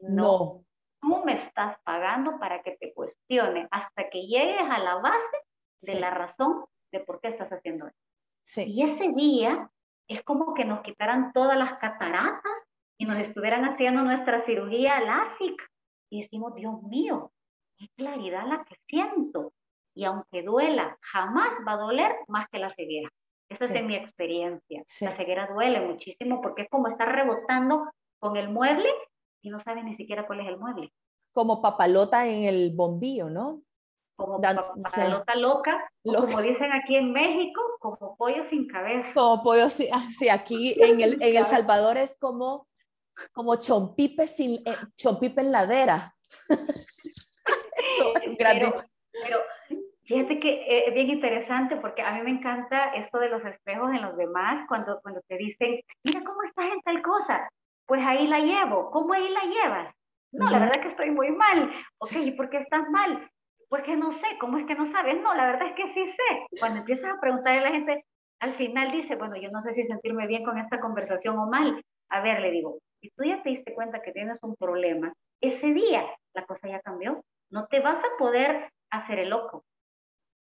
no, 0.00 0.64
tú 1.00 1.22
me 1.24 1.44
estás 1.44 1.76
pagando 1.84 2.40
para 2.40 2.64
que 2.64 2.72
te 2.80 2.92
cuestione 2.92 3.68
hasta 3.70 4.10
que 4.10 4.26
llegues 4.26 4.68
a 4.68 4.80
la 4.80 4.96
base 4.96 5.36
de 5.82 6.00
la 6.00 6.10
razón 6.10 6.64
de 6.90 6.98
por 6.98 7.20
qué 7.20 7.28
estás 7.28 7.52
haciendo 7.52 7.86
eso. 7.86 8.62
Y 8.66 8.82
ese 8.82 9.12
día 9.14 9.70
es 10.10 10.24
como 10.24 10.54
que 10.54 10.64
nos 10.64 10.82
quitaran 10.82 11.32
todas 11.32 11.56
las 11.56 11.74
cataratas 11.74 12.52
y 12.98 13.04
nos 13.04 13.16
estuvieran 13.18 13.64
haciendo 13.64 14.02
nuestra 14.02 14.40
cirugía 14.40 15.00
lásica 15.00 15.64
y 16.10 16.22
decimos, 16.22 16.54
Dios 16.54 16.82
mío, 16.82 17.32
qué 17.78 17.86
claridad 17.96 18.46
la 18.46 18.64
que 18.64 18.76
siento. 18.88 19.52
Y 19.94 20.04
aunque 20.04 20.42
duela, 20.42 20.98
jamás 21.00 21.50
va 21.66 21.72
a 21.72 21.76
doler 21.76 22.12
más 22.28 22.48
que 22.50 22.58
la 22.58 22.70
ceguera. 22.70 23.08
Esa 23.48 23.66
es 23.66 23.84
mi 23.84 23.96
experiencia. 23.96 24.82
La 25.00 25.12
ceguera 25.12 25.48
duele 25.52 25.80
muchísimo 25.80 26.40
porque 26.40 26.62
es 26.62 26.68
como 26.68 26.88
estar 26.88 27.08
rebotando 27.12 27.90
con 28.18 28.36
el 28.36 28.48
mueble 28.48 28.88
y 29.42 29.50
no 29.50 29.60
sabes 29.60 29.84
ni 29.84 29.96
siquiera 29.96 30.26
cuál 30.26 30.40
es 30.40 30.48
el 30.48 30.58
mueble. 30.58 30.92
Como 31.32 31.62
papalota 31.62 32.26
en 32.26 32.44
el 32.44 32.72
bombillo, 32.74 33.30
¿no? 33.30 33.62
Como 34.20 34.40
papalota 34.40 35.34
loca, 35.34 35.90
como 36.02 36.42
dicen 36.42 36.72
aquí 36.72 36.96
en 36.96 37.12
México, 37.12 37.60
como 37.80 38.16
pollo 38.16 38.44
sin 38.44 38.66
cabeza. 38.66 39.12
Como 39.14 39.42
pollo 39.42 39.70
sin, 39.70 39.88
ah, 39.92 40.06
sí, 40.10 40.28
aquí 40.28 40.76
en 40.78 41.00
el, 41.00 41.22
en 41.22 41.36
el 41.36 41.44
Salvador 41.46 41.96
es 41.96 42.18
como, 42.18 42.66
como 43.32 43.56
chompipe, 43.56 44.26
sin, 44.26 44.56
eh, 44.66 44.76
chompipe 44.96 45.40
en 45.40 45.52
ladera. 45.52 46.14
pero, 48.38 48.74
Fíjate 50.10 50.40
que 50.40 50.48
eh, 50.48 50.88
es 50.88 50.94
bien 50.94 51.08
interesante 51.08 51.76
porque 51.76 52.02
a 52.02 52.12
mí 52.14 52.22
me 52.22 52.30
encanta 52.30 52.92
esto 52.94 53.20
de 53.20 53.28
los 53.28 53.44
espejos 53.44 53.92
en 53.92 54.02
los 54.02 54.16
demás 54.16 54.60
cuando, 54.66 55.00
cuando 55.02 55.20
te 55.28 55.36
dicen, 55.36 55.80
mira 56.02 56.24
cómo 56.24 56.42
estás 56.42 56.64
en 56.72 56.80
tal 56.80 57.00
cosa, 57.00 57.48
pues 57.86 58.04
ahí 58.04 58.26
la 58.26 58.40
llevo, 58.40 58.90
¿cómo 58.90 59.12
ahí 59.12 59.28
la 59.28 59.42
llevas? 59.42 59.94
No, 60.32 60.50
la 60.50 60.58
verdad 60.58 60.82
que 60.82 60.88
estoy 60.88 61.10
muy 61.10 61.30
mal. 61.30 61.72
Ok, 61.98 62.12
¿y 62.24 62.32
por 62.32 62.50
qué 62.50 62.58
estás 62.58 62.88
mal? 62.90 63.30
Pues 63.70 63.84
que 63.84 63.96
no 63.96 64.10
sé, 64.12 64.26
¿cómo 64.40 64.58
es 64.58 64.66
que 64.66 64.74
no 64.74 64.86
sabes? 64.88 65.20
No, 65.22 65.32
la 65.32 65.46
verdad 65.46 65.68
es 65.68 65.74
que 65.74 65.88
sí 65.88 66.04
sé. 66.04 66.46
Cuando 66.58 66.80
empiezas 66.80 67.12
a 67.12 67.20
preguntarle 67.20 67.60
a 67.60 67.70
la 67.70 67.70
gente, 67.70 68.04
al 68.40 68.54
final 68.54 68.90
dice, 68.90 69.14
bueno, 69.14 69.36
yo 69.36 69.48
no 69.50 69.62
sé 69.62 69.74
si 69.74 69.86
sentirme 69.86 70.26
bien 70.26 70.42
con 70.44 70.58
esta 70.58 70.80
conversación 70.80 71.38
o 71.38 71.46
mal. 71.46 71.80
A 72.08 72.20
ver, 72.20 72.40
le 72.40 72.50
digo, 72.50 72.78
si 73.00 73.10
tú 73.10 73.22
ya 73.24 73.40
te 73.42 73.50
diste 73.50 73.72
cuenta 73.72 74.02
que 74.02 74.10
tienes 74.10 74.42
un 74.42 74.56
problema, 74.56 75.12
ese 75.40 75.68
día 75.68 76.04
la 76.34 76.44
cosa 76.46 76.68
ya 76.68 76.80
cambió. 76.80 77.22
No 77.48 77.66
te 77.68 77.78
vas 77.78 78.00
a 78.00 78.18
poder 78.18 78.70
hacer 78.90 79.20
el 79.20 79.30
loco. 79.30 79.62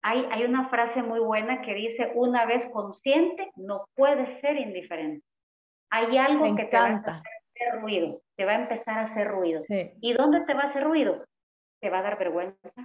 Hay, 0.03 0.25
hay 0.31 0.45
una 0.45 0.69
frase 0.69 1.03
muy 1.03 1.19
buena 1.19 1.63
que 1.63 1.75
dice, 1.75 2.13
una 2.15 2.47
vez 2.47 2.69
consciente, 2.73 3.51
no 3.57 3.87
puedes 3.97 4.41
ser 4.41 4.57
indiferente. 4.57 5.25
Hay 5.91 6.17
algo 6.17 6.55
que 6.55 6.67
te 6.67 6.77
va 6.77 6.87
a 6.87 6.97
hacer 6.97 7.81
ruido, 7.81 8.21
te 8.37 8.45
va 8.45 8.53
a 8.53 8.63
empezar 8.63 8.99
a 8.99 9.03
hacer 9.03 9.27
ruido. 9.27 9.63
¿Y 10.01 10.13
dónde 10.13 10.45
te 10.45 10.55
va 10.55 10.63
a 10.63 10.67
hacer 10.67 10.85
ruido? 10.85 11.25
Te 11.81 11.91
va 11.91 11.99
a 11.99 12.03
dar 12.03 12.19
vergüenza. 12.19 12.85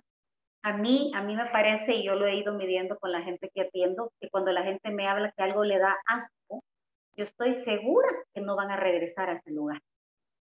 A 0.64 0.74
mí, 0.74 1.12
a 1.16 1.24
mí 1.24 1.36
me 1.36 1.48
parece, 1.48 1.96
y 1.96 2.04
yo 2.04 2.16
lo 2.16 2.28
he 2.28 2.36
ido 2.36 2.54
midiendo 2.54 2.98
con 3.00 3.12
la 3.12 3.22
gente 3.22 3.50
que 3.54 3.62
atiendo, 3.62 4.12
que 4.20 4.30
cuando 4.30 4.52
la 4.52 4.64
gente 4.64 4.92
me 4.92 5.08
habla 5.08 5.32
que 5.36 5.44
algo 5.44 5.64
le 5.64 5.80
da 5.80 5.98
asco, 6.06 6.64
yo 7.16 7.24
estoy 7.24 7.56
segura 7.56 8.10
que 8.34 8.42
no 8.42 8.56
van 8.56 8.72
a 8.72 8.78
regresar 8.78 9.30
a 9.30 9.34
ese 9.34 9.52
lugar. 9.52 9.82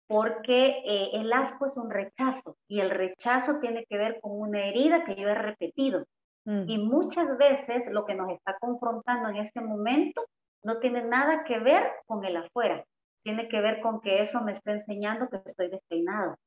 Porque 0.07 0.81
eh, 0.85 1.11
el 1.13 1.31
asco 1.31 1.67
es 1.67 1.77
un 1.77 1.91
rechazo 1.91 2.57
y 2.67 2.79
el 2.79 2.89
rechazo 2.89 3.59
tiene 3.59 3.85
que 3.85 3.97
ver 3.97 4.19
con 4.19 4.39
una 4.39 4.65
herida 4.65 5.05
que 5.05 5.15
yo 5.15 5.29
he 5.29 5.35
repetido. 5.35 6.05
Y 6.45 6.79
mm. 6.79 6.89
muchas 6.89 7.37
veces 7.37 7.87
lo 7.91 8.05
que 8.05 8.15
nos 8.15 8.31
está 8.31 8.57
confrontando 8.59 9.29
en 9.29 9.35
este 9.35 9.61
momento 9.61 10.25
no 10.63 10.79
tiene 10.79 11.03
nada 11.03 11.43
que 11.43 11.59
ver 11.59 11.83
con 12.07 12.25
el 12.25 12.37
afuera, 12.37 12.83
tiene 13.23 13.47
que 13.47 13.61
ver 13.61 13.81
con 13.81 14.01
que 14.01 14.21
eso 14.21 14.41
me 14.41 14.53
está 14.53 14.71
enseñando 14.71 15.29
que 15.29 15.41
estoy 15.45 15.69
despeinado. 15.69 16.37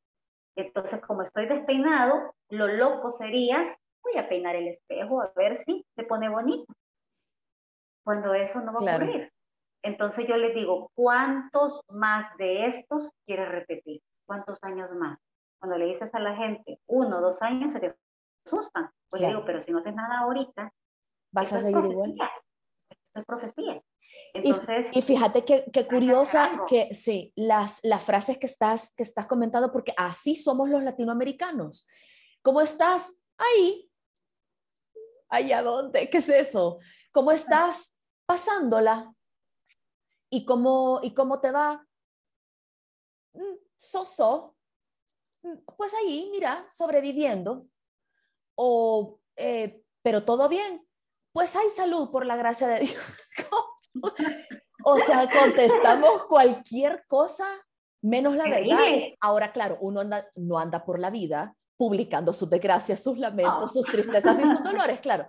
Entonces, 0.56 1.00
como 1.00 1.22
estoy 1.22 1.46
despeinado, 1.46 2.34
lo 2.50 2.66
loco 2.68 3.10
sería, 3.10 3.76
voy 4.02 4.18
a 4.18 4.28
peinar 4.28 4.56
el 4.56 4.68
espejo 4.68 5.22
a 5.22 5.32
ver 5.34 5.56
si 5.56 5.84
se 5.94 6.04
pone 6.04 6.28
bonito. 6.28 6.72
Cuando 8.04 8.34
eso 8.34 8.60
no 8.60 8.72
va 8.72 8.92
a 8.92 8.96
ocurrir. 8.96 9.32
Entonces 9.84 10.26
yo 10.28 10.36
les 10.36 10.54
digo, 10.54 10.90
¿cuántos 10.94 11.82
más 11.88 12.36
de 12.36 12.66
estos 12.66 13.10
quieres 13.26 13.48
repetir? 13.48 14.00
¿Cuántos 14.26 14.58
años 14.62 14.90
más? 14.92 15.18
Cuando 15.60 15.78
le 15.78 15.86
dices 15.86 16.14
a 16.14 16.20
la 16.20 16.36
gente, 16.36 16.78
uno, 16.86 17.20
dos 17.20 17.42
años, 17.42 17.72
se 17.72 17.80
te 17.80 17.94
asustan. 18.46 18.90
Pues 19.08 19.22
digo, 19.22 19.44
pero 19.44 19.60
si 19.60 19.72
no 19.72 19.78
haces 19.78 19.94
nada 19.94 20.20
ahorita, 20.20 20.72
vas 21.32 21.52
a 21.52 21.60
seguir 21.60 21.84
igual. 21.84 22.14
es 23.14 23.24
profecía. 23.24 23.82
Entonces, 24.34 24.88
y, 24.92 25.02
fíjate 25.02 25.44
qué, 25.44 25.64
qué 25.72 25.86
curiosa 25.86 26.62
que 26.66 26.94
sí, 26.94 27.32
las, 27.36 27.80
las 27.82 28.02
frases 28.02 28.38
que 28.38 28.46
estás, 28.46 28.94
que 28.94 29.02
estás 29.02 29.26
comentando, 29.26 29.70
porque 29.70 29.92
así 29.96 30.34
somos 30.34 30.70
los 30.70 30.82
latinoamericanos. 30.82 31.86
¿Cómo 32.42 32.60
estás? 32.60 33.24
Ahí. 33.36 33.90
¿Allá 35.28 35.62
dónde? 35.62 36.08
¿Qué 36.08 36.18
es 36.18 36.28
eso? 36.28 36.78
¿Cómo 37.10 37.30
estás 37.32 37.98
pasándola? 38.26 39.14
¿Y 40.30 40.46
cómo, 40.46 41.00
y 41.02 41.12
cómo 41.12 41.40
te 41.40 41.50
va? 41.50 41.86
Mm, 43.34 43.56
Soso. 43.76 44.56
Mm, 45.42 45.58
pues 45.76 45.92
ahí, 45.94 46.28
mira, 46.32 46.64
sobreviviendo 46.68 47.66
o, 48.54 49.20
eh, 49.36 49.82
pero 50.02 50.24
todo 50.24 50.48
bien, 50.48 50.86
pues 51.32 51.56
hay 51.56 51.68
salud 51.70 52.10
por 52.10 52.26
la 52.26 52.36
gracia 52.36 52.68
de 52.68 52.80
Dios. 52.80 52.96
o 54.84 54.98
sea, 55.00 55.28
contestamos 55.30 56.24
cualquier 56.26 57.04
cosa 57.06 57.46
menos 58.02 58.36
la 58.36 58.48
verdad. 58.48 58.78
Ahora, 59.20 59.52
claro, 59.52 59.78
uno 59.80 60.02
no 60.36 60.58
anda 60.58 60.84
por 60.84 60.98
la 60.98 61.10
vida 61.10 61.54
publicando 61.76 62.32
sus 62.32 62.50
desgracias, 62.50 63.02
sus 63.02 63.18
lamentos, 63.18 63.72
sus 63.72 63.86
tristezas 63.86 64.38
y 64.38 64.42
sus 64.42 64.62
dolores, 64.64 65.00
claro. 65.00 65.28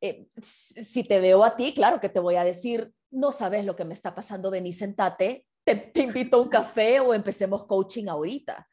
Eh, 0.00 0.28
si 0.40 1.04
te 1.04 1.20
veo 1.20 1.44
a 1.44 1.56
ti, 1.56 1.74
claro 1.74 2.00
que 2.00 2.08
te 2.08 2.20
voy 2.20 2.36
a 2.36 2.44
decir, 2.44 2.92
no 3.10 3.32
sabes 3.32 3.66
lo 3.66 3.76
que 3.76 3.84
me 3.84 3.92
está 3.92 4.14
pasando, 4.14 4.50
ven 4.50 4.66
y 4.66 4.72
sentate, 4.72 5.46
te, 5.62 5.92
invito 5.96 6.38
a 6.38 6.40
un 6.40 6.48
café 6.48 7.00
o 7.00 7.12
empecemos 7.12 7.66
coaching 7.66 8.06
ahorita. 8.08 8.66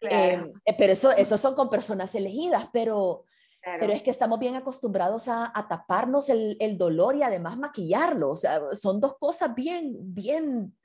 Eh, 0.00 0.42
pero 0.78 0.92
eso, 0.94 1.12
eso 1.12 1.38
son 1.38 1.54
con 1.54 1.68
personas 1.70 2.14
elegidas, 2.14 2.66
pero 2.72 3.26
pero 3.62 3.92
es 3.92 4.02
que 4.02 4.10
estamos 4.10 4.38
bien 4.38 4.56
acostumbrados 4.56 5.28
a, 5.28 5.52
taparnos 5.68 6.28
el, 6.28 6.76
dolor 6.76 7.16
y 7.16 7.22
además 7.22 7.56
maquillarlo. 7.56 8.30
O 8.30 8.36
sea, 8.36 8.60
son 8.72 9.00
dos 9.00 9.16
cosas 9.18 9.54
bien, 9.54 9.96
bien, 10.00 10.76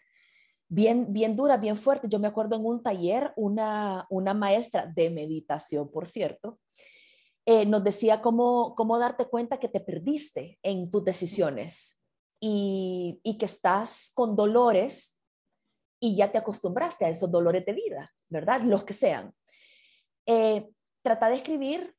bien, 0.67 1.11
bien 1.11 1.35
duras, 1.35 1.59
bien 1.59 1.77
fuertes. 1.77 2.09
Yo 2.09 2.19
me 2.19 2.27
acuerdo 2.27 2.55
en 2.55 2.65
un 2.65 2.83
taller, 2.83 3.33
una, 3.35 4.05
una 4.09 4.33
maestra 4.33 4.85
de 4.85 5.09
meditación, 5.09 5.89
por 5.89 6.05
cierto, 6.05 6.59
eh, 7.45 7.65
nos 7.65 7.83
decía 7.83 8.21
cómo, 8.21 8.75
cómo 8.75 8.99
darte 8.99 9.25
cuenta 9.25 9.59
que 9.59 9.69
te 9.69 9.79
perdiste 9.79 10.59
en 10.61 10.91
tus 10.91 11.03
decisiones 11.03 12.03
y, 12.39 13.19
y 13.23 13.37
que 13.37 13.45
estás 13.45 14.11
con 14.13 14.35
dolores 14.35 15.19
y 15.99 16.15
ya 16.15 16.31
te 16.31 16.37
acostumbraste 16.37 17.05
a 17.05 17.09
esos 17.09 17.31
dolores 17.31 17.65
de 17.65 17.73
vida, 17.73 18.05
¿verdad? 18.29 18.61
Los 18.61 18.83
que 18.83 18.93
sean. 18.93 19.33
Eh, 20.25 20.69
trata 21.01 21.29
de 21.29 21.37
escribir 21.37 21.95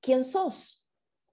quién 0.00 0.24
sos. 0.24 0.84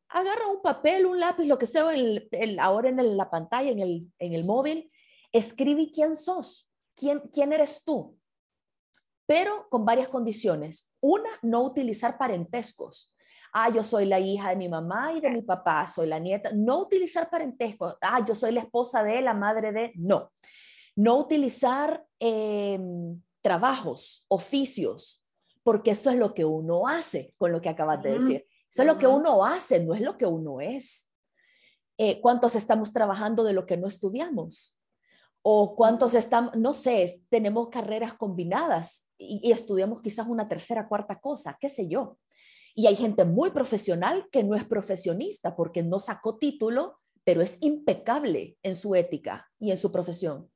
Agarra 0.10 0.48
un 0.48 0.62
papel, 0.62 1.06
un 1.06 1.20
lápiz, 1.20 1.46
lo 1.46 1.58
que 1.58 1.66
sea 1.66 1.94
el, 1.94 2.30
ahora 2.60 2.90
en 2.90 3.18
la 3.18 3.30
pantalla, 3.30 3.72
en 3.72 3.80
el, 3.80 4.12
en 4.20 4.34
el 4.34 4.46
móvil, 4.46 4.92
escribe 5.32 5.92
quién 5.94 6.16
sos, 6.16 6.72
quién, 6.96 7.20
quién 7.34 7.52
eres 7.52 7.84
tú, 7.84 8.18
pero 9.28 9.68
con 9.70 9.86
varias 9.86 10.08
condiciones. 10.08 10.94
Una, 11.02 11.30
no 11.42 11.64
utilizar 11.64 12.18
parentescos. 12.18 13.14
Ah, 13.54 13.70
yo 13.70 13.84
soy 13.84 14.06
la 14.06 14.20
hija 14.20 14.50
de 14.50 14.56
mi 14.56 14.70
mamá 14.70 15.14
y 15.14 15.20
de 15.20 15.30
mi 15.30 15.42
papá, 15.42 15.86
soy 15.88 16.08
la 16.08 16.20
nieta. 16.20 16.52
No 16.54 16.80
utilizar 16.80 17.30
parentescos. 17.30 17.98
Ah, 18.02 18.24
yo 18.26 18.34
soy 18.34 18.54
la 18.54 18.62
esposa 18.62 19.04
de, 19.04 19.22
la 19.22 19.34
madre 19.34 19.72
de. 19.72 19.92
No. 19.96 20.32
No 20.96 21.18
utilizar 21.18 22.06
em, 22.20 23.22
trabajos, 23.42 24.26
oficios, 24.30 25.24
porque 25.64 25.92
eso 25.92 26.10
es 26.10 26.16
lo 26.16 26.34
que 26.34 26.46
uno 26.46 26.88
hace 26.88 27.34
con 27.38 27.52
lo 27.52 27.62
que 27.62 27.70
acabas 27.70 28.02
de 28.02 28.14
decir. 28.14 28.46
Eso 28.72 28.84
es 28.84 28.88
lo 28.88 28.98
que 28.98 29.08
uno 29.08 29.46
hace, 29.46 29.84
no 29.84 29.94
es 29.94 30.02
lo 30.02 30.18
que 30.18 30.26
uno 30.26 30.62
es. 30.62 31.14
Eh, 31.98 32.22
¿Cuántos 32.22 32.56
estamos 32.56 32.94
trabajando 32.94 33.44
de 33.44 33.54
lo 33.54 33.66
que 33.66 33.78
no 33.78 33.88
estudiamos? 33.88 34.80
¿O 35.42 35.76
cuántos 35.76 36.14
estamos, 36.14 36.56
no 36.56 36.74
sé, 36.74 37.24
tenemos 37.30 37.70
carreras 37.70 38.14
combinadas 38.14 39.10
y, 39.18 39.52
estudiamos 39.52 40.02
quizás 40.02 40.28
una 40.28 40.48
tercera, 40.48 40.88
cuarta 40.88 41.20
cosa, 41.20 41.58
qué 41.60 41.70
sé 41.70 41.88
yo? 41.88 42.18
Y 42.76 42.86
hay 42.86 42.96
gente 42.96 43.26
muy 43.26 43.50
profesional 43.50 44.28
que 44.32 44.44
no 44.44 44.56
es 44.56 44.64
profesionista 44.64 45.56
porque 45.56 45.82
no 45.82 46.00
sacó 46.00 46.38
título, 46.38 47.00
pero 47.24 47.42
es 47.42 47.58
impecable 47.62 48.58
en 48.62 48.76
su 48.76 48.94
ética 48.94 49.48
y 49.60 49.72
en 49.72 49.78
su 49.78 49.92
profesión. 49.92 50.52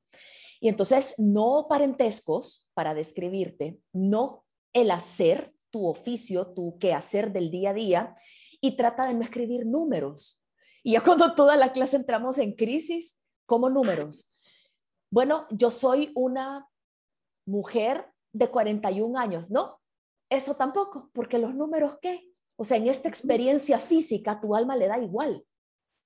Y 0.60 0.68
entonces, 0.68 1.14
no 1.18 1.66
parentescos 1.68 2.68
para 2.72 2.94
describirte, 2.94 3.80
no 3.92 4.44
el 4.72 4.92
hacer, 4.92 5.52
tu 5.72 5.88
oficio, 5.88 6.52
tu 6.52 6.78
quehacer 6.78 7.32
del 7.32 7.50
día 7.50 7.70
a 7.70 7.74
día 7.74 8.14
y 8.60 8.76
trata 8.76 9.08
de 9.08 9.14
no 9.14 9.22
escribir 9.22 9.66
números. 9.66 10.44
Y 10.84 10.92
ya 10.92 11.00
cuando 11.00 11.34
toda 11.34 11.56
la 11.56 11.72
clase 11.72 11.96
entramos 11.96 12.38
en 12.38 12.54
crisis, 12.54 13.20
¿cómo 13.46 13.70
números? 13.70 14.32
Bueno, 15.10 15.46
yo 15.50 15.70
soy 15.70 16.12
una 16.14 16.68
mujer 17.46 18.06
de 18.32 18.48
41 18.48 19.18
años, 19.18 19.50
¿no? 19.50 19.80
Eso 20.30 20.54
tampoco, 20.54 21.10
porque 21.12 21.38
los 21.38 21.54
números, 21.54 21.98
¿qué? 22.00 22.30
O 22.56 22.64
sea, 22.64 22.76
en 22.76 22.86
esta 22.86 23.08
experiencia 23.08 23.78
física, 23.78 24.40
tu 24.40 24.54
alma 24.54 24.76
le 24.76 24.86
da 24.86 24.98
igual 24.98 25.44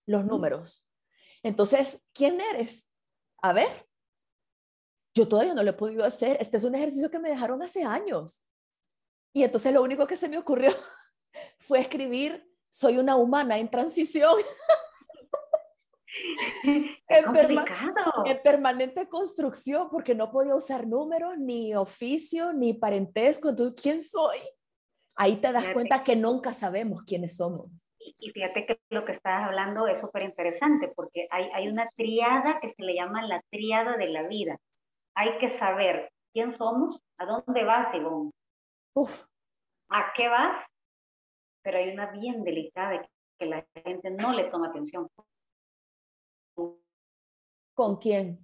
los 0.06 0.24
números. 0.24 0.88
Entonces, 1.42 2.08
¿quién 2.12 2.40
eres? 2.40 2.90
A 3.42 3.52
ver, 3.52 3.86
yo 5.14 5.28
todavía 5.28 5.54
no 5.54 5.62
lo 5.62 5.70
he 5.70 5.74
podido 5.74 6.04
hacer. 6.04 6.36
Este 6.40 6.56
es 6.56 6.64
un 6.64 6.74
ejercicio 6.74 7.10
que 7.10 7.18
me 7.18 7.30
dejaron 7.30 7.62
hace 7.62 7.84
años. 7.84 8.46
Y 9.36 9.44
entonces 9.44 9.70
lo 9.70 9.82
único 9.82 10.06
que 10.06 10.16
se 10.16 10.30
me 10.30 10.38
ocurrió 10.38 10.70
fue 11.58 11.78
escribir, 11.78 12.50
soy 12.70 12.96
una 12.96 13.16
humana 13.16 13.58
en 13.58 13.68
transición. 13.68 14.32
en, 16.64 16.96
en, 17.10 18.42
permanente 18.42 19.06
construcción, 19.10 19.90
porque 19.90 20.14
no 20.14 20.30
podía 20.30 20.54
usar 20.54 20.86
números, 20.86 21.36
ni 21.36 21.74
oficio, 21.74 22.54
ni 22.54 22.72
parentesco. 22.72 23.50
Entonces, 23.50 23.78
¿quién 23.78 24.00
soy? 24.00 24.38
Ahí 25.16 25.36
te 25.36 25.52
das 25.52 25.68
cuenta 25.74 26.02
que 26.02 26.16
nunca 26.16 26.54
sabemos 26.54 27.02
quiénes 27.02 27.36
somos. 27.36 27.92
Y 27.98 28.30
fíjate 28.30 28.64
que 28.64 28.80
lo 28.88 29.04
que 29.04 29.12
estás 29.12 29.44
hablando 29.44 29.86
es 29.86 30.00
súper 30.00 30.22
interesante, 30.22 30.90
porque 30.96 31.28
hay, 31.30 31.50
hay 31.52 31.68
una 31.68 31.84
triada 31.94 32.58
que 32.62 32.72
se 32.72 32.82
le 32.82 32.94
llama 32.94 33.26
la 33.26 33.42
triada 33.50 33.98
de 33.98 34.08
la 34.08 34.22
vida. 34.22 34.56
Hay 35.14 35.36
que 35.36 35.50
saber 35.50 36.10
quién 36.32 36.52
somos, 36.52 37.04
a 37.18 37.26
dónde 37.26 37.64
vas, 37.64 37.92
Ivonne, 37.92 38.30
¿A 39.90 40.12
qué 40.14 40.28
vas? 40.28 40.64
Pero 41.62 41.78
hay 41.78 41.90
una 41.90 42.10
bien 42.12 42.42
delicada 42.44 43.06
que 43.38 43.46
la 43.46 43.66
gente 43.84 44.10
no 44.10 44.32
le 44.32 44.44
toma 44.44 44.68
atención. 44.68 45.08
¿Con 47.74 47.96
quién? 47.96 48.38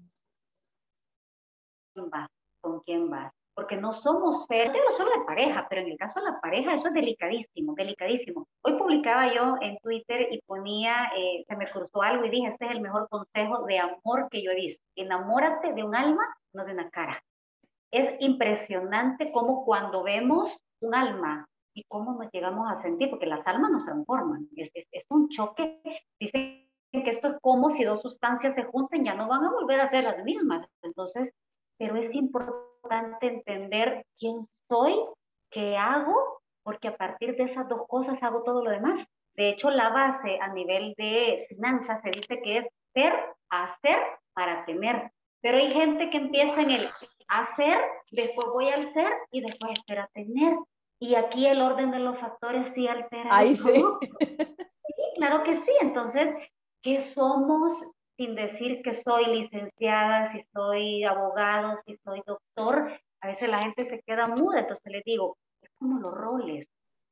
¿Con 2.61 2.81
quién 2.81 3.09
vas? 3.09 3.33
Porque 3.55 3.77
no 3.77 3.93
somos 3.93 4.47
seres, 4.47 4.73
no 4.73 4.93
solo 4.93 5.11
de 5.11 5.25
pareja, 5.25 5.67
pero 5.69 5.83
en 5.83 5.89
el 5.89 5.99
caso 5.99 6.21
de 6.21 6.27
la 6.31 6.41
pareja 6.41 6.75
eso 6.75 6.89
es 6.89 6.95
delicadísimo, 6.95 7.75
delicadísimo. 7.75 8.47
Hoy 8.63 8.79
publicaba 8.79 9.33
yo 9.33 9.57
en 9.61 9.79
Twitter 9.79 10.29
y 10.31 10.41
ponía, 10.43 11.13
eh, 11.17 11.45
se 11.47 11.57
me 11.57 11.71
cruzó 11.71 12.03
algo 12.03 12.25
y 12.25 12.31
dije, 12.31 12.49
este 12.49 12.67
es 12.67 12.71
el 12.73 12.81
mejor 12.81 13.09
consejo 13.09 13.65
de 13.65 13.79
amor 13.79 14.29
que 14.31 14.43
yo 14.43 14.51
he 14.51 14.57
visto. 14.57 14.83
Enamórate 14.97 15.73
de 15.73 15.83
un 15.83 15.95
alma, 15.95 16.25
no 16.53 16.65
de 16.65 16.73
una 16.73 16.91
cara. 16.91 17.23
Es 17.93 18.17
impresionante 18.21 19.31
cómo 19.31 19.65
cuando 19.65 20.03
vemos 20.03 20.59
un 20.81 20.95
alma 20.95 21.47
y 21.75 21.85
cómo 21.85 22.15
nos 22.15 22.33
llegamos 22.33 22.71
a 22.71 22.81
sentir, 22.81 23.11
porque 23.11 23.27
las 23.27 23.47
almas 23.47 23.71
nos 23.71 23.85
transforman. 23.85 24.49
Es, 24.57 24.71
es, 24.75 25.05
un 25.11 25.29
choque. 25.29 25.81
Dicen 26.19 26.69
que 26.91 27.11
esto 27.11 27.29
es 27.29 27.35
como 27.41 27.71
si 27.71 27.85
dos 27.85 28.03
sustancias 28.03 28.55
se 28.55 28.65
junten, 28.65 29.05
ya 29.05 29.15
no 29.15 29.29
van 29.29 29.45
a 29.45 29.51
volver 29.51 29.81
a 29.81 29.91
ser 29.91 30.05
las 30.05 30.23
mismas. 30.25 30.67
Entonces, 30.83 31.33
pero 31.79 31.97
es 31.97 32.15
importante 32.15 33.27
entender 33.27 34.05
quién 34.19 34.47
soy, 34.69 34.95
qué 35.51 35.77
hago, 35.77 36.41
porque 36.63 36.89
a 36.89 36.97
partir 36.97 37.37
de 37.37 37.45
esas 37.45 37.69
dos 37.69 37.87
cosas 37.89 38.23
hago 38.23 38.43
todo 38.43 38.65
lo 38.65 38.71
demás. 38.71 39.07
De 39.35 39.49
hecho, 39.49 39.71
la 39.71 39.89
base 39.89 40.39
a 40.41 40.49
nivel 40.53 40.95
de 40.97 41.47
finanzas 41.49 42.01
se 42.03 42.11
dice 42.11 42.41
que 42.43 42.59
es 42.59 42.69
ser, 42.95 43.13
hacer 43.49 43.99
para 44.35 44.65
tener. 44.65 45.11
Pero 45.41 45.59
hay 45.59 45.71
gente 45.71 46.11
que 46.11 46.19
empieza 46.19 46.61
en 46.61 46.71
el 46.71 46.89
hacer, 47.29 47.79
después 48.11 48.47
voy 48.53 48.69
al 48.69 48.93
ser 48.93 49.13
y 49.31 49.41
después 49.41 49.73
espera 49.73 50.09
tener. 50.13 50.57
Y 50.99 51.17
aquí 51.17 51.47
el 51.47 51.61
orden 51.61 51.91
de 51.91 51.99
los 51.99 52.19
factores 52.19 52.73
sí 52.75 52.87
altera. 52.87 53.29
Ahí 53.31 53.57
sí. 53.57 53.73
Sí, 54.95 55.03
claro 55.17 55.43
que 55.43 55.57
sí. 55.57 55.73
Entonces, 55.81 56.35
¿qué 56.83 57.01
somos 57.01 57.73
sin 58.17 58.35
decir 58.35 58.83
que 58.83 58.95
soy 58.95 59.25
licenciada, 59.27 60.33
si 60.33 60.45
soy 60.53 61.05
abogado, 61.05 61.79
si 61.87 61.97
soy 62.05 62.23
doctor? 62.27 62.93
A 63.21 63.29
veces 63.29 63.49
la 63.49 63.63
gente 63.63 63.87
se 63.87 64.03
queda 64.03 64.27
muda, 64.27 64.61
entonces 64.61 64.93
les 64.93 65.05
digo, 65.05 65.39
es 65.63 65.71
como 65.79 65.99
los 65.99 66.13
roles. 66.13 66.69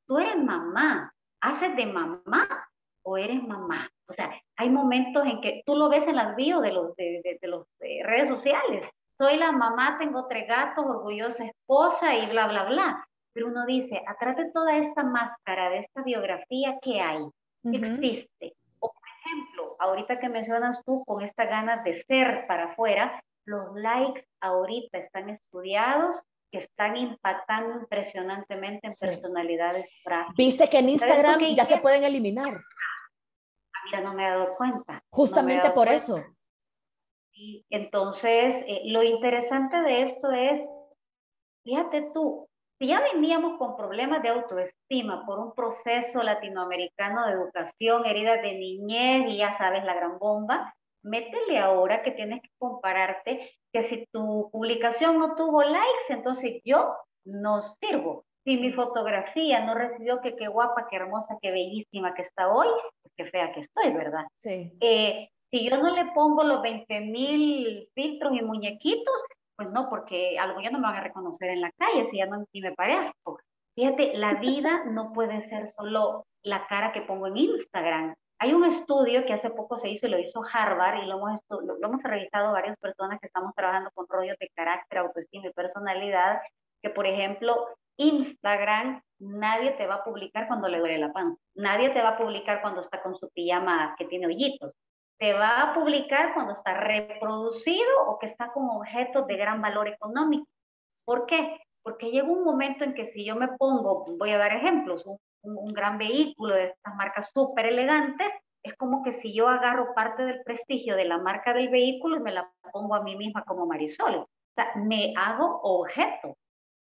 Tú 0.06 0.18
eres 0.18 0.36
mamá, 0.36 1.14
haces 1.40 1.74
de 1.76 1.86
mamá 1.86 2.68
o 3.02 3.16
eres 3.16 3.42
mamá. 3.42 3.88
O 4.08 4.12
sea, 4.12 4.30
hay 4.56 4.68
momentos 4.68 5.24
en 5.24 5.40
que 5.40 5.62
tú 5.64 5.76
lo 5.76 5.88
ves 5.88 6.06
en 6.06 6.16
las 6.16 6.34
bios 6.36 6.60
de 6.62 6.72
los 6.72 6.94
de, 6.96 7.38
de, 7.40 7.48
los 7.48 7.66
redes 7.78 8.28
sociales. 8.28 8.90
Soy 9.20 9.36
la 9.36 9.52
mamá, 9.52 9.98
tengo 9.98 10.26
tres 10.28 10.48
gatos, 10.48 10.82
orgullosa 10.82 11.44
esposa 11.44 12.16
y 12.16 12.26
bla, 12.30 12.46
bla, 12.48 12.64
bla. 12.64 13.06
Pero 13.34 13.48
uno 13.48 13.66
dice, 13.66 14.00
atrás 14.06 14.34
de 14.38 14.50
toda 14.50 14.78
esta 14.78 15.02
máscara, 15.02 15.68
de 15.68 15.80
esta 15.80 16.02
biografía, 16.02 16.78
¿qué 16.80 17.02
hay? 17.02 17.26
¿Qué 17.70 17.76
existe? 17.76 18.54
O 18.78 18.90
por 18.90 19.02
ejemplo, 19.18 19.76
ahorita 19.78 20.18
que 20.18 20.30
mencionas 20.30 20.82
tú 20.86 21.04
con 21.04 21.20
esta 21.20 21.44
ganas 21.44 21.84
de 21.84 22.02
ser 22.02 22.46
para 22.46 22.70
afuera, 22.70 23.22
los 23.44 23.74
likes 23.74 24.24
ahorita 24.40 24.96
están 24.96 25.28
estudiados 25.28 26.18
que 26.50 26.60
están 26.60 26.96
impactando 26.96 27.78
impresionantemente 27.78 28.86
en 28.86 28.94
personalidades 28.98 29.86
frágiles. 30.02 30.36
Viste 30.38 30.66
que 30.66 30.78
en 30.78 30.88
Instagram 30.88 31.40
ya 31.54 31.66
se 31.66 31.76
pueden 31.76 32.04
eliminar. 32.04 32.54
Ah, 32.54 33.80
mira, 33.84 34.00
no 34.00 34.14
me 34.14 34.26
he 34.26 34.30
dado 34.30 34.56
cuenta. 34.56 35.02
Justamente 35.10 35.70
por 35.72 35.88
eso. 35.88 36.24
Y 37.42 37.64
entonces, 37.70 38.54
eh, 38.66 38.82
lo 38.84 39.02
interesante 39.02 39.80
de 39.80 40.02
esto 40.02 40.30
es, 40.30 40.62
fíjate 41.64 42.10
tú, 42.12 42.46
si 42.78 42.88
ya 42.88 43.00
veníamos 43.00 43.56
con 43.56 43.78
problemas 43.78 44.22
de 44.22 44.28
autoestima 44.28 45.24
por 45.24 45.38
un 45.38 45.54
proceso 45.54 46.22
latinoamericano 46.22 47.26
de 47.26 47.32
educación, 47.32 48.04
heridas 48.04 48.42
de 48.42 48.58
niñez 48.58 49.26
y 49.28 49.38
ya 49.38 49.54
sabes 49.54 49.84
la 49.84 49.94
gran 49.94 50.18
bomba, 50.18 50.74
métele 51.02 51.58
ahora 51.58 52.02
que 52.02 52.10
tienes 52.10 52.42
que 52.42 52.50
compararte 52.58 53.50
que 53.72 53.84
si 53.84 54.04
tu 54.12 54.50
publicación 54.52 55.18
no 55.18 55.34
tuvo 55.34 55.62
likes, 55.62 56.10
entonces 56.10 56.60
yo 56.62 56.94
no 57.24 57.62
sirvo. 57.62 58.26
Si 58.44 58.58
mi 58.58 58.70
fotografía 58.72 59.64
no 59.64 59.74
recibió 59.74 60.20
que 60.20 60.36
qué 60.36 60.48
guapa, 60.48 60.88
qué 60.90 60.96
hermosa, 60.96 61.38
qué 61.40 61.50
bellísima 61.50 62.12
que 62.12 62.20
está 62.20 62.52
hoy, 62.52 62.68
pues 63.00 63.14
qué 63.16 63.24
fea 63.24 63.52
que 63.52 63.60
estoy, 63.60 63.92
¿verdad? 63.92 64.26
Sí. 64.36 64.72
Eh, 64.80 65.30
si 65.50 65.68
yo 65.68 65.76
no 65.78 65.94
le 65.94 66.12
pongo 66.12 66.44
los 66.44 66.62
20 66.62 67.00
mil 67.00 67.88
filtros 67.94 68.32
y 68.34 68.42
muñequitos, 68.42 69.14
pues 69.56 69.70
no, 69.70 69.88
porque 69.90 70.38
algo 70.38 70.60
ya 70.60 70.70
no 70.70 70.78
me 70.78 70.86
van 70.86 70.96
a 70.96 71.02
reconocer 71.02 71.50
en 71.50 71.60
la 71.60 71.72
calle, 71.72 72.06
si 72.06 72.18
ya 72.18 72.26
no 72.26 72.44
ni 72.52 72.60
me 72.60 72.72
parezco. 72.72 73.38
Fíjate, 73.74 74.16
la 74.16 74.34
vida 74.34 74.84
no 74.86 75.12
puede 75.12 75.42
ser 75.42 75.68
solo 75.70 76.26
la 76.42 76.66
cara 76.66 76.92
que 76.92 77.02
pongo 77.02 77.26
en 77.26 77.36
Instagram. 77.36 78.14
Hay 78.38 78.54
un 78.54 78.64
estudio 78.64 79.26
que 79.26 79.34
hace 79.34 79.50
poco 79.50 79.78
se 79.78 79.90
hizo 79.90 80.06
y 80.06 80.10
lo 80.10 80.18
hizo 80.18 80.42
Harvard 80.50 81.02
y 81.02 81.06
lo 81.06 81.18
hemos, 81.18 81.40
lo, 81.50 81.76
hemos 81.76 82.02
revisado 82.02 82.52
varias 82.52 82.78
personas 82.78 83.20
que 83.20 83.26
estamos 83.26 83.52
trabajando 83.54 83.90
con 83.92 84.06
rollos 84.08 84.36
de 84.38 84.48
carácter, 84.54 84.98
autoestima 84.98 85.48
y 85.48 85.52
personalidad, 85.52 86.40
que 86.82 86.90
por 86.90 87.06
ejemplo, 87.06 87.66
Instagram, 87.98 89.02
nadie 89.18 89.72
te 89.72 89.86
va 89.86 89.96
a 89.96 90.04
publicar 90.04 90.48
cuando 90.48 90.68
le 90.68 90.78
duele 90.78 90.98
la 90.98 91.12
panza, 91.12 91.38
nadie 91.54 91.90
te 91.90 92.00
va 92.00 92.10
a 92.10 92.18
publicar 92.18 92.62
cuando 92.62 92.80
está 92.80 93.02
con 93.02 93.14
su 93.14 93.28
pijama 93.28 93.94
que 93.98 94.06
tiene 94.06 94.26
hoyitos, 94.26 94.74
te 95.20 95.34
va 95.34 95.60
a 95.60 95.74
publicar 95.74 96.32
cuando 96.32 96.54
está 96.54 96.72
reproducido 96.72 98.06
o 98.06 98.18
que 98.18 98.26
está 98.26 98.52
con 98.52 98.70
objetos 98.70 99.26
de 99.26 99.36
gran 99.36 99.60
valor 99.60 99.86
económico. 99.86 100.46
¿Por 101.04 101.26
qué? 101.26 101.60
Porque 101.82 102.10
llega 102.10 102.26
un 102.26 102.42
momento 102.42 102.84
en 102.84 102.94
que 102.94 103.06
si 103.06 103.24
yo 103.26 103.36
me 103.36 103.48
pongo, 103.48 104.06
voy 104.18 104.30
a 104.30 104.38
dar 104.38 104.54
ejemplos, 104.54 105.04
un, 105.04 105.18
un 105.42 105.74
gran 105.74 105.98
vehículo 105.98 106.54
de 106.54 106.68
estas 106.68 106.94
marcas 106.94 107.30
súper 107.34 107.66
elegantes, 107.66 108.32
es 108.62 108.74
como 108.76 109.02
que 109.02 109.12
si 109.12 109.34
yo 109.34 109.46
agarro 109.46 109.94
parte 109.94 110.22
del 110.24 110.42
prestigio 110.42 110.96
de 110.96 111.04
la 111.04 111.18
marca 111.18 111.52
del 111.52 111.68
vehículo 111.68 112.16
y 112.16 112.20
me 112.20 112.32
la 112.32 112.50
pongo 112.72 112.94
a 112.94 113.02
mí 113.02 113.14
misma 113.14 113.44
como 113.44 113.66
Marisol. 113.66 114.16
O 114.16 114.28
sea, 114.54 114.72
me 114.76 115.12
hago 115.18 115.60
objeto. 115.62 116.28
O 116.28 116.36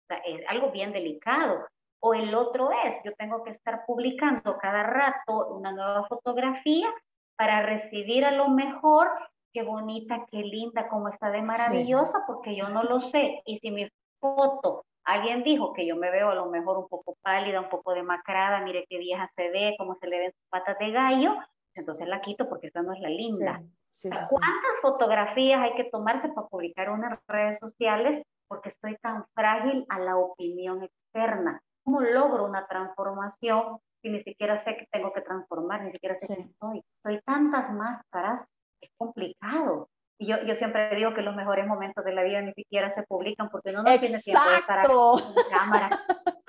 sea, 0.08 0.18
es 0.18 0.46
algo 0.50 0.72
bien 0.72 0.92
delicado. 0.92 1.66
O 2.02 2.14
el 2.14 2.36
otro 2.36 2.72
es, 2.86 2.96
yo 3.06 3.14
tengo 3.14 3.44
que 3.44 3.52
estar 3.52 3.86
publicando 3.86 4.58
cada 4.58 4.84
rato 4.84 5.48
una 5.48 5.72
nueva 5.72 6.06
fotografía 6.08 6.94
para 7.38 7.62
recibir 7.62 8.26
a 8.26 8.32
lo 8.32 8.50
mejor, 8.50 9.10
qué 9.54 9.64
bonita, 9.64 10.26
qué 10.30 10.40
linda, 10.40 10.88
cómo 10.90 11.08
está 11.08 11.30
de 11.32 11.42
maravillosa, 11.42 12.24
porque 12.28 12.56
yo 12.56 12.68
no 12.70 12.84
lo 12.84 13.00
sé. 13.00 13.42
Y 13.46 13.58
si 13.60 13.72
mi 13.72 13.88
foto, 14.20 14.86
alguien 15.06 15.44
dijo 15.44 15.72
que 15.74 15.86
yo 15.86 15.96
me 15.96 16.12
veo 16.12 16.32
a 16.32 16.36
lo 16.36 16.48
mejor 16.48 16.78
un 16.78 16.88
poco 16.88 17.16
pálida, 17.22 17.62
un 17.62 17.70
poco 17.70 17.94
demacrada, 17.94 18.62
mire 18.62 18.86
qué 18.90 18.98
vieja 18.98 19.30
se 19.36 19.50
ve, 19.50 19.76
cómo 19.78 19.96
se 19.96 20.08
le 20.08 20.20
ven 20.20 20.32
sus 20.32 20.50
patas 20.50 20.78
de 20.80 20.92
gallo, 20.92 21.36
pues 21.36 21.78
entonces 21.78 22.08
la 22.08 22.22
quito 22.22 22.50
porque 22.50 22.68
esa 22.68 22.82
no 22.82 22.92
es 22.92 23.00
la 23.00 23.10
linda. 23.10 23.62
¿Cuántas 24.02 24.82
fotografías 24.82 25.62
hay 25.62 25.74
que 25.76 25.86
tomarse 25.86 26.30
para 26.30 26.48
publicar 26.48 26.90
unas 26.90 27.20
redes 27.28 27.60
sociales? 27.60 28.22
Porque 28.48 28.70
estoy 28.70 28.96
tan 28.98 29.26
frágil 29.34 29.86
a 29.90 30.00
la 30.00 30.18
opinión 30.18 30.84
externa. 30.84 31.62
¿Cómo 31.84 32.02
logro 32.02 32.46
una 32.46 32.68
transformación 32.68 33.80
y 34.08 34.12
ni 34.12 34.22
siquiera 34.22 34.58
sé 34.58 34.76
que 34.76 34.88
tengo 34.92 35.14
que 35.14 35.22
transformar, 35.22 35.84
ni 35.84 35.92
siquiera 35.92 36.18
sé 36.18 36.36
quién 36.36 36.54
soy. 36.60 36.82
Soy 37.04 37.22
tantas 37.26 37.72
máscaras, 37.72 38.46
es 38.82 38.90
complicado. 38.98 39.90
Y 40.20 40.28
yo, 40.28 40.42
yo 40.44 40.56
siempre 40.56 40.96
digo 40.96 41.14
que 41.14 41.22
los 41.22 41.36
mejores 41.36 41.68
momentos 41.68 42.04
de 42.04 42.14
la 42.14 42.24
vida 42.24 42.42
ni 42.42 42.54
siquiera 42.54 42.90
se 42.90 43.04
publican 43.04 43.50
porque 43.50 43.70
uno 43.70 43.84
no 43.84 44.00
tiene 44.00 44.20
tiempo 44.20 44.50
de 44.50 44.58
estar 44.58 44.80
en 44.86 45.50
cámara. 45.52 45.90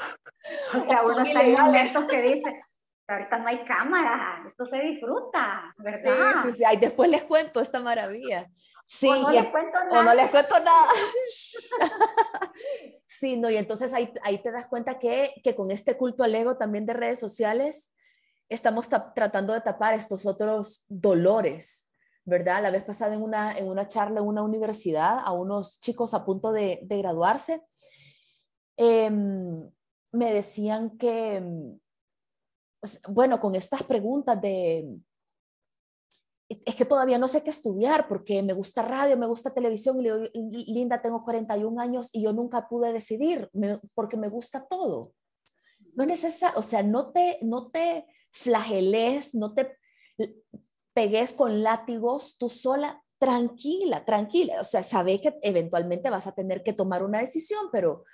O 0.74 0.80
sea, 0.80 1.02
uno 1.04 1.20
está 1.20 1.42
en 1.42 1.60
momentos 1.60 2.04
que 2.06 2.22
dice, 2.22 2.60
ahorita 3.08 3.38
no 3.38 3.48
hay 3.48 3.64
cámara, 3.64 4.44
esto 4.48 4.66
se 4.66 4.80
disfruta, 4.80 5.74
¿verdad? 5.78 6.44
Sí, 6.44 6.52
sí, 6.52 6.64
sí. 6.70 6.76
después 6.76 7.10
les 7.10 7.24
cuento 7.24 7.60
esta 7.60 7.80
maravilla. 7.80 8.50
Sí, 8.86 9.08
o 9.08 9.22
no 9.22 9.30
les 9.30 9.46
cuento 9.46 9.78
nada. 9.84 10.00
O 10.00 10.02
no 10.02 10.14
les 10.14 10.30
cuento 10.30 10.54
nada. 10.60 10.88
sí, 13.06 13.36
no, 13.38 13.50
y 13.50 13.56
entonces 13.56 13.94
ahí, 13.94 14.12
ahí 14.22 14.38
te 14.38 14.52
das 14.52 14.68
cuenta 14.68 14.98
que, 14.98 15.32
que 15.42 15.54
con 15.54 15.70
este 15.70 15.96
culto 15.96 16.22
al 16.22 16.34
ego 16.34 16.58
también 16.58 16.84
de 16.84 16.92
redes 16.92 17.18
sociales, 17.18 17.94
estamos 18.50 18.88
tratando 19.14 19.54
de 19.54 19.62
tapar 19.62 19.94
estos 19.94 20.26
otros 20.26 20.84
dolores, 20.88 21.94
¿verdad? 22.24 22.62
La 22.62 22.70
vez 22.70 22.82
pasada 22.84 23.14
en 23.14 23.22
una, 23.22 23.56
en 23.56 23.68
una 23.68 23.86
charla 23.86 24.20
en 24.20 24.26
una 24.26 24.42
universidad 24.42 25.18
a 25.24 25.32
unos 25.32 25.80
chicos 25.80 26.12
a 26.12 26.26
punto 26.26 26.52
de, 26.52 26.80
de 26.82 26.98
graduarse, 26.98 27.62
eh, 28.76 29.10
me 29.10 30.32
decían 30.32 30.96
que 30.98 31.42
bueno, 33.08 33.40
con 33.40 33.54
estas 33.54 33.82
preguntas 33.82 34.40
de, 34.40 34.98
es 36.48 36.74
que 36.74 36.84
todavía 36.86 37.18
no 37.18 37.28
sé 37.28 37.42
qué 37.42 37.50
estudiar 37.50 38.08
porque 38.08 38.42
me 38.42 38.54
gusta 38.54 38.82
radio, 38.82 39.18
me 39.18 39.26
gusta 39.26 39.52
televisión 39.52 39.98
y 40.32 40.72
Linda, 40.72 41.02
tengo 41.02 41.22
41 41.22 41.80
años 41.80 42.08
y 42.12 42.22
yo 42.22 42.32
nunca 42.32 42.68
pude 42.68 42.92
decidir 42.92 43.50
porque 43.94 44.16
me 44.16 44.28
gusta 44.28 44.66
todo. 44.66 45.12
No 45.94 46.04
es 46.04 46.08
necesario, 46.08 46.58
o 46.58 46.62
sea, 46.62 46.82
no 46.82 47.12
te, 47.12 47.38
no 47.42 47.68
te 47.70 48.06
flageles, 48.30 49.34
no 49.34 49.54
te 49.54 49.76
pegues 50.94 51.32
con 51.32 51.62
látigos 51.62 52.38
tú 52.38 52.48
sola, 52.48 53.02
tranquila, 53.18 54.04
tranquila. 54.04 54.60
O 54.60 54.64
sea, 54.64 54.82
sabe 54.82 55.20
que 55.20 55.38
eventualmente 55.42 56.08
vas 56.08 56.26
a 56.26 56.34
tener 56.34 56.62
que 56.62 56.72
tomar 56.72 57.02
una 57.02 57.20
decisión, 57.20 57.66
pero 57.70 58.04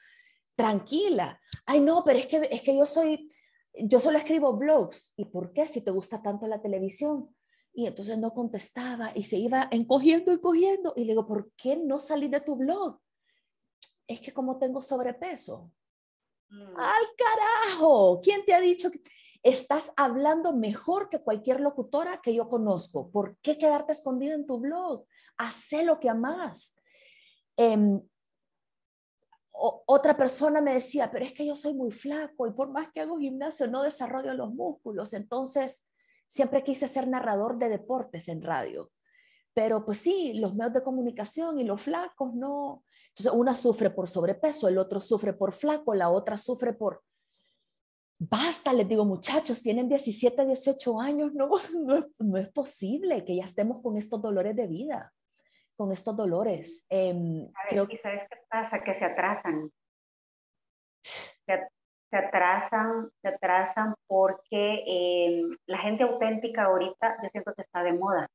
tranquila. 0.57 1.41
Ay, 1.67 1.81
no, 1.81 2.03
pero 2.05 2.19
es 2.19 2.27
que, 2.27 2.49
es 2.51 2.63
que 2.63 2.77
yo 2.77 2.85
soy, 2.85 3.31
yo 3.75 4.01
solo 4.01 4.19
escribo 4.19 4.53
blogs. 4.55 5.13
¿Y 5.17 5.27
por 5.27 5.53
qué 5.53 5.67
si 5.67 5.83
te 5.83 5.91
gusta 5.91 6.23
tanto 6.23 6.47
la 6.47 6.61
televisión? 6.61 7.35
Y 7.73 7.87
entonces 7.87 8.19
no 8.19 8.33
contestaba 8.33 9.13
y 9.15 9.25
se 9.25 9.37
iba 9.37 9.69
encogiendo, 9.71 10.33
encogiendo. 10.33 10.93
Y 10.97 11.05
le 11.05 11.13
digo, 11.13 11.27
¿por 11.27 11.51
qué 11.53 11.77
no 11.77 11.99
salí 11.99 12.29
de 12.29 12.41
tu 12.41 12.57
blog? 12.57 13.01
Es 14.07 14.21
que 14.21 14.33
como 14.33 14.59
tengo 14.59 14.81
sobrepeso. 14.81 15.73
Mm. 16.51 16.75
¡Ay, 16.77 17.05
carajo! 17.17 18.21
¿Quién 18.23 18.45
te 18.45 18.55
ha 18.55 18.61
dicho 18.61 18.91
que 18.91 19.03
estás 19.43 19.93
hablando 19.97 20.53
mejor 20.53 21.09
que 21.09 21.21
cualquier 21.21 21.61
locutora 21.61 22.21
que 22.23 22.33
yo 22.33 22.49
conozco? 22.49 23.11
¿Por 23.11 23.37
qué 23.39 23.59
quedarte 23.59 23.93
escondido 23.93 24.35
en 24.35 24.47
tu 24.47 24.59
blog? 24.59 25.05
Haz 25.37 25.73
lo 25.85 25.99
que 25.99 26.09
amas. 26.09 26.81
Em, 29.55 29.81
otra 29.87 30.17
persona 30.17 30.61
me 30.61 30.75
decía, 30.75 31.11
pero 31.11 31.25
es 31.25 31.33
que 31.33 31.47
yo 31.47 31.57
soy 31.57 31.75
muy 31.75 31.91
flaco 31.93 32.47
y 32.47 32.53
por 32.53 32.71
más 32.71 32.91
que 32.93 33.01
hago 33.01 33.19
gimnasio 33.19 33.69
no 33.69 33.83
desarrollo 33.83 34.35
los 34.35 34.53
músculos. 34.53 35.13
Entonces, 35.15 35.91
siempre 36.27 36.65
quise 36.65 36.89
ser 36.89 37.09
narrador 37.09 37.59
de 37.59 37.69
deportes 37.69 38.29
en 38.29 38.43
radio. 38.43 38.91
Pero 39.55 39.85
pues 39.85 39.99
sí, 39.99 40.35
los 40.35 40.55
medios 40.55 40.75
de 40.75 40.83
comunicación 40.83 41.61
y 41.61 41.65
los 41.65 41.81
flacos 41.81 42.35
no. 42.35 42.83
Entonces, 43.11 43.33
una 43.33 43.55
sufre 43.55 43.91
por 43.91 44.09
sobrepeso, 44.09 44.67
el 44.67 44.79
otro 44.79 45.01
sufre 45.01 45.33
por 45.33 45.53
flaco, 45.53 45.95
la 45.95 46.11
otra 46.11 46.37
sufre 46.37 46.73
por... 46.73 47.03
Basta, 48.19 48.73
les 48.73 48.89
digo, 48.89 49.05
muchachos, 49.05 49.63
tienen 49.63 49.89
17, 49.89 50.47
18 50.47 51.01
años, 51.01 51.33
no, 51.35 51.51
no, 52.19 52.37
es 52.39 52.49
posible 52.49 53.25
que 53.25 53.37
ya 53.37 53.45
estemos 53.45 53.81
con 53.83 53.97
estos 53.97 54.21
dolores 54.21 54.57
de 54.57 54.67
vida 54.67 55.14
con 55.77 55.93
estos 55.93 56.17
dolores. 56.17 56.87
Eh, 56.91 57.51
creo... 57.69 57.87
¿Y 57.89 57.97
sabes 57.99 58.23
qué 58.29 58.37
pasa? 58.49 58.83
Que 58.83 58.99
se 58.99 59.05
atrasan. 59.05 59.71
Se, 61.47 61.69
se 62.15 62.17
atrasan, 62.17 63.11
se 63.21 63.29
atrasan 63.29 63.95
porque 64.07 64.85
em, 64.87 65.57
la 65.67 65.79
gente 65.79 66.05
auténtica 66.05 66.65
ahorita 66.65 67.17
yo 67.23 67.29
siento 67.31 67.53
que 67.55 67.63
está 67.63 67.83
de 67.83 67.93
moda. 67.93 68.29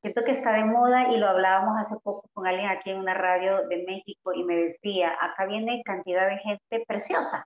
Siento 0.00 0.24
que 0.24 0.30
está 0.30 0.52
de 0.52 0.64
moda 0.64 1.12
y 1.12 1.18
lo 1.18 1.28
hablábamos 1.28 1.76
hace 1.78 1.96
poco 2.02 2.30
con 2.32 2.46
alguien 2.46 2.68
aquí 2.68 2.90
en 2.90 2.98
una 2.98 3.12
radio 3.12 3.66
de 3.68 3.84
México 3.84 4.32
y 4.32 4.42
me 4.42 4.56
decía, 4.56 5.12
acá 5.20 5.44
viene 5.44 5.82
cantidad 5.84 6.28
de 6.28 6.38
gente 6.38 6.84
preciosa, 6.86 7.44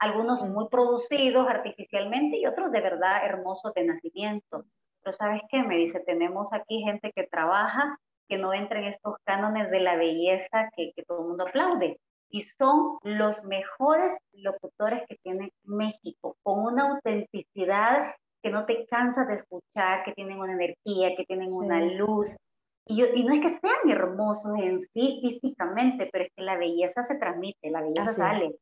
algunos 0.00 0.42
muy 0.42 0.68
producidos 0.68 1.46
artificialmente 1.48 2.38
y 2.38 2.46
otros 2.46 2.72
de 2.72 2.80
verdad 2.80 3.24
hermosos 3.24 3.72
de 3.74 3.84
nacimiento. 3.84 4.64
Pero 5.02 5.12
sabes 5.12 5.42
qué, 5.48 5.62
me 5.62 5.76
dice, 5.76 6.00
tenemos 6.00 6.52
aquí 6.52 6.82
gente 6.82 7.12
que 7.14 7.24
trabaja 7.28 7.98
que 8.32 8.38
no 8.38 8.54
entren 8.54 8.84
estos 8.84 9.16
cánones 9.24 9.70
de 9.70 9.80
la 9.80 9.94
belleza 9.94 10.70
que, 10.74 10.92
que 10.96 11.02
todo 11.02 11.20
el 11.20 11.28
mundo 11.28 11.46
aplaude. 11.46 11.98
Y 12.30 12.44
son 12.44 12.96
los 13.02 13.44
mejores 13.44 14.16
locutores 14.32 15.02
que 15.06 15.18
tiene 15.22 15.52
México, 15.64 16.38
con 16.42 16.60
una 16.60 16.92
autenticidad 16.92 18.14
que 18.42 18.48
no 18.48 18.64
te 18.64 18.86
cansas 18.86 19.28
de 19.28 19.34
escuchar, 19.34 20.02
que 20.04 20.14
tienen 20.14 20.38
una 20.38 20.54
energía, 20.54 21.14
que 21.14 21.26
tienen 21.26 21.52
una 21.52 21.82
luz. 21.82 22.34
Y, 22.86 22.96
yo, 22.96 23.06
y, 23.14 23.22
no 23.22 23.34
es 23.34 23.42
que 23.42 23.60
sean 23.60 23.90
hermosos 23.90 24.54
en 24.58 24.80
sí 24.80 25.20
físicamente, 25.20 26.08
pero 26.10 26.24
es 26.24 26.30
que 26.34 26.42
la 26.42 26.56
belleza 26.56 27.02
se 27.02 27.16
transmite, 27.16 27.70
la 27.70 27.82
belleza 27.82 28.14
sale. 28.14 28.56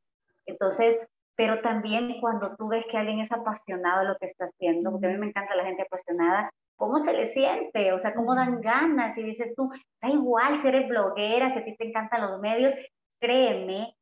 Entonces, 0.47 0.99
pero 1.37 1.61
también 1.61 2.21
cuando 2.21 2.57
tú 2.57 2.67
ves 2.67 2.85
que 2.91 2.97
alguien 2.97 3.21
es 3.21 3.31
apasionado 3.31 4.01
de 4.01 4.09
lo 4.09 4.17
que 4.17 4.27
está 4.27 4.47
haciendo, 4.47 4.91
porque 4.91 5.07
a 5.07 5.11
mí 5.11 5.17
me 5.17 5.29
encanta 5.29 5.55
la 5.55 5.65
gente 5.65 5.83
apasionada, 5.83 6.51
¿cómo 6.81 6.99
se 6.99 7.13
le 7.13 7.27
siente? 7.27 7.93
O 7.93 7.99
sea, 7.99 8.15
¿cómo 8.15 8.35
dan 8.35 8.63
ganas? 8.63 9.17
Y 9.19 9.23
dices 9.23 9.55
tú, 9.55 9.71
da 10.01 10.09
igual 10.09 10.61
si 10.61 10.69
eres 10.69 10.89
bloguera, 10.89 11.51
si 11.51 11.59
a 11.59 11.65
ti 11.65 11.77
te 11.77 11.87
encantan 11.87 12.23
los 12.23 12.41
medios, 12.41 12.75
créeme, 13.21 13.95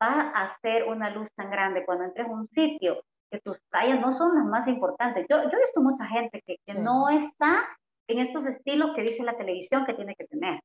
va 0.00 0.32
a 0.34 0.48
ser 0.60 0.84
una 0.84 1.08
luz 1.08 1.32
tan 1.34 1.50
grande 1.50 1.84
cuando 1.86 2.04
entres 2.04 2.28
a 2.28 2.30
un 2.30 2.46
sitio 2.48 3.02
que 3.30 3.40
tus 3.40 3.58
tallas 3.70 3.98
no 4.00 4.12
son 4.12 4.34
las 4.36 4.44
más 4.44 4.68
importantes. 4.68 5.26
Yo, 5.30 5.42
yo 5.44 5.50
he 5.50 5.60
visto 5.60 5.80
mucha 5.80 6.06
gente 6.06 6.42
que, 6.46 6.58
que 6.64 6.74
no 6.74 7.08
está 7.08 7.66
en 8.06 8.18
estos 8.18 8.44
estilos 8.44 8.90
que 8.94 9.02
dice 9.02 9.24
la 9.24 9.36
televisión 9.38 9.86
que 9.86 9.94
tiene 9.94 10.14
que 10.14 10.26
tener. 10.26 10.60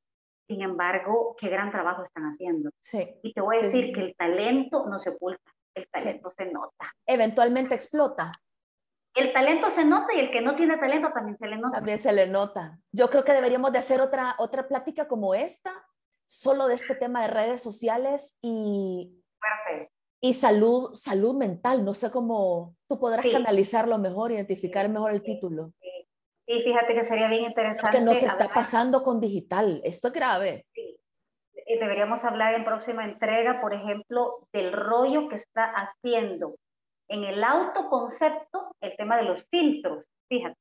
Sin 0.46 0.60
embargo, 0.60 1.34
qué 1.40 1.48
gran 1.48 1.70
trabajo 1.70 2.02
están 2.02 2.24
haciendo. 2.24 2.70
Sí. 2.82 3.14
Y 3.22 3.32
te 3.32 3.40
voy 3.40 3.56
a 3.56 3.62
decir 3.62 3.94
que 3.94 4.00
el 4.02 4.14
talento 4.14 4.86
no 4.86 4.98
se 4.98 5.08
oculta, 5.08 5.50
el 5.74 5.88
talento 5.88 6.30
se 6.30 6.52
nota. 6.52 6.92
Eventualmente 7.06 7.74
explota 7.74 8.32
el 9.14 9.32
talento 9.32 9.68
se 9.70 9.84
nota 9.84 10.14
y 10.14 10.20
el 10.20 10.30
que 10.30 10.40
no 10.40 10.54
tiene 10.54 10.78
talento 10.78 11.10
también 11.12 11.36
se 11.38 11.46
le 11.46 11.56
nota. 11.56 11.76
También 11.76 11.98
se 11.98 12.12
le 12.12 12.26
nota. 12.26 12.78
Yo 12.92 13.10
creo 13.10 13.24
que 13.24 13.32
deberíamos 13.32 13.72
de 13.72 13.78
hacer 13.78 14.00
otra, 14.00 14.34
otra 14.38 14.68
plática 14.68 15.06
como 15.06 15.34
esta, 15.34 15.72
solo 16.24 16.66
de 16.66 16.74
este 16.74 16.94
tema 16.94 17.22
de 17.22 17.28
redes 17.28 17.62
sociales 17.62 18.38
y, 18.40 19.22
y 20.20 20.32
salud, 20.32 20.94
salud 20.94 21.34
mental. 21.34 21.84
No 21.84 21.92
sé 21.92 22.10
cómo 22.10 22.74
tú 22.88 22.98
podrás 22.98 23.26
canalizarlo 23.26 23.98
mejor, 23.98 24.32
identificar 24.32 24.88
mejor 24.88 25.12
el 25.12 25.22
título. 25.22 25.72
Sí. 26.46 26.62
fíjate 26.62 26.94
que 26.94 27.04
sería 27.04 27.28
bien 27.28 27.44
interesante. 27.44 27.98
Que 27.98 28.02
nos 28.02 28.22
está 28.22 28.48
pasando 28.48 29.02
con 29.02 29.20
digital. 29.20 29.82
Esto 29.84 30.08
es 30.08 30.14
grave. 30.14 30.66
Sí. 30.74 30.98
Deberíamos 31.78 32.24
hablar 32.24 32.54
en 32.54 32.64
próxima 32.64 33.04
entrega, 33.04 33.60
por 33.60 33.72
ejemplo, 33.72 34.46
del 34.52 34.72
rollo 34.72 35.28
que 35.28 35.36
está 35.36 35.64
haciendo 35.64 36.56
en 37.08 37.24
el 37.24 37.42
autoconcepto 37.42 38.74
el 38.80 38.96
tema 38.96 39.16
de 39.16 39.24
los 39.24 39.46
filtros, 39.48 40.04
fíjate. 40.28 40.56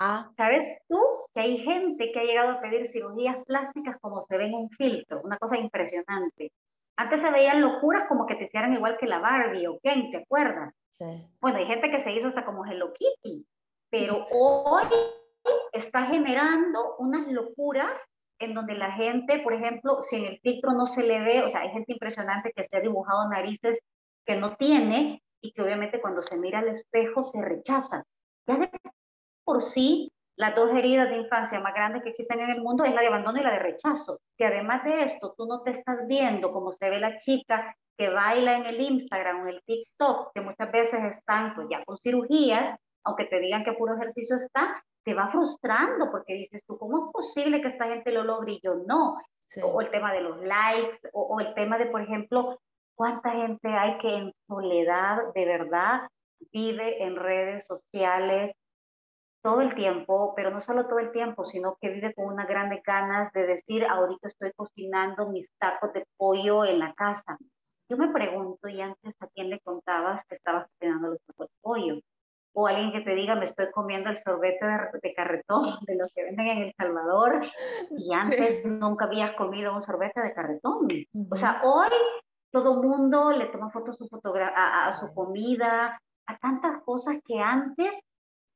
Ah. 0.00 0.30
¿Sabes 0.36 0.78
tú 0.88 1.00
que 1.34 1.40
hay 1.40 1.58
gente 1.58 2.12
que 2.12 2.20
ha 2.20 2.24
llegado 2.24 2.50
a 2.52 2.60
pedir 2.60 2.86
cirugías 2.92 3.36
plásticas 3.46 3.96
como 4.00 4.20
se 4.22 4.38
ve 4.38 4.46
en 4.46 4.54
un 4.54 4.70
filtro? 4.70 5.20
Una 5.22 5.38
cosa 5.38 5.58
impresionante. 5.58 6.52
Antes 6.96 7.20
se 7.20 7.30
veían 7.30 7.60
locuras 7.60 8.04
como 8.08 8.26
que 8.26 8.36
te 8.36 8.44
hicieran 8.44 8.74
igual 8.74 8.96
que 8.98 9.06
la 9.06 9.18
Barbie 9.18 9.66
o 9.66 9.78
Ken, 9.80 10.10
¿te 10.10 10.18
acuerdas? 10.18 10.72
Sí. 10.90 11.04
Bueno, 11.40 11.58
hay 11.58 11.66
gente 11.66 11.90
que 11.90 12.00
se 12.00 12.12
hizo 12.12 12.28
hasta 12.28 12.44
como 12.44 12.64
Hello 12.64 12.92
Kitty, 12.92 13.46
pero 13.90 14.26
hoy 14.30 14.84
está 15.72 16.06
generando 16.06 16.96
unas 16.98 17.26
locuras 17.28 17.98
en 18.40 18.54
donde 18.54 18.74
la 18.74 18.92
gente, 18.92 19.40
por 19.40 19.52
ejemplo, 19.52 20.02
si 20.02 20.16
en 20.16 20.24
el 20.26 20.38
filtro 20.40 20.72
no 20.72 20.86
se 20.86 21.02
le 21.02 21.20
ve, 21.20 21.42
o 21.42 21.48
sea, 21.48 21.62
hay 21.62 21.70
gente 21.70 21.92
impresionante 21.92 22.52
que 22.54 22.64
se 22.64 22.76
ha 22.76 22.80
dibujado 22.80 23.28
narices 23.28 23.80
que 24.24 24.36
no 24.36 24.56
tiene, 24.56 25.22
y 25.40 25.52
que 25.52 25.62
obviamente 25.62 26.00
cuando 26.00 26.22
se 26.22 26.36
mira 26.36 26.60
al 26.60 26.68
espejo 26.68 27.24
se 27.24 27.40
rechaza. 27.40 28.04
Ya 28.46 28.56
de 28.56 28.70
por 29.44 29.62
sí, 29.62 30.12
las 30.36 30.54
dos 30.54 30.70
heridas 30.70 31.08
de 31.10 31.16
infancia 31.16 31.58
más 31.58 31.74
grandes 31.74 32.02
que 32.02 32.10
existen 32.10 32.40
en 32.40 32.50
el 32.50 32.60
mundo 32.60 32.84
es 32.84 32.94
la 32.94 33.00
de 33.00 33.08
abandono 33.08 33.40
y 33.40 33.42
la 33.42 33.52
de 33.52 33.58
rechazo. 33.58 34.20
Que 34.36 34.46
además 34.46 34.84
de 34.84 35.04
esto, 35.04 35.34
tú 35.36 35.46
no 35.46 35.62
te 35.62 35.70
estás 35.70 36.06
viendo 36.06 36.52
como 36.52 36.72
se 36.72 36.88
ve 36.90 37.00
la 37.00 37.16
chica 37.16 37.74
que 37.96 38.08
baila 38.08 38.56
en 38.56 38.66
el 38.66 38.80
Instagram 38.80 39.40
o 39.40 39.48
en 39.48 39.54
el 39.54 39.62
TikTok, 39.64 40.32
que 40.32 40.40
muchas 40.40 40.70
veces 40.70 41.00
están 41.12 41.54
pues 41.56 41.66
ya 41.68 41.84
con 41.84 41.98
cirugías, 41.98 42.78
aunque 43.02 43.24
te 43.24 43.40
digan 43.40 43.64
que 43.64 43.72
puro 43.72 43.96
ejercicio 43.96 44.36
está, 44.36 44.80
te 45.02 45.14
va 45.14 45.28
frustrando 45.32 46.10
porque 46.10 46.34
dices 46.34 46.62
tú, 46.64 46.78
¿cómo 46.78 47.06
es 47.06 47.12
posible 47.12 47.60
que 47.60 47.68
esta 47.68 47.86
gente 47.86 48.12
lo 48.12 48.22
logre 48.22 48.52
y 48.52 48.60
yo 48.62 48.74
no? 48.86 49.18
O 49.62 49.80
el 49.80 49.90
tema 49.90 50.12
de 50.12 50.20
los 50.20 50.40
likes, 50.42 51.00
o, 51.12 51.22
o, 51.22 51.40
el 51.40 51.54
tema 51.54 51.78
de, 51.78 51.86
por 51.86 52.02
ejemplo, 52.02 52.60
¿Cuánta 52.98 53.30
gente 53.30 53.68
hay 53.68 53.96
que 53.98 54.12
en 54.12 54.32
soledad 54.48 55.32
de 55.32 55.44
verdad 55.44 56.08
vive 56.50 57.04
en 57.04 57.14
redes 57.14 57.64
sociales 57.64 58.52
todo 59.40 59.60
el 59.60 59.76
tiempo, 59.76 60.34
pero 60.34 60.50
no 60.50 60.60
solo 60.60 60.88
todo 60.88 60.98
el 60.98 61.12
tiempo, 61.12 61.44
sino 61.44 61.78
que 61.80 61.90
vive 61.90 62.12
con 62.12 62.26
unas 62.26 62.48
grandes 62.48 62.82
ganas 62.82 63.32
de 63.32 63.46
decir, 63.46 63.86
ahorita 63.86 64.26
estoy 64.26 64.50
cocinando 64.56 65.28
mis 65.28 65.48
tacos 65.58 65.92
de 65.92 66.04
pollo 66.16 66.64
en 66.64 66.80
la 66.80 66.92
casa? 66.94 67.38
Yo 67.88 67.96
me 67.96 68.08
pregunto, 68.08 68.68
y 68.68 68.80
antes 68.80 69.14
a 69.20 69.28
quién 69.28 69.48
le 69.48 69.60
contabas 69.60 70.24
que 70.26 70.34
estabas 70.34 70.66
cocinando 70.72 71.10
los 71.10 71.22
tacos 71.22 71.46
de 71.46 71.54
pollo, 71.60 72.00
o 72.52 72.66
alguien 72.66 72.90
que 72.90 73.02
te 73.02 73.14
diga, 73.14 73.36
me 73.36 73.44
estoy 73.44 73.70
comiendo 73.70 74.10
el 74.10 74.16
sorbete 74.16 74.66
de, 75.00 75.14
carretón 75.14 75.62
de 75.86 75.94
los 75.94 76.12
que 76.12 76.24
venden 76.24 76.48
en 76.48 76.58
El 76.64 76.74
Salvador, 76.74 77.46
y 77.96 78.12
antes 78.12 78.66
nunca 78.66 79.04
habías 79.04 79.36
comido 79.36 79.72
un 79.72 79.84
sorbete 79.84 80.20
de 80.20 80.34
carretón. 80.34 80.88
O 81.30 81.36
sea, 81.36 81.62
hoy 81.62 81.90
todo 82.50 82.82
mundo 82.82 83.30
le 83.32 83.46
toma 83.46 83.70
fotos 83.70 83.96
a 84.00 84.06
su, 84.06 84.32
a, 84.54 84.92
su 84.92 85.14
comida, 85.14 86.00
a 86.26 86.38
tantas 86.38 86.82
cosas 86.82 87.16
que 87.24 87.38
antes, 87.38 87.94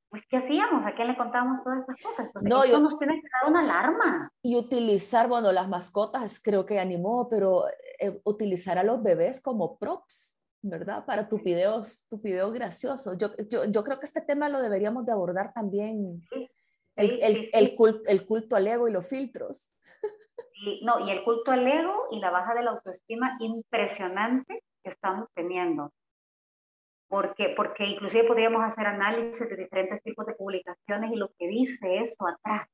pues, 0.08 0.26
¿qué 0.28 0.38
hacíamos? 0.38 0.84
¿A 0.86 0.94
quién 0.94 1.08
le 1.08 1.16
contábamos 1.16 1.62
todas 1.62 1.80
estas 1.80 1.96
cosas? 2.02 2.26
Entonces, 2.26 2.50
no, 2.50 2.64
esto 2.64 2.80
nos 2.80 2.98
tiene 2.98 3.20
que 3.20 3.28
dar 3.40 3.50
una 3.50 3.60
alarma. 3.60 4.30
Y 4.42 4.56
utilizar, 4.56 5.28
bueno, 5.28 5.52
las 5.52 5.68
mascotas 5.68 6.40
creo 6.42 6.66
que 6.66 6.78
animó, 6.78 7.28
pero 7.28 7.64
eh, 7.98 8.20
utilizar 8.24 8.78
a 8.78 8.84
los 8.84 9.02
bebés 9.02 9.40
como 9.40 9.78
props. 9.78 10.38
¿verdad? 10.64 11.04
Para 11.04 11.28
tu 11.28 11.38
video, 11.38 11.82
tu 12.08 12.18
video 12.18 12.52
gracioso. 12.52 13.18
Yo, 13.18 13.30
yo, 13.48 13.64
yo, 13.64 13.82
creo 13.82 13.98
que 13.98 14.06
este 14.06 14.20
tema 14.20 14.48
lo 14.48 14.62
deberíamos 14.62 15.04
de 15.04 15.10
abordar 15.10 15.52
también, 15.52 16.22
el, 16.94 17.20
el, 17.20 17.50
el, 17.52 17.74
culto, 17.74 18.02
el, 18.06 18.24
culto, 18.24 18.54
al 18.54 18.66
ego 18.68 18.86
y 18.86 18.92
los 18.92 19.06
filtros. 19.06 19.72
Y, 20.64 20.80
no, 20.84 21.00
y 21.00 21.10
el 21.10 21.24
culto 21.24 21.50
al 21.50 21.66
ego 21.66 22.06
y 22.12 22.20
la 22.20 22.30
baja 22.30 22.54
de 22.54 22.62
la 22.62 22.70
autoestima 22.70 23.36
impresionante 23.40 24.62
que 24.82 24.90
estamos 24.90 25.28
teniendo. 25.34 25.92
Porque, 27.08 27.52
porque 27.56 27.84
inclusive 27.84 28.28
podríamos 28.28 28.62
hacer 28.62 28.86
análisis 28.86 29.48
de 29.48 29.56
diferentes 29.56 30.00
tipos 30.02 30.24
de 30.24 30.34
publicaciones 30.34 31.10
y 31.12 31.16
lo 31.16 31.30
que 31.36 31.48
dice 31.48 31.98
eso 31.98 32.26
atrás. 32.28 32.68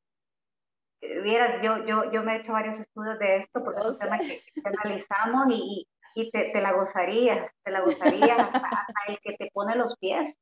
Eh, 1.00 1.20
vieras, 1.20 1.62
yo, 1.62 1.86
yo, 1.86 2.12
yo 2.12 2.22
me 2.22 2.36
he 2.36 2.40
hecho 2.40 2.52
varios 2.52 2.78
estudios 2.78 3.18
de 3.18 3.38
esto 3.38 3.64
porque 3.64 3.80
es 3.80 3.86
un 3.86 3.98
tema 3.98 4.18
que, 4.18 4.42
analizamos 4.64 5.46
y, 5.50 5.88
y 6.14 6.30
te, 6.30 6.50
te, 6.50 6.60
la 6.60 6.72
gozarías, 6.72 7.50
te 7.64 7.70
la 7.70 7.80
gozarías 7.80 8.38
hasta, 8.38 8.92
el 9.08 9.18
que 9.20 9.32
te 9.38 9.50
pone 9.50 9.76
los 9.76 9.96
pies, 9.96 10.36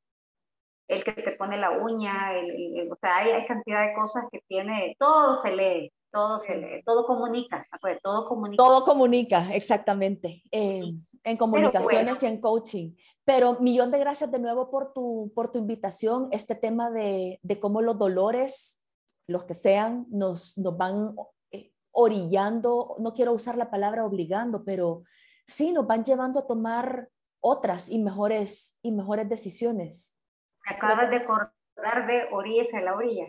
el 0.89 1.05
que 1.05 1.13
te 1.13 1.31
pone 1.31 1.57
la 1.57 1.71
uña, 1.71 2.33
el, 2.33 2.91
o 2.91 2.95
sea, 2.97 3.17
hay, 3.17 3.31
hay, 3.31 3.47
cantidad 3.47 3.87
de 3.87 3.93
cosas 3.93 4.25
que 4.31 4.41
tiene, 4.47 4.97
todo 4.99 5.41
se 5.41 5.55
lee, 5.55 5.91
todo 6.11 6.39
se 6.39 6.57
lee, 6.57 6.83
todo 6.83 7.05
comunica, 7.05 7.65
todo 8.01 8.27
comunica. 8.27 8.63
Todo 8.63 8.83
comunica, 8.83 9.53
exactamente, 9.53 10.41
en 10.51 11.37
comunicaciones 11.37 12.23
y 12.23 12.25
en 12.25 12.39
coaching. 12.39 12.95
Pero 13.25 13.59
millón 13.59 13.91
de 13.91 13.99
gracias 13.99 14.31
de 14.31 14.39
nuevo 14.39 14.69
por 14.69 14.93
tu, 14.93 15.31
por 15.35 15.51
tu 15.51 15.59
invitación, 15.59 16.29
este 16.31 16.55
tema 16.55 16.89
de, 16.89 17.39
de 17.43 17.59
cómo 17.59 17.81
los 17.81 17.97
dolores, 17.97 18.85
los 19.27 19.43
que 19.43 19.53
sean, 19.53 20.05
nos, 20.09 20.57
nos 20.57 20.77
van 20.77 21.13
eh, 21.51 21.73
orillando, 21.91 22.95
no 22.99 23.13
quiero 23.13 23.33
usar 23.33 23.57
la 23.57 23.69
palabra 23.69 24.05
obligando, 24.05 24.63
pero 24.63 25.03
sí 25.45 25.73
nos 25.73 25.85
van 25.85 26.03
llevando 26.03 26.39
a 26.39 26.47
tomar 26.47 27.09
otras 27.41 27.89
y 27.89 27.99
mejores, 27.99 28.79
y 28.81 28.91
mejores 28.91 29.27
decisiones. 29.27 30.21
Me 30.65 30.75
acabas 30.75 31.09
de 31.09 31.17
acordar 31.17 32.07
de 32.07 32.27
orillas 32.31 32.73
a 32.73 32.81
la 32.81 32.95
orilla. 32.95 33.27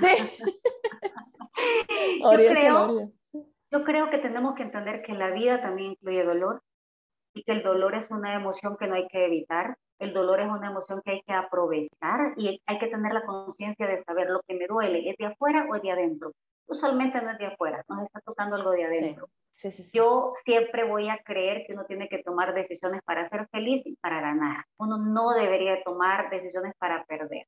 Sí. 0.00 0.42
yo, 2.22 2.30
creo, 2.30 3.12
yo 3.70 3.84
creo 3.84 4.10
que 4.10 4.18
tenemos 4.18 4.54
que 4.54 4.62
entender 4.62 5.02
que 5.02 5.14
la 5.14 5.30
vida 5.30 5.60
también 5.60 5.92
incluye 5.92 6.24
dolor 6.24 6.62
y 7.34 7.42
que 7.44 7.52
el 7.52 7.62
dolor 7.62 7.94
es 7.94 8.10
una 8.10 8.34
emoción 8.34 8.76
que 8.78 8.86
no 8.86 8.94
hay 8.94 9.08
que 9.08 9.24
evitar. 9.24 9.76
El 9.98 10.12
dolor 10.12 10.40
es 10.40 10.50
una 10.50 10.68
emoción 10.68 11.00
que 11.04 11.12
hay 11.12 11.22
que 11.22 11.32
aprovechar 11.32 12.34
y 12.36 12.60
hay 12.66 12.78
que 12.78 12.88
tener 12.88 13.12
la 13.12 13.24
conciencia 13.24 13.86
de 13.86 14.00
saber 14.00 14.28
lo 14.28 14.40
que 14.46 14.54
me 14.54 14.66
duele, 14.66 15.08
¿es 15.08 15.16
de 15.16 15.26
afuera 15.26 15.66
o 15.70 15.76
es 15.76 15.82
de 15.82 15.92
adentro? 15.92 16.32
Usualmente 16.66 17.20
no 17.22 17.30
es 17.30 17.38
de 17.38 17.46
afuera, 17.46 17.84
nos 17.88 18.04
está 18.04 18.20
tocando 18.20 18.56
algo 18.56 18.70
de 18.70 18.84
adentro. 18.84 19.28
Yo 19.92 20.32
siempre 20.44 20.84
voy 20.84 21.08
a 21.08 21.18
creer 21.18 21.64
que 21.66 21.74
uno 21.74 21.84
tiene 21.84 22.08
que 22.08 22.22
tomar 22.22 22.54
decisiones 22.54 23.02
para 23.04 23.26
ser 23.26 23.46
feliz 23.48 23.82
y 23.84 23.96
para 23.96 24.20
ganar. 24.20 24.64
Uno 24.78 24.98
no 24.98 25.32
debería 25.32 25.82
tomar 25.84 26.30
decisiones 26.30 26.72
para 26.78 27.04
perder. 27.04 27.46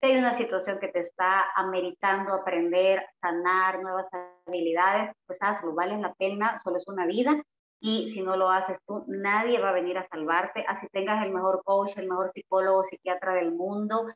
Si 0.00 0.10
hay 0.10 0.18
una 0.18 0.34
situación 0.34 0.78
que 0.78 0.88
te 0.88 1.00
está 1.00 1.46
ameritando 1.56 2.34
aprender, 2.34 3.06
sanar 3.20 3.80
nuevas 3.80 4.08
habilidades, 4.46 5.12
pues 5.26 5.38
hazlo, 5.40 5.74
vale 5.74 5.98
la 5.98 6.12
pena, 6.14 6.58
solo 6.58 6.76
es 6.76 6.86
una 6.86 7.06
vida 7.06 7.42
y 7.80 8.08
si 8.08 8.22
no 8.22 8.36
lo 8.36 8.50
haces 8.50 8.78
tú, 8.86 9.04
nadie 9.06 9.60
va 9.60 9.70
a 9.70 9.74
venir 9.74 9.98
a 9.98 10.04
salvarte, 10.04 10.64
así 10.68 10.86
tengas 10.92 11.24
el 11.24 11.32
mejor 11.32 11.62
coach, 11.64 11.96
el 11.96 12.08
mejor 12.08 12.30
psicólogo, 12.30 12.84
psiquiatra 12.84 13.34
del 13.34 13.52
mundo. 13.52 14.06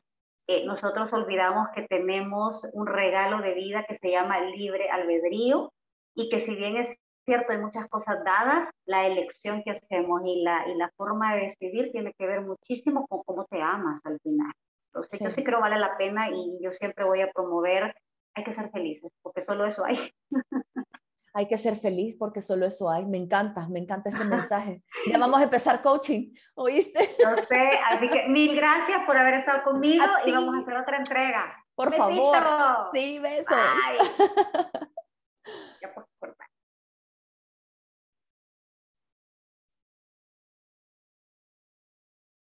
Eh, 0.47 0.65
nosotros 0.65 1.13
olvidamos 1.13 1.69
que 1.73 1.83
tenemos 1.87 2.67
un 2.73 2.87
regalo 2.87 3.41
de 3.41 3.53
vida 3.53 3.85
que 3.87 3.95
se 3.95 4.11
llama 4.11 4.39
libre 4.41 4.89
albedrío 4.89 5.71
y 6.15 6.29
que 6.29 6.41
si 6.41 6.55
bien 6.55 6.77
es 6.77 6.95
cierto, 7.25 7.53
hay 7.53 7.59
muchas 7.59 7.87
cosas 7.87 8.23
dadas, 8.25 8.69
la 8.85 9.07
elección 9.07 9.63
que 9.63 9.71
hacemos 9.71 10.21
y 10.25 10.41
la, 10.43 10.67
y 10.67 10.75
la 10.75 10.89
forma 10.97 11.35
de 11.35 11.41
decidir 11.41 11.91
tiene 11.91 12.13
que 12.17 12.25
ver 12.25 12.41
muchísimo 12.41 13.07
con 13.07 13.23
cómo 13.23 13.45
te 13.45 13.61
amas 13.61 13.99
al 14.03 14.19
final. 14.21 14.51
Entonces, 14.93 15.19
yo 15.21 15.29
sí 15.29 15.43
creo 15.43 15.61
vale 15.61 15.79
la 15.79 15.95
pena 15.97 16.29
y 16.29 16.59
yo 16.61 16.73
siempre 16.73 17.05
voy 17.05 17.21
a 17.21 17.31
promover, 17.31 17.95
hay 18.35 18.43
que 18.43 18.51
ser 18.51 18.69
felices, 18.71 19.09
porque 19.21 19.39
solo 19.39 19.65
eso 19.65 19.85
hay. 19.85 20.13
hay 21.33 21.47
que 21.47 21.57
ser 21.57 21.77
feliz 21.77 22.17
porque 22.19 22.41
solo 22.41 22.65
eso 22.65 22.89
hay. 22.89 23.05
Me 23.05 23.17
encanta, 23.17 23.69
me 23.69 23.79
encanta 23.79 24.09
ese 24.09 24.25
mensaje. 24.25 24.83
Ya 25.09 25.17
vamos 25.17 25.39
a 25.39 25.45
empezar 25.45 25.81
coaching, 25.81 26.33
¿oíste? 26.55 26.99
No 27.23 27.37
sé, 27.37 27.69
así 27.89 28.09
que 28.09 28.27
mil 28.27 28.53
gracias 28.53 29.05
por 29.05 29.15
haber 29.15 29.35
estado 29.35 29.63
conmigo 29.63 30.03
y 30.25 30.31
vamos 30.33 30.55
a 30.55 30.57
hacer 30.57 30.75
otra 30.75 30.97
entrega. 30.97 31.55
Por 31.73 31.93
favor. 31.93 32.37
Sí, 32.93 33.19
besos. 33.19 33.57